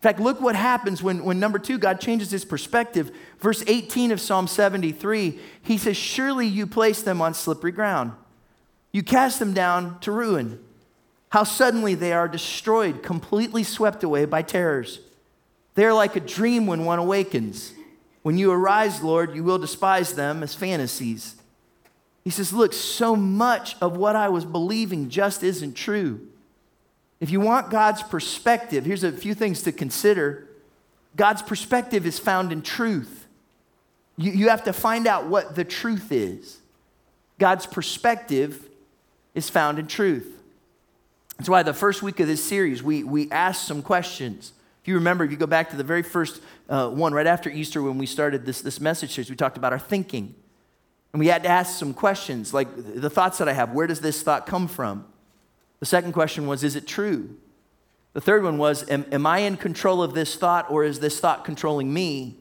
In 0.00 0.02
fact, 0.02 0.18
look 0.18 0.40
what 0.40 0.56
happens 0.56 1.02
when, 1.02 1.22
when 1.24 1.38
number 1.38 1.58
two, 1.58 1.76
God 1.76 2.00
changes 2.00 2.30
his 2.30 2.46
perspective. 2.46 3.14
Verse 3.38 3.62
18 3.66 4.12
of 4.12 4.20
Psalm 4.20 4.46
73, 4.46 5.38
he 5.62 5.76
says, 5.76 5.94
Surely 5.94 6.46
you 6.46 6.66
place 6.66 7.02
them 7.02 7.20
on 7.20 7.34
slippery 7.34 7.70
ground. 7.70 8.12
You 8.92 9.02
cast 9.02 9.38
them 9.38 9.52
down 9.52 10.00
to 10.00 10.10
ruin. 10.10 10.58
How 11.28 11.44
suddenly 11.44 11.94
they 11.94 12.14
are 12.14 12.28
destroyed, 12.28 13.02
completely 13.02 13.62
swept 13.62 14.02
away 14.02 14.24
by 14.24 14.40
terrors. 14.40 15.00
They 15.74 15.84
are 15.84 15.92
like 15.92 16.16
a 16.16 16.20
dream 16.20 16.66
when 16.66 16.86
one 16.86 16.98
awakens. 16.98 17.74
When 18.22 18.38
you 18.38 18.50
arise, 18.52 19.02
Lord, 19.02 19.34
you 19.34 19.44
will 19.44 19.58
despise 19.58 20.14
them 20.14 20.42
as 20.42 20.54
fantasies. 20.54 21.36
He 22.24 22.30
says, 22.30 22.54
Look, 22.54 22.72
so 22.72 23.14
much 23.14 23.76
of 23.82 23.98
what 23.98 24.16
I 24.16 24.30
was 24.30 24.46
believing 24.46 25.10
just 25.10 25.42
isn't 25.42 25.74
true. 25.74 26.26
If 27.20 27.30
you 27.30 27.40
want 27.40 27.70
God's 27.70 28.02
perspective, 28.02 28.84
here's 28.86 29.04
a 29.04 29.12
few 29.12 29.34
things 29.34 29.62
to 29.62 29.72
consider. 29.72 30.48
God's 31.16 31.42
perspective 31.42 32.06
is 32.06 32.18
found 32.18 32.50
in 32.50 32.62
truth. 32.62 33.26
You, 34.16 34.32
you 34.32 34.48
have 34.48 34.64
to 34.64 34.72
find 34.72 35.06
out 35.06 35.26
what 35.26 35.54
the 35.54 35.64
truth 35.64 36.10
is. 36.12 36.58
God's 37.38 37.66
perspective 37.66 38.68
is 39.34 39.50
found 39.50 39.78
in 39.78 39.86
truth. 39.86 40.40
That's 41.36 41.48
why 41.48 41.62
the 41.62 41.74
first 41.74 42.02
week 42.02 42.20
of 42.20 42.26
this 42.26 42.42
series, 42.42 42.82
we, 42.82 43.02
we 43.02 43.30
asked 43.30 43.66
some 43.66 43.82
questions. 43.82 44.52
If 44.82 44.88
you 44.88 44.94
remember, 44.94 45.24
if 45.24 45.30
you 45.30 45.36
go 45.36 45.46
back 45.46 45.70
to 45.70 45.76
the 45.76 45.84
very 45.84 46.02
first 46.02 46.42
uh, 46.68 46.88
one 46.88 47.12
right 47.12 47.26
after 47.26 47.50
Easter 47.50 47.82
when 47.82 47.98
we 47.98 48.06
started 48.06 48.46
this, 48.46 48.62
this 48.62 48.80
message 48.80 49.14
series, 49.14 49.30
we 49.30 49.36
talked 49.36 49.56
about 49.56 49.72
our 49.72 49.78
thinking. 49.78 50.34
And 51.12 51.20
we 51.20 51.26
had 51.26 51.42
to 51.42 51.48
ask 51.48 51.78
some 51.78 51.92
questions 51.92 52.54
like 52.54 52.68
the 52.76 53.10
thoughts 53.10 53.38
that 53.38 53.48
I 53.48 53.52
have, 53.52 53.72
where 53.72 53.86
does 53.86 54.00
this 54.00 54.22
thought 54.22 54.46
come 54.46 54.68
from? 54.68 55.06
The 55.80 55.86
second 55.86 56.12
question 56.12 56.46
was, 56.46 56.62
is 56.62 56.76
it 56.76 56.86
true? 56.86 57.36
The 58.12 58.20
third 58.20 58.42
one 58.42 58.58
was, 58.58 58.88
am, 58.90 59.06
am 59.12 59.26
I 59.26 59.40
in 59.40 59.56
control 59.56 60.02
of 60.02 60.14
this 60.14 60.36
thought 60.36 60.70
or 60.70 60.84
is 60.84 61.00
this 61.00 61.20
thought 61.20 61.44
controlling 61.44 61.92
me? 61.92 62.36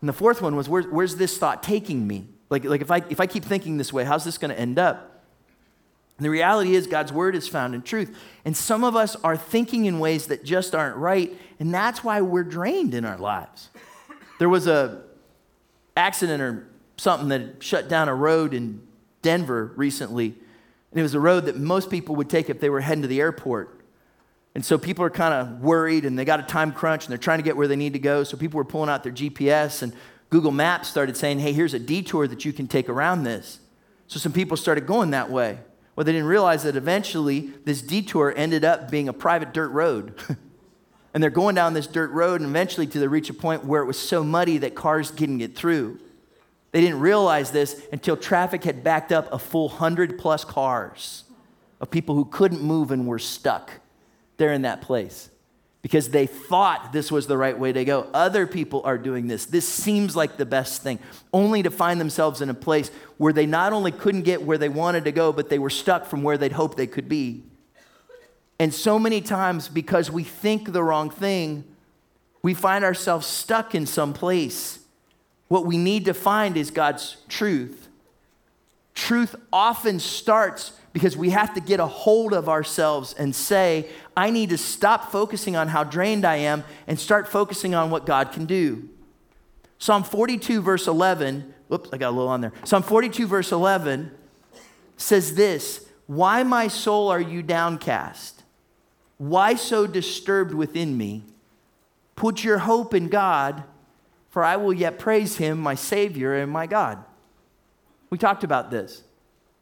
And 0.00 0.08
the 0.08 0.12
fourth 0.12 0.42
one 0.42 0.56
was, 0.56 0.68
where, 0.68 0.82
where's 0.82 1.16
this 1.16 1.38
thought 1.38 1.62
taking 1.62 2.06
me? 2.06 2.28
Like, 2.50 2.64
like 2.64 2.80
if, 2.80 2.90
I, 2.90 3.02
if 3.08 3.20
I 3.20 3.26
keep 3.26 3.44
thinking 3.44 3.76
this 3.76 3.92
way, 3.92 4.04
how's 4.04 4.24
this 4.24 4.38
going 4.38 4.50
to 4.50 4.58
end 4.58 4.78
up? 4.78 5.24
And 6.16 6.24
the 6.24 6.30
reality 6.30 6.74
is, 6.74 6.88
God's 6.88 7.12
word 7.12 7.36
is 7.36 7.46
found 7.46 7.74
in 7.74 7.82
truth. 7.82 8.16
And 8.44 8.56
some 8.56 8.82
of 8.82 8.96
us 8.96 9.14
are 9.16 9.36
thinking 9.36 9.84
in 9.84 10.00
ways 10.00 10.26
that 10.26 10.44
just 10.44 10.74
aren't 10.74 10.96
right, 10.96 11.32
and 11.60 11.72
that's 11.72 12.02
why 12.02 12.20
we're 12.22 12.42
drained 12.42 12.92
in 12.92 13.04
our 13.04 13.18
lives. 13.18 13.68
There 14.40 14.48
was 14.48 14.66
a 14.66 15.02
accident 15.96 16.42
or 16.42 16.66
something 16.96 17.28
that 17.28 17.62
shut 17.62 17.88
down 17.88 18.08
a 18.08 18.14
road 18.14 18.52
in 18.52 18.82
Denver 19.22 19.72
recently, 19.76 20.34
and 20.98 21.02
it 21.02 21.04
was 21.04 21.14
a 21.14 21.20
road 21.20 21.44
that 21.44 21.56
most 21.56 21.90
people 21.90 22.16
would 22.16 22.28
take 22.28 22.50
if 22.50 22.58
they 22.58 22.68
were 22.68 22.80
heading 22.80 23.02
to 23.02 23.08
the 23.08 23.20
airport. 23.20 23.80
And 24.56 24.64
so 24.64 24.76
people 24.76 25.04
are 25.04 25.10
kind 25.10 25.32
of 25.32 25.60
worried 25.60 26.04
and 26.04 26.18
they 26.18 26.24
got 26.24 26.40
a 26.40 26.42
time 26.42 26.72
crunch 26.72 27.04
and 27.04 27.12
they're 27.12 27.18
trying 27.18 27.38
to 27.38 27.44
get 27.44 27.56
where 27.56 27.68
they 27.68 27.76
need 27.76 27.92
to 27.92 28.00
go. 28.00 28.24
So 28.24 28.36
people 28.36 28.58
were 28.58 28.64
pulling 28.64 28.90
out 28.90 29.04
their 29.04 29.12
GPS 29.12 29.82
and 29.82 29.92
Google 30.28 30.50
Maps 30.50 30.88
started 30.88 31.16
saying, 31.16 31.38
hey, 31.38 31.52
here's 31.52 31.72
a 31.72 31.78
detour 31.78 32.26
that 32.26 32.44
you 32.44 32.52
can 32.52 32.66
take 32.66 32.88
around 32.88 33.22
this. 33.22 33.60
So 34.08 34.18
some 34.18 34.32
people 34.32 34.56
started 34.56 34.88
going 34.88 35.12
that 35.12 35.30
way. 35.30 35.60
Well, 35.94 36.02
they 36.02 36.10
didn't 36.10 36.26
realize 36.26 36.64
that 36.64 36.74
eventually 36.74 37.52
this 37.64 37.80
detour 37.80 38.34
ended 38.36 38.64
up 38.64 38.90
being 38.90 39.08
a 39.08 39.12
private 39.12 39.54
dirt 39.54 39.68
road. 39.68 40.20
and 41.14 41.22
they're 41.22 41.30
going 41.30 41.54
down 41.54 41.74
this 41.74 41.86
dirt 41.86 42.10
road 42.10 42.40
and 42.40 42.50
eventually 42.50 42.88
to 42.88 42.98
they 42.98 43.06
reach 43.06 43.30
a 43.30 43.34
point 43.34 43.64
where 43.64 43.82
it 43.82 43.86
was 43.86 44.00
so 44.00 44.24
muddy 44.24 44.58
that 44.58 44.74
cars 44.74 45.12
couldn't 45.12 45.38
get 45.38 45.54
through. 45.54 46.00
They 46.72 46.80
didn't 46.80 47.00
realize 47.00 47.50
this 47.50 47.80
until 47.92 48.16
traffic 48.16 48.64
had 48.64 48.84
backed 48.84 49.12
up 49.12 49.32
a 49.32 49.38
full 49.38 49.68
100 49.68 50.18
plus 50.18 50.44
cars 50.44 51.24
of 51.80 51.90
people 51.90 52.14
who 52.14 52.24
couldn't 52.24 52.62
move 52.62 52.90
and 52.90 53.06
were 53.06 53.18
stuck 53.18 53.70
there 54.36 54.52
in 54.52 54.62
that 54.62 54.80
place 54.80 55.30
because 55.80 56.10
they 56.10 56.26
thought 56.26 56.92
this 56.92 57.10
was 57.10 57.26
the 57.26 57.38
right 57.38 57.58
way 57.58 57.72
to 57.72 57.84
go. 57.84 58.08
Other 58.12 58.46
people 58.46 58.82
are 58.84 58.98
doing 58.98 59.28
this. 59.28 59.46
This 59.46 59.66
seems 59.66 60.16
like 60.16 60.36
the 60.36 60.46
best 60.46 60.82
thing, 60.82 60.98
only 61.32 61.62
to 61.62 61.70
find 61.70 62.00
themselves 62.00 62.40
in 62.40 62.50
a 62.50 62.54
place 62.54 62.90
where 63.16 63.32
they 63.32 63.46
not 63.46 63.72
only 63.72 63.92
couldn't 63.92 64.22
get 64.22 64.42
where 64.42 64.58
they 64.58 64.68
wanted 64.68 65.04
to 65.04 65.12
go, 65.12 65.32
but 65.32 65.48
they 65.48 65.58
were 65.58 65.70
stuck 65.70 66.06
from 66.06 66.22
where 66.22 66.36
they'd 66.36 66.52
hoped 66.52 66.76
they 66.76 66.86
could 66.86 67.08
be. 67.08 67.44
And 68.58 68.74
so 68.74 68.98
many 68.98 69.20
times, 69.20 69.68
because 69.68 70.10
we 70.10 70.24
think 70.24 70.72
the 70.72 70.82
wrong 70.82 71.10
thing, 71.10 71.64
we 72.42 72.54
find 72.54 72.84
ourselves 72.84 73.26
stuck 73.26 73.74
in 73.74 73.86
some 73.86 74.12
place. 74.12 74.80
What 75.48 75.66
we 75.66 75.78
need 75.78 76.04
to 76.04 76.14
find 76.14 76.56
is 76.56 76.70
God's 76.70 77.16
truth. 77.28 77.88
Truth 78.94 79.36
often 79.52 79.98
starts 79.98 80.72
because 80.92 81.16
we 81.16 81.30
have 81.30 81.54
to 81.54 81.60
get 81.60 81.80
a 81.80 81.86
hold 81.86 82.32
of 82.32 82.48
ourselves 82.48 83.14
and 83.14 83.34
say, 83.34 83.88
I 84.16 84.30
need 84.30 84.50
to 84.50 84.58
stop 84.58 85.10
focusing 85.12 85.56
on 85.56 85.68
how 85.68 85.84
drained 85.84 86.24
I 86.24 86.36
am 86.36 86.64
and 86.86 86.98
start 86.98 87.28
focusing 87.28 87.74
on 87.74 87.90
what 87.90 88.04
God 88.04 88.32
can 88.32 88.46
do. 88.46 88.88
Psalm 89.78 90.02
42, 90.02 90.60
verse 90.60 90.88
11, 90.88 91.54
whoops, 91.68 91.90
I 91.92 91.98
got 91.98 92.10
a 92.10 92.10
little 92.10 92.28
on 92.28 92.40
there. 92.40 92.52
Psalm 92.64 92.82
42, 92.82 93.26
verse 93.26 93.52
11 93.52 94.10
says 94.96 95.34
this 95.36 95.86
Why, 96.06 96.42
my 96.42 96.68
soul, 96.68 97.08
are 97.08 97.20
you 97.20 97.42
downcast? 97.42 98.42
Why 99.18 99.54
so 99.54 99.86
disturbed 99.86 100.52
within 100.52 100.96
me? 100.96 101.24
Put 102.16 102.42
your 102.42 102.58
hope 102.58 102.94
in 102.94 103.08
God, 103.08 103.62
for 104.28 104.44
I 104.44 104.56
will 104.56 104.72
yet 104.72 104.98
praise 104.98 105.36
him, 105.36 105.58
my 105.58 105.74
Savior 105.74 106.34
and 106.34 106.50
my 106.50 106.66
God. 106.66 107.02
We 108.10 108.18
talked 108.18 108.44
about 108.44 108.70
this. 108.70 109.02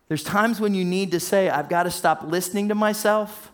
There's 0.08 0.22
times 0.22 0.60
when 0.60 0.74
you 0.74 0.84
need 0.84 1.10
to 1.12 1.20
say, 1.20 1.48
I've 1.48 1.68
got 1.68 1.84
to 1.84 1.90
stop 1.90 2.22
listening 2.22 2.68
to 2.68 2.74
myself 2.74 3.52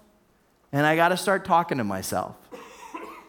and 0.72 0.86
I 0.86 0.96
got 0.96 1.08
to 1.08 1.16
start 1.16 1.44
talking 1.44 1.78
to 1.78 1.84
myself. 1.84 2.36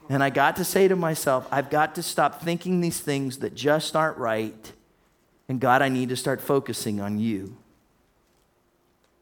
And 0.09 0.21
I 0.21 0.29
got 0.29 0.57
to 0.57 0.65
say 0.65 0.87
to 0.87 0.95
myself, 0.95 1.47
I've 1.51 1.69
got 1.69 1.95
to 1.95 2.03
stop 2.03 2.41
thinking 2.41 2.81
these 2.81 2.99
things 2.99 3.37
that 3.39 3.55
just 3.55 3.95
aren't 3.95 4.17
right. 4.17 4.73
And 5.47 5.59
God, 5.59 5.81
I 5.81 5.89
need 5.89 6.09
to 6.09 6.17
start 6.17 6.41
focusing 6.41 6.99
on 6.99 7.19
you. 7.19 7.57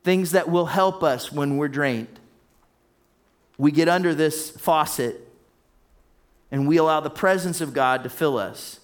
Things 0.03 0.31
that 0.31 0.49
will 0.49 0.65
help 0.65 1.03
us 1.03 1.31
when 1.31 1.57
we're 1.57 1.67
drained. 1.67 2.19
We 3.59 3.71
get 3.71 3.87
under 3.87 4.15
this 4.15 4.49
faucet 4.49 5.30
and 6.51 6.67
we 6.67 6.77
allow 6.77 6.99
the 6.99 7.09
presence 7.09 7.61
of 7.61 7.73
God 7.73 8.03
to 8.03 8.09
fill 8.09 8.37
us. 8.37 8.81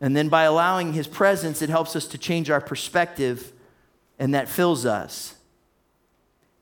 And 0.00 0.16
then 0.16 0.28
by 0.28 0.44
allowing 0.44 0.92
His 0.92 1.06
presence, 1.06 1.62
it 1.62 1.70
helps 1.70 1.94
us 1.94 2.06
to 2.08 2.18
change 2.18 2.50
our 2.50 2.60
perspective 2.60 3.52
and 4.18 4.34
that 4.34 4.48
fills 4.48 4.86
us. 4.86 5.34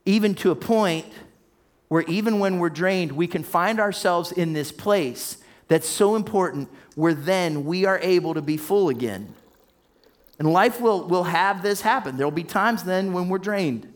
Even 0.04 0.34
to 0.36 0.50
a 0.50 0.56
point 0.56 1.06
where, 1.88 2.02
even 2.02 2.38
when 2.38 2.58
we're 2.58 2.70
drained, 2.70 3.12
we 3.12 3.26
can 3.26 3.42
find 3.42 3.78
ourselves 3.78 4.32
in 4.32 4.52
this 4.52 4.72
place 4.72 5.38
that's 5.68 5.88
so 5.88 6.16
important 6.16 6.68
where 6.94 7.14
then 7.14 7.64
we 7.64 7.84
are 7.84 7.98
able 8.00 8.34
to 8.34 8.42
be 8.42 8.56
full 8.56 8.88
again. 8.88 9.34
And 10.38 10.52
life 10.52 10.80
will, 10.80 11.06
will 11.06 11.24
have 11.24 11.62
this 11.62 11.82
happen. 11.82 12.16
There'll 12.16 12.30
be 12.30 12.44
times 12.44 12.84
then 12.84 13.12
when 13.12 13.28
we're 13.28 13.38
drained. 13.38 13.91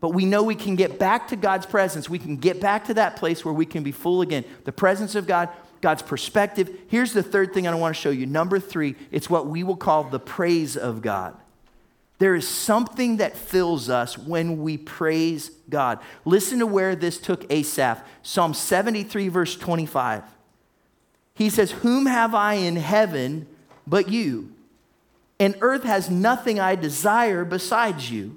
But 0.00 0.10
we 0.10 0.24
know 0.24 0.42
we 0.42 0.54
can 0.54 0.76
get 0.76 0.98
back 0.98 1.28
to 1.28 1.36
God's 1.36 1.66
presence. 1.66 2.08
We 2.08 2.18
can 2.18 2.36
get 2.36 2.60
back 2.60 2.86
to 2.86 2.94
that 2.94 3.16
place 3.16 3.44
where 3.44 3.54
we 3.54 3.66
can 3.66 3.82
be 3.82 3.92
full 3.92 4.22
again. 4.22 4.44
The 4.64 4.72
presence 4.72 5.14
of 5.14 5.26
God, 5.26 5.50
God's 5.82 6.02
perspective. 6.02 6.70
Here's 6.88 7.12
the 7.12 7.22
third 7.22 7.52
thing 7.52 7.68
I 7.68 7.74
want 7.74 7.94
to 7.94 8.00
show 8.00 8.10
you. 8.10 8.26
Number 8.26 8.58
three, 8.58 8.96
it's 9.10 9.28
what 9.28 9.46
we 9.46 9.62
will 9.62 9.76
call 9.76 10.04
the 10.04 10.18
praise 10.18 10.76
of 10.76 11.02
God. 11.02 11.36
There 12.18 12.34
is 12.34 12.46
something 12.46 13.16
that 13.16 13.36
fills 13.36 13.88
us 13.88 14.18
when 14.18 14.62
we 14.62 14.76
praise 14.76 15.50
God. 15.70 16.00
Listen 16.26 16.58
to 16.58 16.66
where 16.66 16.94
this 16.94 17.18
took 17.18 17.50
Asaph 17.50 18.02
Psalm 18.22 18.52
73, 18.52 19.28
verse 19.28 19.56
25. 19.56 20.22
He 21.34 21.48
says, 21.48 21.70
Whom 21.70 22.04
have 22.04 22.34
I 22.34 22.54
in 22.54 22.76
heaven 22.76 23.46
but 23.86 24.10
you? 24.10 24.52
And 25.38 25.56
earth 25.62 25.84
has 25.84 26.10
nothing 26.10 26.60
I 26.60 26.74
desire 26.74 27.46
besides 27.46 28.10
you. 28.10 28.36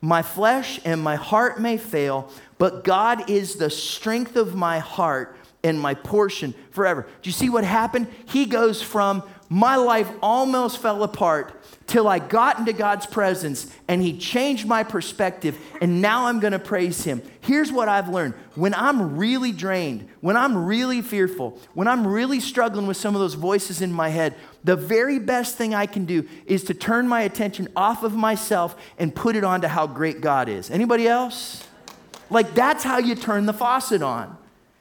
My 0.00 0.22
flesh 0.22 0.80
and 0.84 1.00
my 1.00 1.16
heart 1.16 1.60
may 1.60 1.76
fail, 1.76 2.30
but 2.58 2.84
God 2.84 3.28
is 3.28 3.56
the 3.56 3.70
strength 3.70 4.36
of 4.36 4.54
my 4.54 4.78
heart 4.78 5.36
and 5.64 5.80
my 5.80 5.94
portion 5.94 6.54
forever. 6.70 7.02
Do 7.22 7.28
you 7.28 7.32
see 7.32 7.48
what 7.48 7.64
happened? 7.64 8.06
He 8.26 8.46
goes 8.46 8.80
from 8.80 9.22
my 9.48 9.76
life 9.76 10.10
almost 10.22 10.78
fell 10.78 11.02
apart 11.02 11.54
till 11.86 12.06
I 12.06 12.18
got 12.18 12.58
into 12.58 12.74
God's 12.74 13.06
presence 13.06 13.72
and 13.88 14.02
He 14.02 14.18
changed 14.18 14.66
my 14.66 14.82
perspective, 14.82 15.58
and 15.80 16.02
now 16.02 16.26
I'm 16.26 16.38
gonna 16.38 16.58
praise 16.58 17.04
Him. 17.04 17.22
Here's 17.40 17.72
what 17.72 17.88
I've 17.88 18.08
learned 18.08 18.34
when 18.54 18.74
I'm 18.74 19.16
really 19.16 19.52
drained, 19.52 20.08
when 20.20 20.36
I'm 20.36 20.66
really 20.66 21.00
fearful, 21.00 21.58
when 21.72 21.88
I'm 21.88 22.06
really 22.06 22.40
struggling 22.40 22.86
with 22.86 22.98
some 22.98 23.14
of 23.14 23.20
those 23.20 23.34
voices 23.34 23.80
in 23.80 23.92
my 23.92 24.10
head, 24.10 24.34
the 24.64 24.76
very 24.76 25.18
best 25.18 25.56
thing 25.56 25.74
I 25.74 25.86
can 25.86 26.04
do 26.04 26.28
is 26.44 26.64
to 26.64 26.74
turn 26.74 27.08
my 27.08 27.22
attention 27.22 27.68
off 27.74 28.02
of 28.02 28.14
myself 28.14 28.76
and 28.98 29.14
put 29.14 29.34
it 29.34 29.44
on 29.44 29.62
to 29.62 29.68
how 29.68 29.86
great 29.86 30.20
God 30.20 30.48
is. 30.48 30.70
Anybody 30.70 31.08
else? 31.08 31.66
Like, 32.30 32.54
that's 32.54 32.84
how 32.84 32.98
you 32.98 33.14
turn 33.14 33.46
the 33.46 33.54
faucet 33.54 34.02
on 34.02 34.36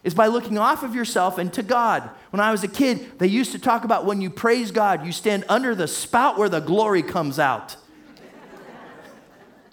is 0.08 0.14
by 0.14 0.28
looking 0.28 0.58
off 0.58 0.84
of 0.84 0.96
yourself 0.96 1.38
and 1.38 1.52
to 1.52 1.62
God. 1.62 2.10
When 2.30 2.40
I 2.40 2.50
was 2.52 2.64
a 2.64 2.70
kid, 2.70 3.20
they 3.20 3.28
used 3.28 3.52
to 3.52 3.60
talk 3.60 3.84
about 3.84 4.06
when 4.06 4.22
you 4.22 4.30
praise 4.30 4.72
God, 4.72 5.06
you 5.06 5.12
stand 5.12 5.44
under 5.50 5.76
the 5.76 5.86
spout 5.86 6.38
where 6.38 6.48
the 6.48 6.62
glory 6.62 7.04
comes 7.04 7.40
out. 7.40 7.76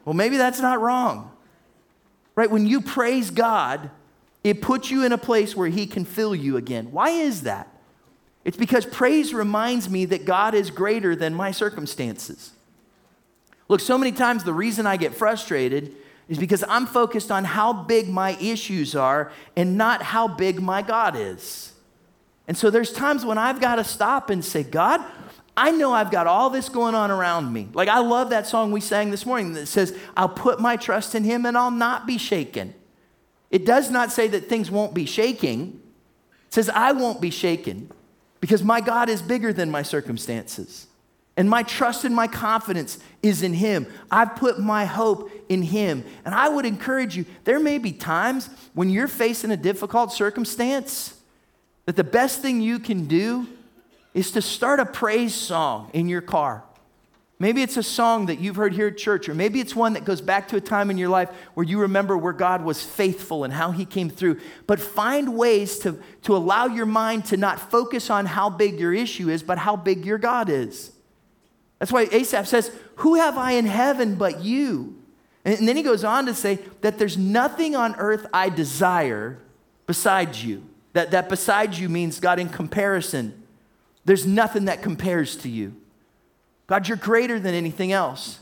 well, 0.04 0.12
maybe 0.12 0.36
that's 0.36 0.58
not 0.58 0.80
wrong. 0.80 1.30
Right? 2.34 2.50
When 2.50 2.66
you 2.66 2.80
praise 2.80 3.30
God, 3.30 3.90
it 4.42 4.60
puts 4.60 4.90
you 4.90 5.04
in 5.04 5.12
a 5.12 5.18
place 5.18 5.54
where 5.54 5.68
He 5.68 5.86
can 5.86 6.04
fill 6.04 6.34
you 6.34 6.56
again. 6.56 6.90
Why 6.90 7.10
is 7.10 7.42
that? 7.42 7.68
It's 8.44 8.56
because 8.56 8.84
praise 8.84 9.32
reminds 9.32 9.88
me 9.88 10.04
that 10.06 10.24
God 10.24 10.52
is 10.52 10.72
greater 10.72 11.14
than 11.14 11.32
my 11.32 11.52
circumstances. 11.52 12.50
Look, 13.68 13.78
so 13.78 13.96
many 13.96 14.10
times 14.10 14.42
the 14.42 14.52
reason 14.52 14.84
I 14.84 14.96
get 14.96 15.14
frustrated 15.14 15.94
is 16.28 16.38
because 16.38 16.64
I'm 16.68 16.86
focused 16.86 17.30
on 17.30 17.44
how 17.44 17.72
big 17.72 18.08
my 18.08 18.36
issues 18.40 18.96
are 18.96 19.30
and 19.56 19.76
not 19.76 20.02
how 20.02 20.26
big 20.26 20.60
my 20.60 20.82
God 20.82 21.16
is. 21.16 21.72
And 22.48 22.56
so 22.56 22.70
there's 22.70 22.92
times 22.92 23.24
when 23.24 23.38
I've 23.38 23.60
got 23.60 23.76
to 23.76 23.84
stop 23.84 24.30
and 24.30 24.44
say, 24.44 24.62
God, 24.62 25.04
I 25.56 25.70
know 25.70 25.92
I've 25.92 26.10
got 26.10 26.26
all 26.26 26.50
this 26.50 26.68
going 26.68 26.94
on 26.94 27.10
around 27.10 27.52
me. 27.52 27.68
Like 27.72 27.88
I 27.88 28.00
love 28.00 28.30
that 28.30 28.46
song 28.46 28.72
we 28.72 28.80
sang 28.80 29.10
this 29.10 29.24
morning 29.24 29.52
that 29.54 29.66
says, 29.66 29.96
I'll 30.16 30.28
put 30.28 30.60
my 30.60 30.76
trust 30.76 31.14
in 31.14 31.24
him 31.24 31.46
and 31.46 31.56
I'll 31.56 31.70
not 31.70 32.06
be 32.06 32.18
shaken. 32.18 32.74
It 33.50 33.64
does 33.64 33.90
not 33.90 34.10
say 34.10 34.26
that 34.28 34.48
things 34.48 34.70
won't 34.70 34.94
be 34.94 35.06
shaking. 35.06 35.80
It 36.48 36.54
says, 36.54 36.68
I 36.70 36.92
won't 36.92 37.20
be 37.20 37.30
shaken 37.30 37.90
because 38.40 38.64
my 38.64 38.80
God 38.80 39.08
is 39.08 39.22
bigger 39.22 39.52
than 39.52 39.70
my 39.70 39.82
circumstances. 39.82 40.88
And 41.36 41.50
my 41.50 41.64
trust 41.64 42.04
and 42.04 42.14
my 42.14 42.28
confidence 42.28 42.98
is 43.22 43.42
in 43.42 43.54
Him. 43.54 43.86
I've 44.10 44.36
put 44.36 44.60
my 44.60 44.84
hope 44.84 45.30
in 45.48 45.62
Him. 45.62 46.04
And 46.24 46.34
I 46.34 46.48
would 46.48 46.64
encourage 46.64 47.16
you, 47.16 47.24
there 47.42 47.58
may 47.58 47.78
be 47.78 47.92
times 47.92 48.50
when 48.72 48.88
you're 48.88 49.08
facing 49.08 49.50
a 49.50 49.56
difficult 49.56 50.12
circumstance 50.12 51.20
that 51.86 51.96
the 51.96 52.04
best 52.04 52.40
thing 52.40 52.60
you 52.60 52.78
can 52.78 53.06
do 53.06 53.46
is 54.14 54.30
to 54.30 54.42
start 54.42 54.78
a 54.78 54.86
praise 54.86 55.34
song 55.34 55.90
in 55.92 56.08
your 56.08 56.20
car. 56.20 56.62
Maybe 57.40 57.62
it's 57.62 57.76
a 57.76 57.82
song 57.82 58.26
that 58.26 58.38
you've 58.38 58.54
heard 58.54 58.72
here 58.72 58.86
at 58.86 58.96
church, 58.96 59.28
or 59.28 59.34
maybe 59.34 59.60
it's 59.60 59.74
one 59.74 59.94
that 59.94 60.04
goes 60.04 60.20
back 60.20 60.46
to 60.48 60.56
a 60.56 60.60
time 60.60 60.88
in 60.88 60.96
your 60.96 61.08
life 61.08 61.30
where 61.54 61.66
you 61.66 61.80
remember 61.80 62.16
where 62.16 62.32
God 62.32 62.62
was 62.62 62.80
faithful 62.80 63.42
and 63.42 63.52
how 63.52 63.72
He 63.72 63.84
came 63.84 64.08
through. 64.08 64.40
But 64.68 64.78
find 64.78 65.36
ways 65.36 65.80
to, 65.80 66.00
to 66.22 66.36
allow 66.36 66.66
your 66.66 66.86
mind 66.86 67.24
to 67.26 67.36
not 67.36 67.72
focus 67.72 68.08
on 68.08 68.24
how 68.24 68.50
big 68.50 68.78
your 68.78 68.94
issue 68.94 69.30
is, 69.30 69.42
but 69.42 69.58
how 69.58 69.74
big 69.74 70.06
your 70.06 70.16
God 70.16 70.48
is. 70.48 70.92
That's 71.78 71.92
why 71.92 72.08
Asaph 72.10 72.46
says, 72.46 72.70
Who 72.96 73.16
have 73.16 73.36
I 73.36 73.52
in 73.52 73.66
heaven 73.66 74.14
but 74.14 74.42
you? 74.42 74.96
And 75.44 75.68
then 75.68 75.76
he 75.76 75.82
goes 75.82 76.04
on 76.04 76.26
to 76.26 76.34
say 76.34 76.58
that 76.80 76.98
there's 76.98 77.18
nothing 77.18 77.76
on 77.76 77.94
earth 77.96 78.26
I 78.32 78.48
desire 78.48 79.38
besides 79.86 80.44
you. 80.44 80.64
That, 80.94 81.10
that 81.10 81.28
besides 81.28 81.78
you 81.78 81.88
means, 81.88 82.20
God, 82.20 82.38
in 82.38 82.48
comparison, 82.48 83.42
there's 84.04 84.26
nothing 84.26 84.66
that 84.66 84.80
compares 84.80 85.36
to 85.38 85.48
you. 85.48 85.74
God, 86.66 86.88
you're 86.88 86.96
greater 86.96 87.38
than 87.38 87.54
anything 87.54 87.92
else. 87.92 88.38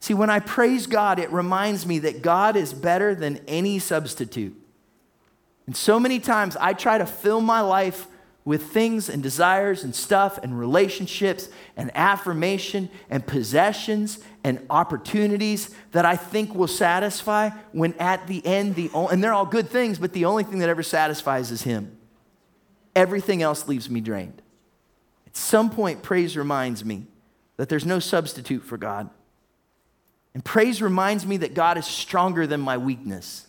See, 0.00 0.14
when 0.14 0.30
I 0.30 0.40
praise 0.40 0.88
God, 0.88 1.20
it 1.20 1.30
reminds 1.30 1.86
me 1.86 2.00
that 2.00 2.22
God 2.22 2.56
is 2.56 2.72
better 2.72 3.14
than 3.14 3.40
any 3.46 3.78
substitute. 3.78 4.56
And 5.66 5.76
so 5.76 6.00
many 6.00 6.18
times 6.18 6.56
I 6.56 6.72
try 6.72 6.98
to 6.98 7.06
fill 7.06 7.40
my 7.40 7.60
life 7.60 8.08
with 8.44 8.64
things 8.64 9.08
and 9.08 9.22
desires 9.22 9.84
and 9.84 9.94
stuff 9.94 10.38
and 10.42 10.58
relationships 10.58 11.48
and 11.76 11.90
affirmation 11.94 12.90
and 13.08 13.26
possessions 13.26 14.18
and 14.42 14.64
opportunities 14.68 15.70
that 15.92 16.04
I 16.04 16.16
think 16.16 16.54
will 16.54 16.66
satisfy 16.66 17.50
when 17.70 17.94
at 17.94 18.26
the 18.26 18.44
end, 18.44 18.74
the 18.74 18.90
and 18.94 19.22
they're 19.22 19.32
all 19.32 19.46
good 19.46 19.68
things, 19.68 19.98
but 19.98 20.12
the 20.12 20.24
only 20.24 20.42
thing 20.42 20.58
that 20.58 20.68
ever 20.68 20.82
satisfies 20.82 21.50
is 21.50 21.62
Him. 21.62 21.96
Everything 22.96 23.42
else 23.42 23.68
leaves 23.68 23.88
me 23.88 24.00
drained. 24.00 24.42
At 25.26 25.36
some 25.36 25.70
point, 25.70 26.02
praise 26.02 26.36
reminds 26.36 26.84
me 26.84 27.06
that 27.56 27.68
there's 27.68 27.86
no 27.86 28.00
substitute 28.00 28.64
for 28.64 28.76
God. 28.76 29.08
And 30.34 30.44
praise 30.44 30.82
reminds 30.82 31.26
me 31.26 31.36
that 31.38 31.54
God 31.54 31.78
is 31.78 31.86
stronger 31.86 32.46
than 32.46 32.60
my 32.60 32.76
weakness. 32.76 33.46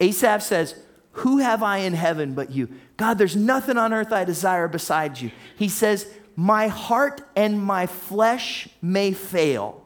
Asaph 0.00 0.42
says, 0.42 0.74
Who 1.12 1.38
have 1.38 1.62
I 1.62 1.78
in 1.78 1.94
heaven 1.94 2.34
but 2.34 2.50
you? 2.50 2.68
God, 2.96 3.18
there's 3.18 3.36
nothing 3.36 3.76
on 3.76 3.92
earth 3.92 4.12
I 4.12 4.24
desire 4.24 4.68
besides 4.68 5.20
you. 5.20 5.30
He 5.56 5.68
says, 5.68 6.06
My 6.36 6.68
heart 6.68 7.22
and 7.34 7.60
my 7.60 7.86
flesh 7.86 8.68
may 8.80 9.12
fail. 9.12 9.84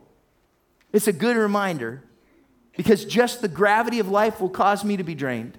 It's 0.93 1.09
a 1.09 1.13
good 1.13 1.37
reminder 1.37 2.03
because 2.77 3.05
just 3.05 3.41
the 3.41 3.49
gravity 3.49 3.99
of 3.99 4.09
life 4.09 4.41
will 4.41 4.49
cause 4.49 4.85
me 4.85 4.97
to 4.97 5.05
be 5.05 5.15
drained. 5.15 5.59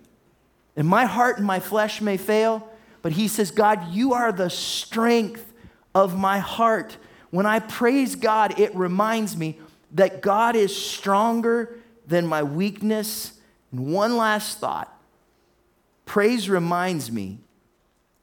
And 0.75 0.87
my 0.87 1.05
heart 1.05 1.37
and 1.37 1.45
my 1.45 1.59
flesh 1.59 2.01
may 2.01 2.17
fail, 2.17 2.67
but 3.01 3.13
he 3.13 3.27
says, 3.27 3.51
God, 3.51 3.91
you 3.91 4.13
are 4.13 4.31
the 4.31 4.49
strength 4.49 5.53
of 5.93 6.17
my 6.17 6.39
heart. 6.39 6.97
When 7.31 7.45
I 7.45 7.59
praise 7.59 8.15
God, 8.15 8.59
it 8.59 8.75
reminds 8.75 9.35
me 9.37 9.59
that 9.93 10.21
God 10.21 10.55
is 10.55 10.75
stronger 10.75 11.77
than 12.07 12.27
my 12.27 12.43
weakness. 12.43 13.33
And 13.71 13.93
one 13.93 14.17
last 14.17 14.59
thought 14.59 14.94
praise 16.05 16.49
reminds 16.49 17.11
me 17.11 17.39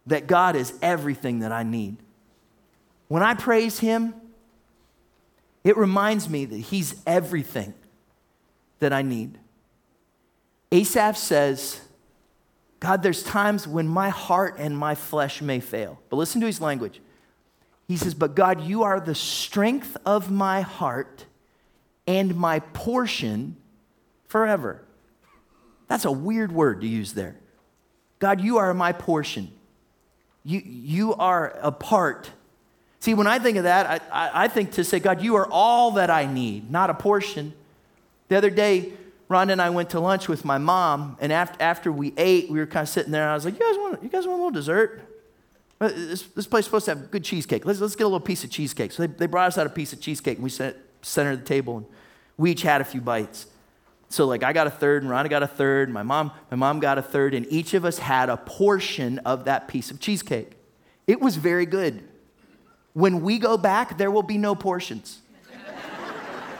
that 0.07 0.27
God 0.27 0.57
is 0.57 0.73
everything 0.83 1.41
that 1.41 1.53
I 1.53 1.63
need. 1.63 1.97
When 3.09 3.23
I 3.23 3.35
praise 3.35 3.79
Him, 3.79 4.15
it 5.65 5.77
reminds 5.77 6.29
me 6.29 6.45
that 6.45 6.57
He's 6.57 6.95
everything 7.07 7.75
that 8.81 8.93
I 8.93 9.03
need. 9.03 9.39
Asaph 10.73 11.17
says, 11.17 11.81
God, 12.81 13.03
there's 13.03 13.23
times 13.23 13.69
when 13.69 13.87
my 13.87 14.09
heart 14.09 14.57
and 14.59 14.77
my 14.77 14.97
flesh 14.97 15.41
may 15.41 15.61
fail. 15.61 16.01
But 16.09 16.17
listen 16.17 16.41
to 16.41 16.49
his 16.49 16.61
language. 16.61 17.01
He 17.87 17.97
says, 17.97 18.15
But 18.15 18.35
God, 18.35 18.63
you 18.63 18.83
are 18.83 18.99
the 18.99 19.15
strength 19.15 19.97
of 20.05 20.33
my 20.33 20.63
heart 20.63 21.27
and 22.09 22.35
my 22.35 22.59
portion 22.59 23.57
forever. 24.27 24.83
That's 25.87 26.05
a 26.05 26.11
weird 26.11 26.51
word 26.51 26.81
to 26.81 26.89
use 26.89 27.13
there. 27.13 27.37
God, 28.23 28.41
you 28.41 28.59
are 28.59 28.73
my 28.73 28.93
portion. 28.93 29.51
You, 30.45 30.63
you 30.65 31.15
are 31.15 31.59
a 31.61 31.73
part. 31.73 32.31
See, 33.01 33.15
when 33.15 33.27
I 33.27 33.41
think 33.41 33.57
of 33.57 33.65
that, 33.65 34.01
I, 34.13 34.45
I, 34.45 34.47
think 34.47 34.71
to 34.75 34.85
say, 34.85 35.01
God, 35.01 35.21
you 35.21 35.35
are 35.35 35.49
all 35.51 35.91
that 35.93 36.09
I 36.09 36.33
need, 36.33 36.71
not 36.71 36.89
a 36.89 36.95
portion. 36.95 37.53
The 38.29 38.37
other 38.37 38.49
day, 38.49 38.93
Rhonda 39.29 39.51
and 39.51 39.61
I 39.61 39.71
went 39.71 39.91
to 39.91 39.99
lunch 39.99 40.29
with 40.29 40.45
my 40.45 40.57
mom, 40.57 41.17
and 41.21 41.33
after, 41.33 41.61
after 41.61 41.91
we 41.91 42.15
ate, 42.17 42.49
we 42.49 42.61
were 42.61 42.67
kind 42.67 42.85
of 42.85 42.89
sitting 42.89 43.11
there, 43.11 43.23
and 43.23 43.33
I 43.33 43.35
was 43.35 43.45
like, 43.45 43.55
you 43.55 43.61
guys 43.61 43.77
want, 43.77 44.03
you 44.05 44.09
guys 44.09 44.25
want 44.25 44.39
a 44.39 44.45
little 44.45 44.51
dessert? 44.53 45.03
Uh, 45.81 45.89
this, 45.89 46.23
this 46.23 46.47
place 46.47 46.61
is 46.61 46.67
supposed 46.67 46.85
to 46.85 46.95
have 46.95 47.11
good 47.11 47.25
cheesecake. 47.25 47.67
Let's, 47.67 47.81
let's 47.81 47.97
get 47.97 48.05
a 48.05 48.07
little 48.07 48.21
piece 48.21 48.45
of 48.45 48.51
cheesecake. 48.51 48.93
So 48.93 49.05
they, 49.05 49.13
they 49.13 49.27
brought 49.27 49.49
us 49.49 49.59
out 49.59 49.67
a 49.67 49.71
piece 49.71 49.93
of 49.93 50.01
cheesecake, 50.01 50.37
and 50.37 50.45
we 50.45 50.51
sat 50.51 50.77
center 51.03 51.33
of 51.33 51.41
the 51.41 51.45
table, 51.45 51.79
and 51.79 51.87
we 52.37 52.53
each 52.53 52.63
had 52.63 52.81
a 52.81 52.85
few 52.85 53.01
bites. 53.01 53.47
So 54.13 54.27
like 54.27 54.43
I 54.43 54.53
got 54.53 54.67
a 54.67 54.71
third, 54.71 55.03
and 55.03 55.11
Rhonda 55.11 55.31
got 55.31 55.43
a 55.43 55.47
third, 55.47 55.89
my 55.89 56.03
mom, 56.03 56.33
my 56.51 56.57
mom 56.59 56.81
got 56.81 56.99
a 56.99 57.03
third, 57.03 57.33
and 57.33 57.47
each 57.49 57.73
of 57.73 57.87
us 57.87 57.97
had 57.97 58.29
a 58.29 58.37
portion 58.37 59.21
of 59.21 59.47
that 59.47 59.69
piece 59.69 59.91
of 59.91 60.01
cheesecake. 60.01 60.53
It 61.07 61.19
was 61.19 61.37
very 61.37 61.65
good. 61.65 62.07
When 62.93 63.23
we 63.23 63.39
go 63.39 63.57
back, 63.57 63.97
there 63.97 64.11
will 64.11 64.23
be 64.23 64.37
no 64.37 64.55
portions. 64.55 65.23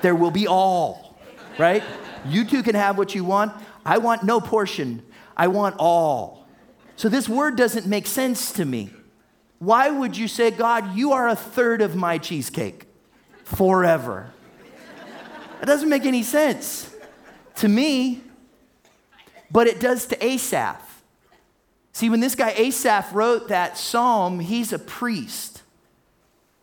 there 0.01 0.15
will 0.15 0.31
be 0.31 0.47
all, 0.47 1.19
right? 1.59 1.83
You 2.27 2.47
two 2.47 2.63
can 2.63 2.75
have 2.75 2.97
what 2.97 3.15
you 3.15 3.23
want. 3.23 3.53
I 3.85 3.99
want 3.99 4.23
no 4.23 4.41
portion. 4.41 5.03
I 5.37 5.49
want 5.49 5.77
all. 5.79 6.49
So 6.97 7.11
this 7.11 7.29
word 7.29 7.57
doesn't 7.57 7.87
make 7.87 8.07
sense 8.07 8.53
to 8.53 8.65
me. 8.65 8.95
Why 9.59 9.91
would 9.91 10.17
you 10.17 10.27
say, 10.27 10.51
God, 10.53 10.97
you 10.97 11.13
are 11.13 11.29
a 11.29 11.37
third 11.37 11.83
of 11.83 11.95
my 11.97 12.17
cheesecake 12.17 12.87
forever? 13.45 14.33
It 15.61 15.67
doesn't 15.67 15.91
make 15.91 16.07
any 16.07 16.23
sense 16.23 16.92
to 17.57 17.69
me, 17.69 18.23
but 19.51 19.67
it 19.67 19.81
does 19.81 20.07
to 20.07 20.25
Asaph. 20.25 21.03
See, 21.93 22.09
when 22.09 22.21
this 22.21 22.35
guy 22.35 22.55
Asaph 22.57 23.13
wrote 23.13 23.49
that 23.49 23.77
psalm, 23.77 24.41
he's 24.41 24.73
a 24.73 24.79
priest. 24.79 25.63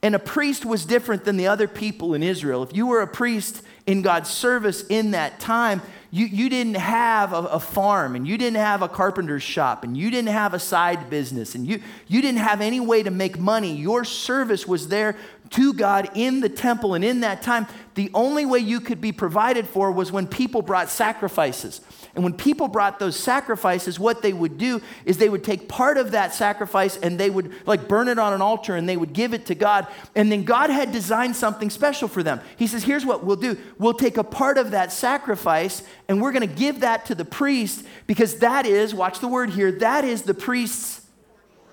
And 0.02 0.16
a 0.16 0.20
priest 0.20 0.66
was 0.66 0.86
different 0.86 1.26
than 1.26 1.38
the 1.38 1.48
other 1.48 1.68
people 1.68 2.14
in 2.14 2.24
Israel. 2.24 2.64
If 2.64 2.76
you 2.76 2.88
were 2.88 3.02
a 3.02 3.08
priest 3.08 3.62
in 3.86 4.02
God's 4.02 4.30
service 4.30 4.86
in 4.88 5.12
that 5.12 5.40
time, 5.40 5.82
you, 6.12 6.26
you 6.26 6.50
didn't 6.50 6.78
have 6.78 7.34
a, 7.34 7.38
a, 7.38 7.60
farm 7.60 8.16
and 8.16 8.28
you 8.28 8.38
didn't 8.38 8.58
have 8.58 8.82
a 8.82 8.88
carpenter's 8.88 9.44
shop 9.44 9.84
and 9.84 9.96
you 9.96 10.10
didn't 10.10 10.30
have 10.30 10.54
a 10.54 10.60
side 10.60 11.10
business 11.10 11.54
and 11.54 11.68
you, 11.68 11.82
you 12.08 12.22
didn't 12.22 12.40
have 12.40 12.62
any 12.62 12.80
way 12.80 13.04
to 13.04 13.12
make 13.12 13.38
money. 13.38 13.76
Your 13.76 14.04
service 14.04 14.66
was 14.66 14.88
there 14.88 15.16
to 15.52 15.74
God 15.74 16.10
in 16.16 16.42
the 16.42 16.50
temple. 16.50 16.94
And 16.94 17.04
in 17.04 17.22
that 17.22 17.42
time, 17.42 17.68
the 17.96 18.12
only 18.14 18.46
way 18.46 18.60
you 18.60 18.80
could 18.80 19.02
be 19.02 19.12
provided 19.12 19.68
for 19.68 19.92
was 19.92 20.12
when 20.12 20.28
people 20.28 20.62
brought 20.62 20.90
sacrifices. 20.90 21.82
And 22.16 22.24
when 22.24 22.34
people 22.34 22.68
brought 22.68 23.00
those 23.00 23.16
sacrifices, 23.16 24.00
what 24.00 24.22
they 24.22 24.34
would 24.34 24.58
do 24.58 24.82
is 25.06 25.18
they 25.18 25.30
would 25.30 25.44
take 25.44 25.70
part 25.70 25.98
of 25.98 26.12
that 26.12 26.34
sacrifice 26.34 26.98
and 26.98 27.20
they 27.20 27.30
would 27.30 27.54
like 27.68 27.88
burn 27.88 28.08
it 28.08 28.18
on 28.18 28.34
an 28.34 28.42
altar 28.42 28.76
and 28.76 28.90
they 28.90 28.98
would 28.98 29.14
give 29.14 29.34
it 29.34 29.46
to 29.48 29.56
God. 29.56 29.88
And 30.16 30.32
then 30.32 30.44
God 30.44 30.70
had 30.70 30.92
designed 30.92 31.36
something 31.36 31.70
special 31.70 32.08
for 32.08 32.24
them. 32.24 32.42
He 32.58 32.68
says, 32.68 32.84
Here's 32.84 33.06
what 33.06 33.24
we'll 33.24 33.36
do 33.36 33.58
we'll 33.78 33.94
take 33.94 34.18
a 34.18 34.24
part 34.24 34.58
of 34.58 34.72
that 34.72 34.92
sacrifice 34.92 35.84
and 36.08 36.22
we're 36.22 36.32
going 36.32 36.48
to 36.48 36.56
give 36.56 36.82
that 36.82 37.06
to 37.08 37.16
the 37.16 37.26
priest 37.26 37.86
because 38.08 38.40
that 38.40 38.66
is, 38.66 38.94
watch 38.94 39.20
the 39.20 39.28
word 39.28 39.52
here, 39.52 39.72
that 39.72 40.04
is 40.04 40.24
the 40.24 40.34
priest's 40.34 41.06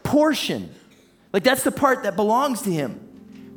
portion. 0.02 0.74
Like 1.32 1.44
that's 1.44 1.64
the 1.64 1.72
part 1.72 2.04
that 2.04 2.16
belongs 2.16 2.62
to 2.62 2.72
him. 2.72 3.05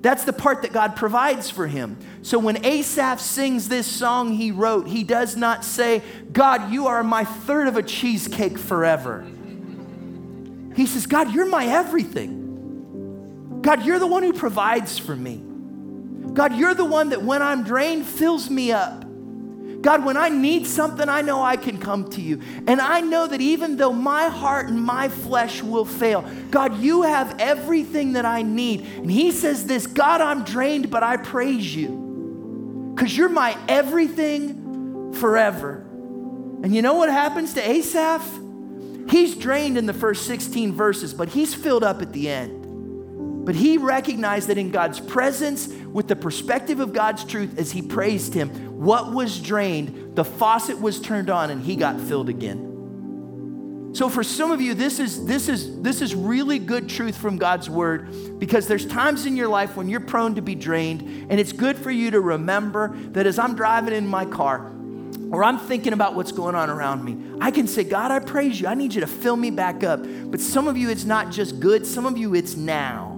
That's 0.01 0.23
the 0.23 0.33
part 0.33 0.61
that 0.61 0.71
God 0.71 0.95
provides 0.95 1.49
for 1.49 1.67
him. 1.67 1.97
So 2.21 2.39
when 2.39 2.65
Asaph 2.65 3.19
sings 3.19 3.67
this 3.67 3.85
song 3.85 4.33
he 4.33 4.51
wrote, 4.51 4.87
he 4.87 5.03
does 5.03 5.35
not 5.35 5.65
say, 5.65 6.01
God, 6.31 6.71
you 6.71 6.87
are 6.87 7.03
my 7.03 7.25
third 7.25 7.67
of 7.67 7.75
a 7.75 7.83
cheesecake 7.83 8.57
forever. 8.57 9.25
He 10.75 10.85
says, 10.85 11.05
God, 11.05 11.33
you're 11.33 11.49
my 11.49 11.65
everything. 11.65 13.59
God, 13.61 13.85
you're 13.85 13.99
the 13.99 14.07
one 14.07 14.23
who 14.23 14.31
provides 14.31 14.97
for 14.97 15.15
me. 15.15 15.43
God, 16.33 16.55
you're 16.55 16.73
the 16.73 16.85
one 16.85 17.09
that 17.09 17.21
when 17.21 17.41
I'm 17.41 17.63
drained 17.63 18.05
fills 18.05 18.49
me 18.49 18.71
up. 18.71 19.03
God, 19.81 20.03
when 20.03 20.17
I 20.17 20.29
need 20.29 20.67
something, 20.67 21.07
I 21.07 21.21
know 21.21 21.41
I 21.41 21.55
can 21.55 21.77
come 21.77 22.09
to 22.11 22.21
you. 22.21 22.41
And 22.67 22.81
I 22.81 23.01
know 23.01 23.27
that 23.27 23.39
even 23.39 23.77
though 23.77 23.93
my 23.93 24.27
heart 24.27 24.67
and 24.67 24.81
my 24.81 25.07
flesh 25.07 25.63
will 25.63 25.85
fail, 25.85 26.29
God, 26.51 26.79
you 26.79 27.03
have 27.03 27.39
everything 27.39 28.13
that 28.13 28.25
I 28.25 28.41
need. 28.41 28.81
And 28.81 29.09
He 29.09 29.31
says 29.31 29.65
this 29.65 29.87
God, 29.87 30.21
I'm 30.21 30.43
drained, 30.43 30.89
but 30.89 31.03
I 31.03 31.17
praise 31.17 31.75
you 31.75 32.93
because 32.95 33.15
you're 33.15 33.29
my 33.29 33.57
everything 33.69 35.13
forever. 35.13 35.85
And 36.61 36.75
you 36.75 36.81
know 36.81 36.95
what 36.95 37.09
happens 37.09 37.53
to 37.53 37.67
Asaph? 37.67 38.27
He's 39.09 39.35
drained 39.35 39.77
in 39.77 39.85
the 39.85 39.93
first 39.93 40.25
16 40.27 40.73
verses, 40.73 41.13
but 41.13 41.29
he's 41.29 41.55
filled 41.55 41.83
up 41.83 42.01
at 42.01 42.11
the 42.11 42.29
end. 42.29 43.45
But 43.45 43.55
he 43.55 43.77
recognized 43.77 44.49
that 44.49 44.57
in 44.57 44.69
God's 44.69 44.99
presence, 44.99 45.67
with 45.91 46.07
the 46.07 46.15
perspective 46.15 46.79
of 46.79 46.93
God's 46.93 47.23
truth, 47.23 47.57
as 47.57 47.71
he 47.71 47.81
praised 47.81 48.33
him, 48.33 48.49
what 48.79 49.13
was 49.13 49.39
drained, 49.39 50.15
the 50.15 50.23
faucet 50.23 50.79
was 50.79 51.01
turned 51.01 51.29
on 51.29 51.49
and 51.49 51.61
he 51.61 51.75
got 51.75 51.99
filled 51.99 52.29
again. 52.29 52.69
So 53.93 54.07
for 54.07 54.23
some 54.23 54.51
of 54.51 54.61
you, 54.61 54.75
this 54.75 54.99
is 54.99 55.25
this 55.25 55.49
is 55.49 55.81
this 55.81 56.01
is 56.01 56.13
really 56.13 56.59
good 56.59 56.87
truth 56.87 57.17
from 57.17 57.37
God's 57.37 57.69
word 57.69 58.39
because 58.39 58.67
there's 58.67 58.85
times 58.85 59.25
in 59.25 59.35
your 59.35 59.47
life 59.47 59.75
when 59.75 59.89
you're 59.89 59.99
prone 59.99 60.35
to 60.35 60.43
be 60.43 60.53
drained, 60.53 61.01
and 61.29 61.39
it's 61.39 61.51
good 61.51 61.75
for 61.75 61.89
you 61.89 62.11
to 62.11 62.19
remember 62.19 62.95
that 63.11 63.25
as 63.25 63.39
I'm 63.39 63.55
driving 63.55 63.95
in 63.95 64.05
my 64.05 64.25
car 64.25 64.71
or 65.31 65.43
I'm 65.43 65.57
thinking 65.57 65.93
about 65.93 66.13
what's 66.13 66.31
going 66.31 66.53
on 66.53 66.69
around 66.69 67.03
me, 67.03 67.17
I 67.41 67.49
can 67.49 67.67
say, 67.67 67.83
God, 67.83 68.11
I 68.11 68.19
praise 68.19 68.61
you. 68.61 68.67
I 68.67 68.75
need 68.75 68.93
you 68.93 69.01
to 69.01 69.07
fill 69.07 69.35
me 69.35 69.49
back 69.49 69.83
up. 69.83 70.01
But 70.03 70.39
some 70.39 70.67
of 70.67 70.77
you, 70.77 70.89
it's 70.89 71.05
not 71.05 71.31
just 71.31 71.59
good, 71.59 71.85
some 71.85 72.05
of 72.05 72.15
you, 72.15 72.35
it's 72.35 72.55
now. 72.55 73.08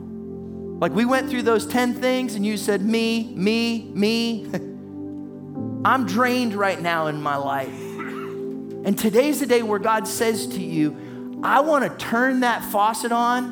Like 0.81 0.93
we 0.93 1.05
went 1.05 1.29
through 1.29 1.43
those 1.43 1.67
10 1.67 1.93
things 1.93 2.33
and 2.33 2.43
you 2.43 2.57
said, 2.57 2.81
me, 2.81 3.31
me, 3.35 3.91
me. 3.93 4.47
I'm 5.85 6.07
drained 6.07 6.55
right 6.55 6.81
now 6.81 7.05
in 7.05 7.21
my 7.21 7.35
life. 7.35 7.69
And 7.69 8.97
today's 8.97 9.39
the 9.39 9.45
day 9.45 9.61
where 9.61 9.77
God 9.77 10.07
says 10.07 10.47
to 10.47 10.59
you, 10.59 11.39
I 11.43 11.59
want 11.59 11.87
to 11.87 12.03
turn 12.03 12.39
that 12.39 12.63
faucet 12.63 13.11
on 13.11 13.45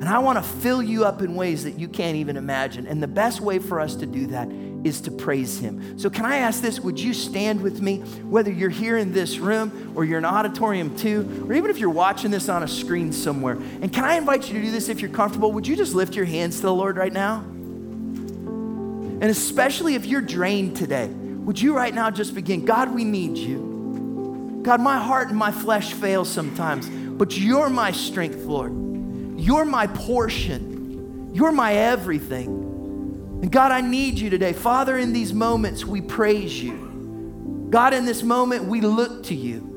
and 0.00 0.08
I 0.08 0.18
want 0.18 0.38
to 0.38 0.42
fill 0.42 0.82
you 0.82 1.04
up 1.04 1.22
in 1.22 1.36
ways 1.36 1.62
that 1.62 1.78
you 1.78 1.86
can't 1.86 2.16
even 2.16 2.36
imagine. 2.36 2.84
And 2.88 3.00
the 3.00 3.08
best 3.08 3.40
way 3.40 3.60
for 3.60 3.78
us 3.78 3.94
to 3.96 4.06
do 4.06 4.26
that 4.28 4.48
is 4.84 5.00
to 5.02 5.10
praise 5.10 5.58
Him. 5.58 5.98
So, 5.98 6.10
can 6.10 6.24
I 6.24 6.38
ask 6.38 6.62
this? 6.62 6.80
Would 6.80 6.98
you 6.98 7.14
stand 7.14 7.60
with 7.60 7.80
me, 7.80 7.98
whether 7.98 8.50
you're 8.50 8.70
here 8.70 8.96
in 8.96 9.12
this 9.12 9.38
room 9.38 9.92
or 9.94 10.04
you're 10.04 10.18
in 10.18 10.24
auditorium 10.24 10.96
two, 10.96 11.46
or 11.48 11.54
even 11.54 11.70
if 11.70 11.78
you're 11.78 11.90
watching 11.90 12.30
this 12.30 12.48
on 12.48 12.62
a 12.62 12.68
screen 12.68 13.12
somewhere? 13.12 13.54
And 13.54 13.92
can 13.92 14.04
I 14.04 14.14
invite 14.14 14.48
you 14.48 14.54
to 14.54 14.66
do 14.66 14.70
this 14.70 14.88
if 14.88 15.00
you're 15.00 15.10
comfortable? 15.10 15.52
Would 15.52 15.66
you 15.66 15.76
just 15.76 15.94
lift 15.94 16.14
your 16.14 16.24
hands 16.24 16.56
to 16.56 16.62
the 16.62 16.74
Lord 16.74 16.96
right 16.96 17.12
now? 17.12 17.44
And 19.20 19.24
especially 19.24 19.96
if 19.96 20.06
you're 20.06 20.22
drained 20.22 20.76
today, 20.76 21.08
would 21.08 21.60
you 21.60 21.76
right 21.76 21.94
now 21.94 22.10
just 22.10 22.34
begin? 22.34 22.64
God, 22.64 22.94
we 22.94 23.04
need 23.04 23.36
you. 23.36 24.60
God, 24.62 24.80
my 24.80 24.98
heart 24.98 25.28
and 25.28 25.36
my 25.36 25.52
flesh 25.52 25.92
fail 25.92 26.24
sometimes, 26.24 26.88
but 26.88 27.36
you're 27.36 27.68
my 27.68 27.92
strength, 27.92 28.44
Lord. 28.44 28.72
You're 29.38 29.64
my 29.64 29.86
portion. 29.86 31.30
You're 31.34 31.52
my 31.52 31.74
everything. 31.74 32.59
And 33.42 33.50
God, 33.50 33.72
I 33.72 33.80
need 33.80 34.18
you 34.18 34.28
today. 34.28 34.52
Father, 34.52 34.98
in 34.98 35.12
these 35.12 35.32
moments, 35.32 35.84
we 35.84 36.00
praise 36.00 36.62
you. 36.62 37.68
God, 37.70 37.94
in 37.94 38.04
this 38.04 38.22
moment, 38.22 38.64
we 38.64 38.80
look 38.80 39.24
to 39.24 39.34
you. 39.34 39.70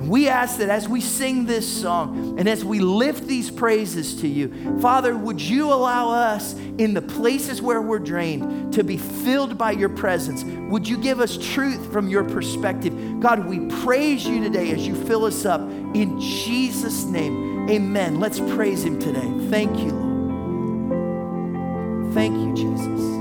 We 0.00 0.28
ask 0.28 0.58
that 0.58 0.68
as 0.68 0.88
we 0.88 1.00
sing 1.00 1.44
this 1.44 1.66
song 1.66 2.38
and 2.38 2.48
as 2.48 2.64
we 2.64 2.78
lift 2.78 3.26
these 3.26 3.50
praises 3.50 4.20
to 4.20 4.28
you, 4.28 4.78
Father, 4.80 5.16
would 5.16 5.40
you 5.40 5.72
allow 5.72 6.10
us 6.10 6.54
in 6.54 6.94
the 6.94 7.02
places 7.02 7.60
where 7.60 7.82
we're 7.82 7.98
drained 7.98 8.72
to 8.74 8.84
be 8.84 8.96
filled 8.96 9.58
by 9.58 9.72
your 9.72 9.88
presence? 9.88 10.44
Would 10.70 10.86
you 10.86 10.98
give 10.98 11.18
us 11.18 11.36
truth 11.36 11.92
from 11.92 12.08
your 12.08 12.24
perspective? 12.24 13.20
God, 13.20 13.46
we 13.46 13.66
praise 13.82 14.24
you 14.24 14.40
today 14.42 14.70
as 14.70 14.86
you 14.86 14.94
fill 14.94 15.24
us 15.24 15.44
up. 15.44 15.62
In 15.62 16.20
Jesus' 16.20 17.04
name, 17.04 17.68
amen. 17.68 18.20
Let's 18.20 18.38
praise 18.38 18.84
him 18.84 19.00
today. 19.00 19.32
Thank 19.50 19.78
you, 19.78 19.92
Lord. 19.92 20.07
Thank 22.18 22.34
you, 22.36 22.52
Jesus. 22.52 23.17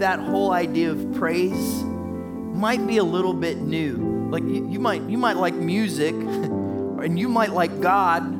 That 0.00 0.18
whole 0.18 0.52
idea 0.52 0.90
of 0.90 1.14
praise 1.14 1.82
might 1.82 2.86
be 2.86 2.98
a 2.98 3.04
little 3.04 3.34
bit 3.34 3.58
new. 3.58 4.28
Like, 4.30 4.42
you, 4.42 4.68
you 4.68 4.80
might, 4.80 5.02
you 5.02 5.18
might 5.18 5.36
like 5.36 5.54
music, 5.54 6.14
and 6.14 7.18
you 7.18 7.28
might 7.28 7.52
like 7.52 7.80
God. 7.80 8.32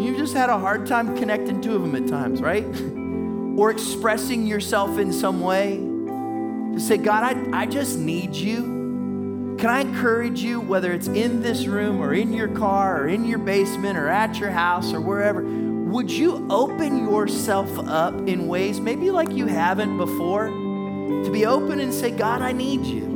You've 0.00 0.16
just 0.16 0.34
had 0.34 0.50
a 0.50 0.58
hard 0.58 0.86
time 0.86 1.16
connecting 1.16 1.60
two 1.60 1.76
of 1.76 1.82
them 1.82 1.94
at 1.94 2.08
times, 2.08 2.40
right? 2.40 2.64
or 3.56 3.70
expressing 3.70 4.46
yourself 4.46 4.98
in 4.98 5.12
some 5.12 5.40
way 5.40 5.76
to 5.76 6.80
say, 6.80 6.98
God, 6.98 7.22
I, 7.22 7.62
I 7.62 7.66
just 7.66 7.98
need 7.98 8.34
you. 8.34 9.56
Can 9.58 9.70
I 9.70 9.80
encourage 9.80 10.42
you, 10.42 10.60
whether 10.60 10.92
it's 10.92 11.08
in 11.08 11.40
this 11.40 11.66
room 11.66 12.02
or 12.02 12.12
in 12.12 12.34
your 12.34 12.48
car 12.48 13.02
or 13.02 13.08
in 13.08 13.24
your 13.24 13.38
basement 13.38 13.96
or 13.96 14.08
at 14.08 14.38
your 14.38 14.50
house 14.50 14.92
or 14.92 15.00
wherever, 15.00 15.42
would 15.42 16.10
you 16.10 16.46
open 16.50 17.08
yourself 17.08 17.78
up 17.88 18.14
in 18.28 18.48
ways 18.48 18.80
maybe 18.80 19.10
like 19.10 19.30
you 19.30 19.46
haven't 19.46 19.96
before 19.96 20.50
to 21.24 21.30
be 21.30 21.46
open 21.46 21.80
and 21.80 21.92
say, 21.92 22.10
God, 22.10 22.42
I 22.42 22.52
need 22.52 22.84
you? 22.84 23.06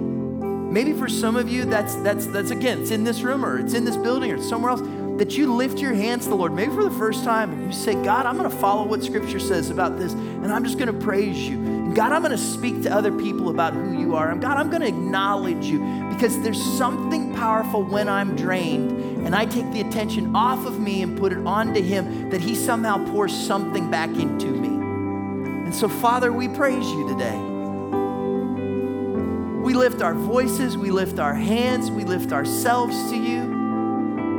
Maybe 0.71 0.93
for 0.93 1.09
some 1.09 1.37
of 1.37 1.49
you, 1.49 1.65
that's, 1.65 1.97
that's, 1.97 2.27
that's 2.27 2.51
again, 2.51 2.83
it's 2.83 2.91
in 2.91 3.03
this 3.05 3.23
room 3.23 3.45
or 3.45 3.59
it's 3.59 3.75
in 3.75 3.85
this 3.85 3.97
building 3.97 4.31
or 4.31 4.37
it's 4.37 4.49
somewhere 4.49 4.71
else 4.71 4.83
that 5.21 5.37
you 5.37 5.53
lift 5.53 5.79
your 5.79 5.93
hands 5.93 6.25
to 6.25 6.31
the 6.31 6.37
Lord, 6.37 6.55
maybe 6.55 6.73
for 6.73 6.83
the 6.83 6.91
first 6.93 7.25
time, 7.25 7.53
and 7.53 7.67
you 7.67 7.73
say, 7.73 7.93
God, 7.93 8.25
I'm 8.25 8.39
going 8.39 8.51
to 8.51 8.57
follow 8.57 8.85
what 8.85 9.05
Scripture 9.05 9.39
says 9.39 9.69
about 9.69 9.99
this, 9.99 10.15
and 10.15 10.51
I'm 10.51 10.65
just 10.65 10.79
going 10.79 10.91
to 10.91 10.99
praise 10.99 11.37
you. 11.37 11.57
And 11.57 11.95
God, 11.95 12.13
I'm 12.13 12.23
going 12.23 12.33
to 12.33 12.39
speak 12.39 12.83
to 12.85 12.95
other 12.95 13.13
people 13.13 13.51
about 13.51 13.75
who 13.75 14.01
you 14.01 14.15
are. 14.15 14.31
And 14.31 14.41
God, 14.41 14.57
I'm 14.57 14.71
going 14.71 14.81
to 14.81 14.89
acknowledge 14.89 15.67
you 15.67 15.81
because 16.09 16.41
there's 16.41 16.63
something 16.79 17.35
powerful 17.35 17.83
when 17.83 18.09
I'm 18.09 18.35
drained 18.35 19.27
and 19.27 19.35
I 19.35 19.45
take 19.45 19.71
the 19.73 19.83
attention 19.83 20.35
off 20.35 20.65
of 20.65 20.81
me 20.81 21.03
and 21.03 21.19
put 21.19 21.33
it 21.33 21.47
onto 21.47 21.83
Him 21.83 22.31
that 22.31 22.41
He 22.41 22.55
somehow 22.55 23.05
pours 23.11 23.37
something 23.37 23.91
back 23.91 24.09
into 24.11 24.47
me. 24.47 24.69
And 24.69 25.75
so, 25.75 25.89
Father, 25.89 26.33
we 26.33 26.49
praise 26.49 26.89
you 26.93 27.09
today. 27.09 27.50
We 29.71 29.77
lift 29.77 30.03
our 30.03 30.15
voices, 30.15 30.77
we 30.77 30.91
lift 30.91 31.21
our 31.21 31.33
hands, 31.33 31.93
we 31.93 32.03
lift 32.03 32.33
ourselves 32.33 33.09
to 33.09 33.17
you. 33.17 33.45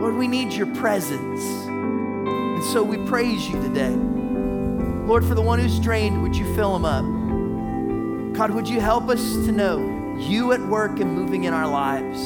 Lord, 0.02 0.16
we 0.16 0.28
need 0.28 0.52
your 0.52 0.68
presence. 0.76 1.42
And 1.42 2.62
so 2.66 2.84
we 2.84 2.98
praise 3.08 3.48
you 3.48 3.62
today. 3.62 3.96
Lord, 5.08 5.24
for 5.24 5.34
the 5.34 5.42
one 5.42 5.58
who's 5.58 5.80
drained, 5.80 6.22
would 6.22 6.36
you 6.36 6.54
fill 6.54 6.76
him 6.76 6.84
up? 6.84 8.36
God, 8.36 8.52
would 8.52 8.68
you 8.68 8.82
help 8.82 9.08
us 9.08 9.22
to 9.46 9.54
know 9.54 10.18
you 10.20 10.52
at 10.52 10.60
work 10.60 11.00
and 11.00 11.16
moving 11.16 11.46
in 11.46 11.54
our 11.54 11.66
lives? 11.66 12.22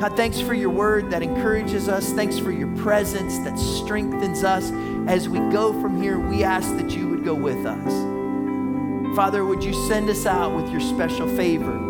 God, 0.00 0.16
thanks 0.16 0.40
for 0.40 0.54
your 0.54 0.70
word 0.70 1.10
that 1.10 1.20
encourages 1.20 1.88
us. 1.88 2.12
Thanks 2.12 2.38
for 2.38 2.52
your 2.52 2.72
presence 2.76 3.40
that 3.40 3.58
strengthens 3.58 4.44
us. 4.44 4.70
As 5.08 5.28
we 5.28 5.40
go 5.50 5.72
from 5.82 6.00
here, 6.00 6.20
we 6.20 6.44
ask 6.44 6.76
that 6.76 6.92
you 6.92 7.08
would 7.08 7.24
go 7.24 7.34
with 7.34 7.66
us. 7.66 9.16
Father, 9.16 9.44
would 9.44 9.64
you 9.64 9.72
send 9.88 10.08
us 10.08 10.26
out 10.26 10.54
with 10.54 10.70
your 10.70 10.80
special 10.80 11.26
favor 11.36 11.83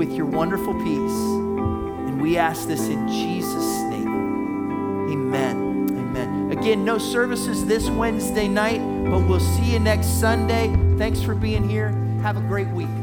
with 0.00 0.12
your 0.12 0.24
wonderful 0.24 0.72
peace? 0.72 1.20
And 2.08 2.22
we 2.22 2.38
ask 2.38 2.66
this 2.66 2.88
in 2.88 3.06
Jesus' 3.06 3.82
name. 3.90 4.08
Amen. 5.12 5.88
Amen. 5.90 6.58
Again, 6.58 6.86
no 6.86 6.96
services 6.96 7.66
this 7.66 7.90
Wednesday 7.90 8.48
night, 8.48 8.80
but 9.10 9.18
we'll 9.28 9.40
see 9.40 9.72
you 9.74 9.78
next 9.78 10.18
Sunday. 10.18 10.74
Thanks 10.96 11.20
for 11.20 11.34
being 11.34 11.68
here. 11.68 11.90
Have 12.22 12.38
a 12.38 12.40
great 12.40 12.68
week. 12.68 12.99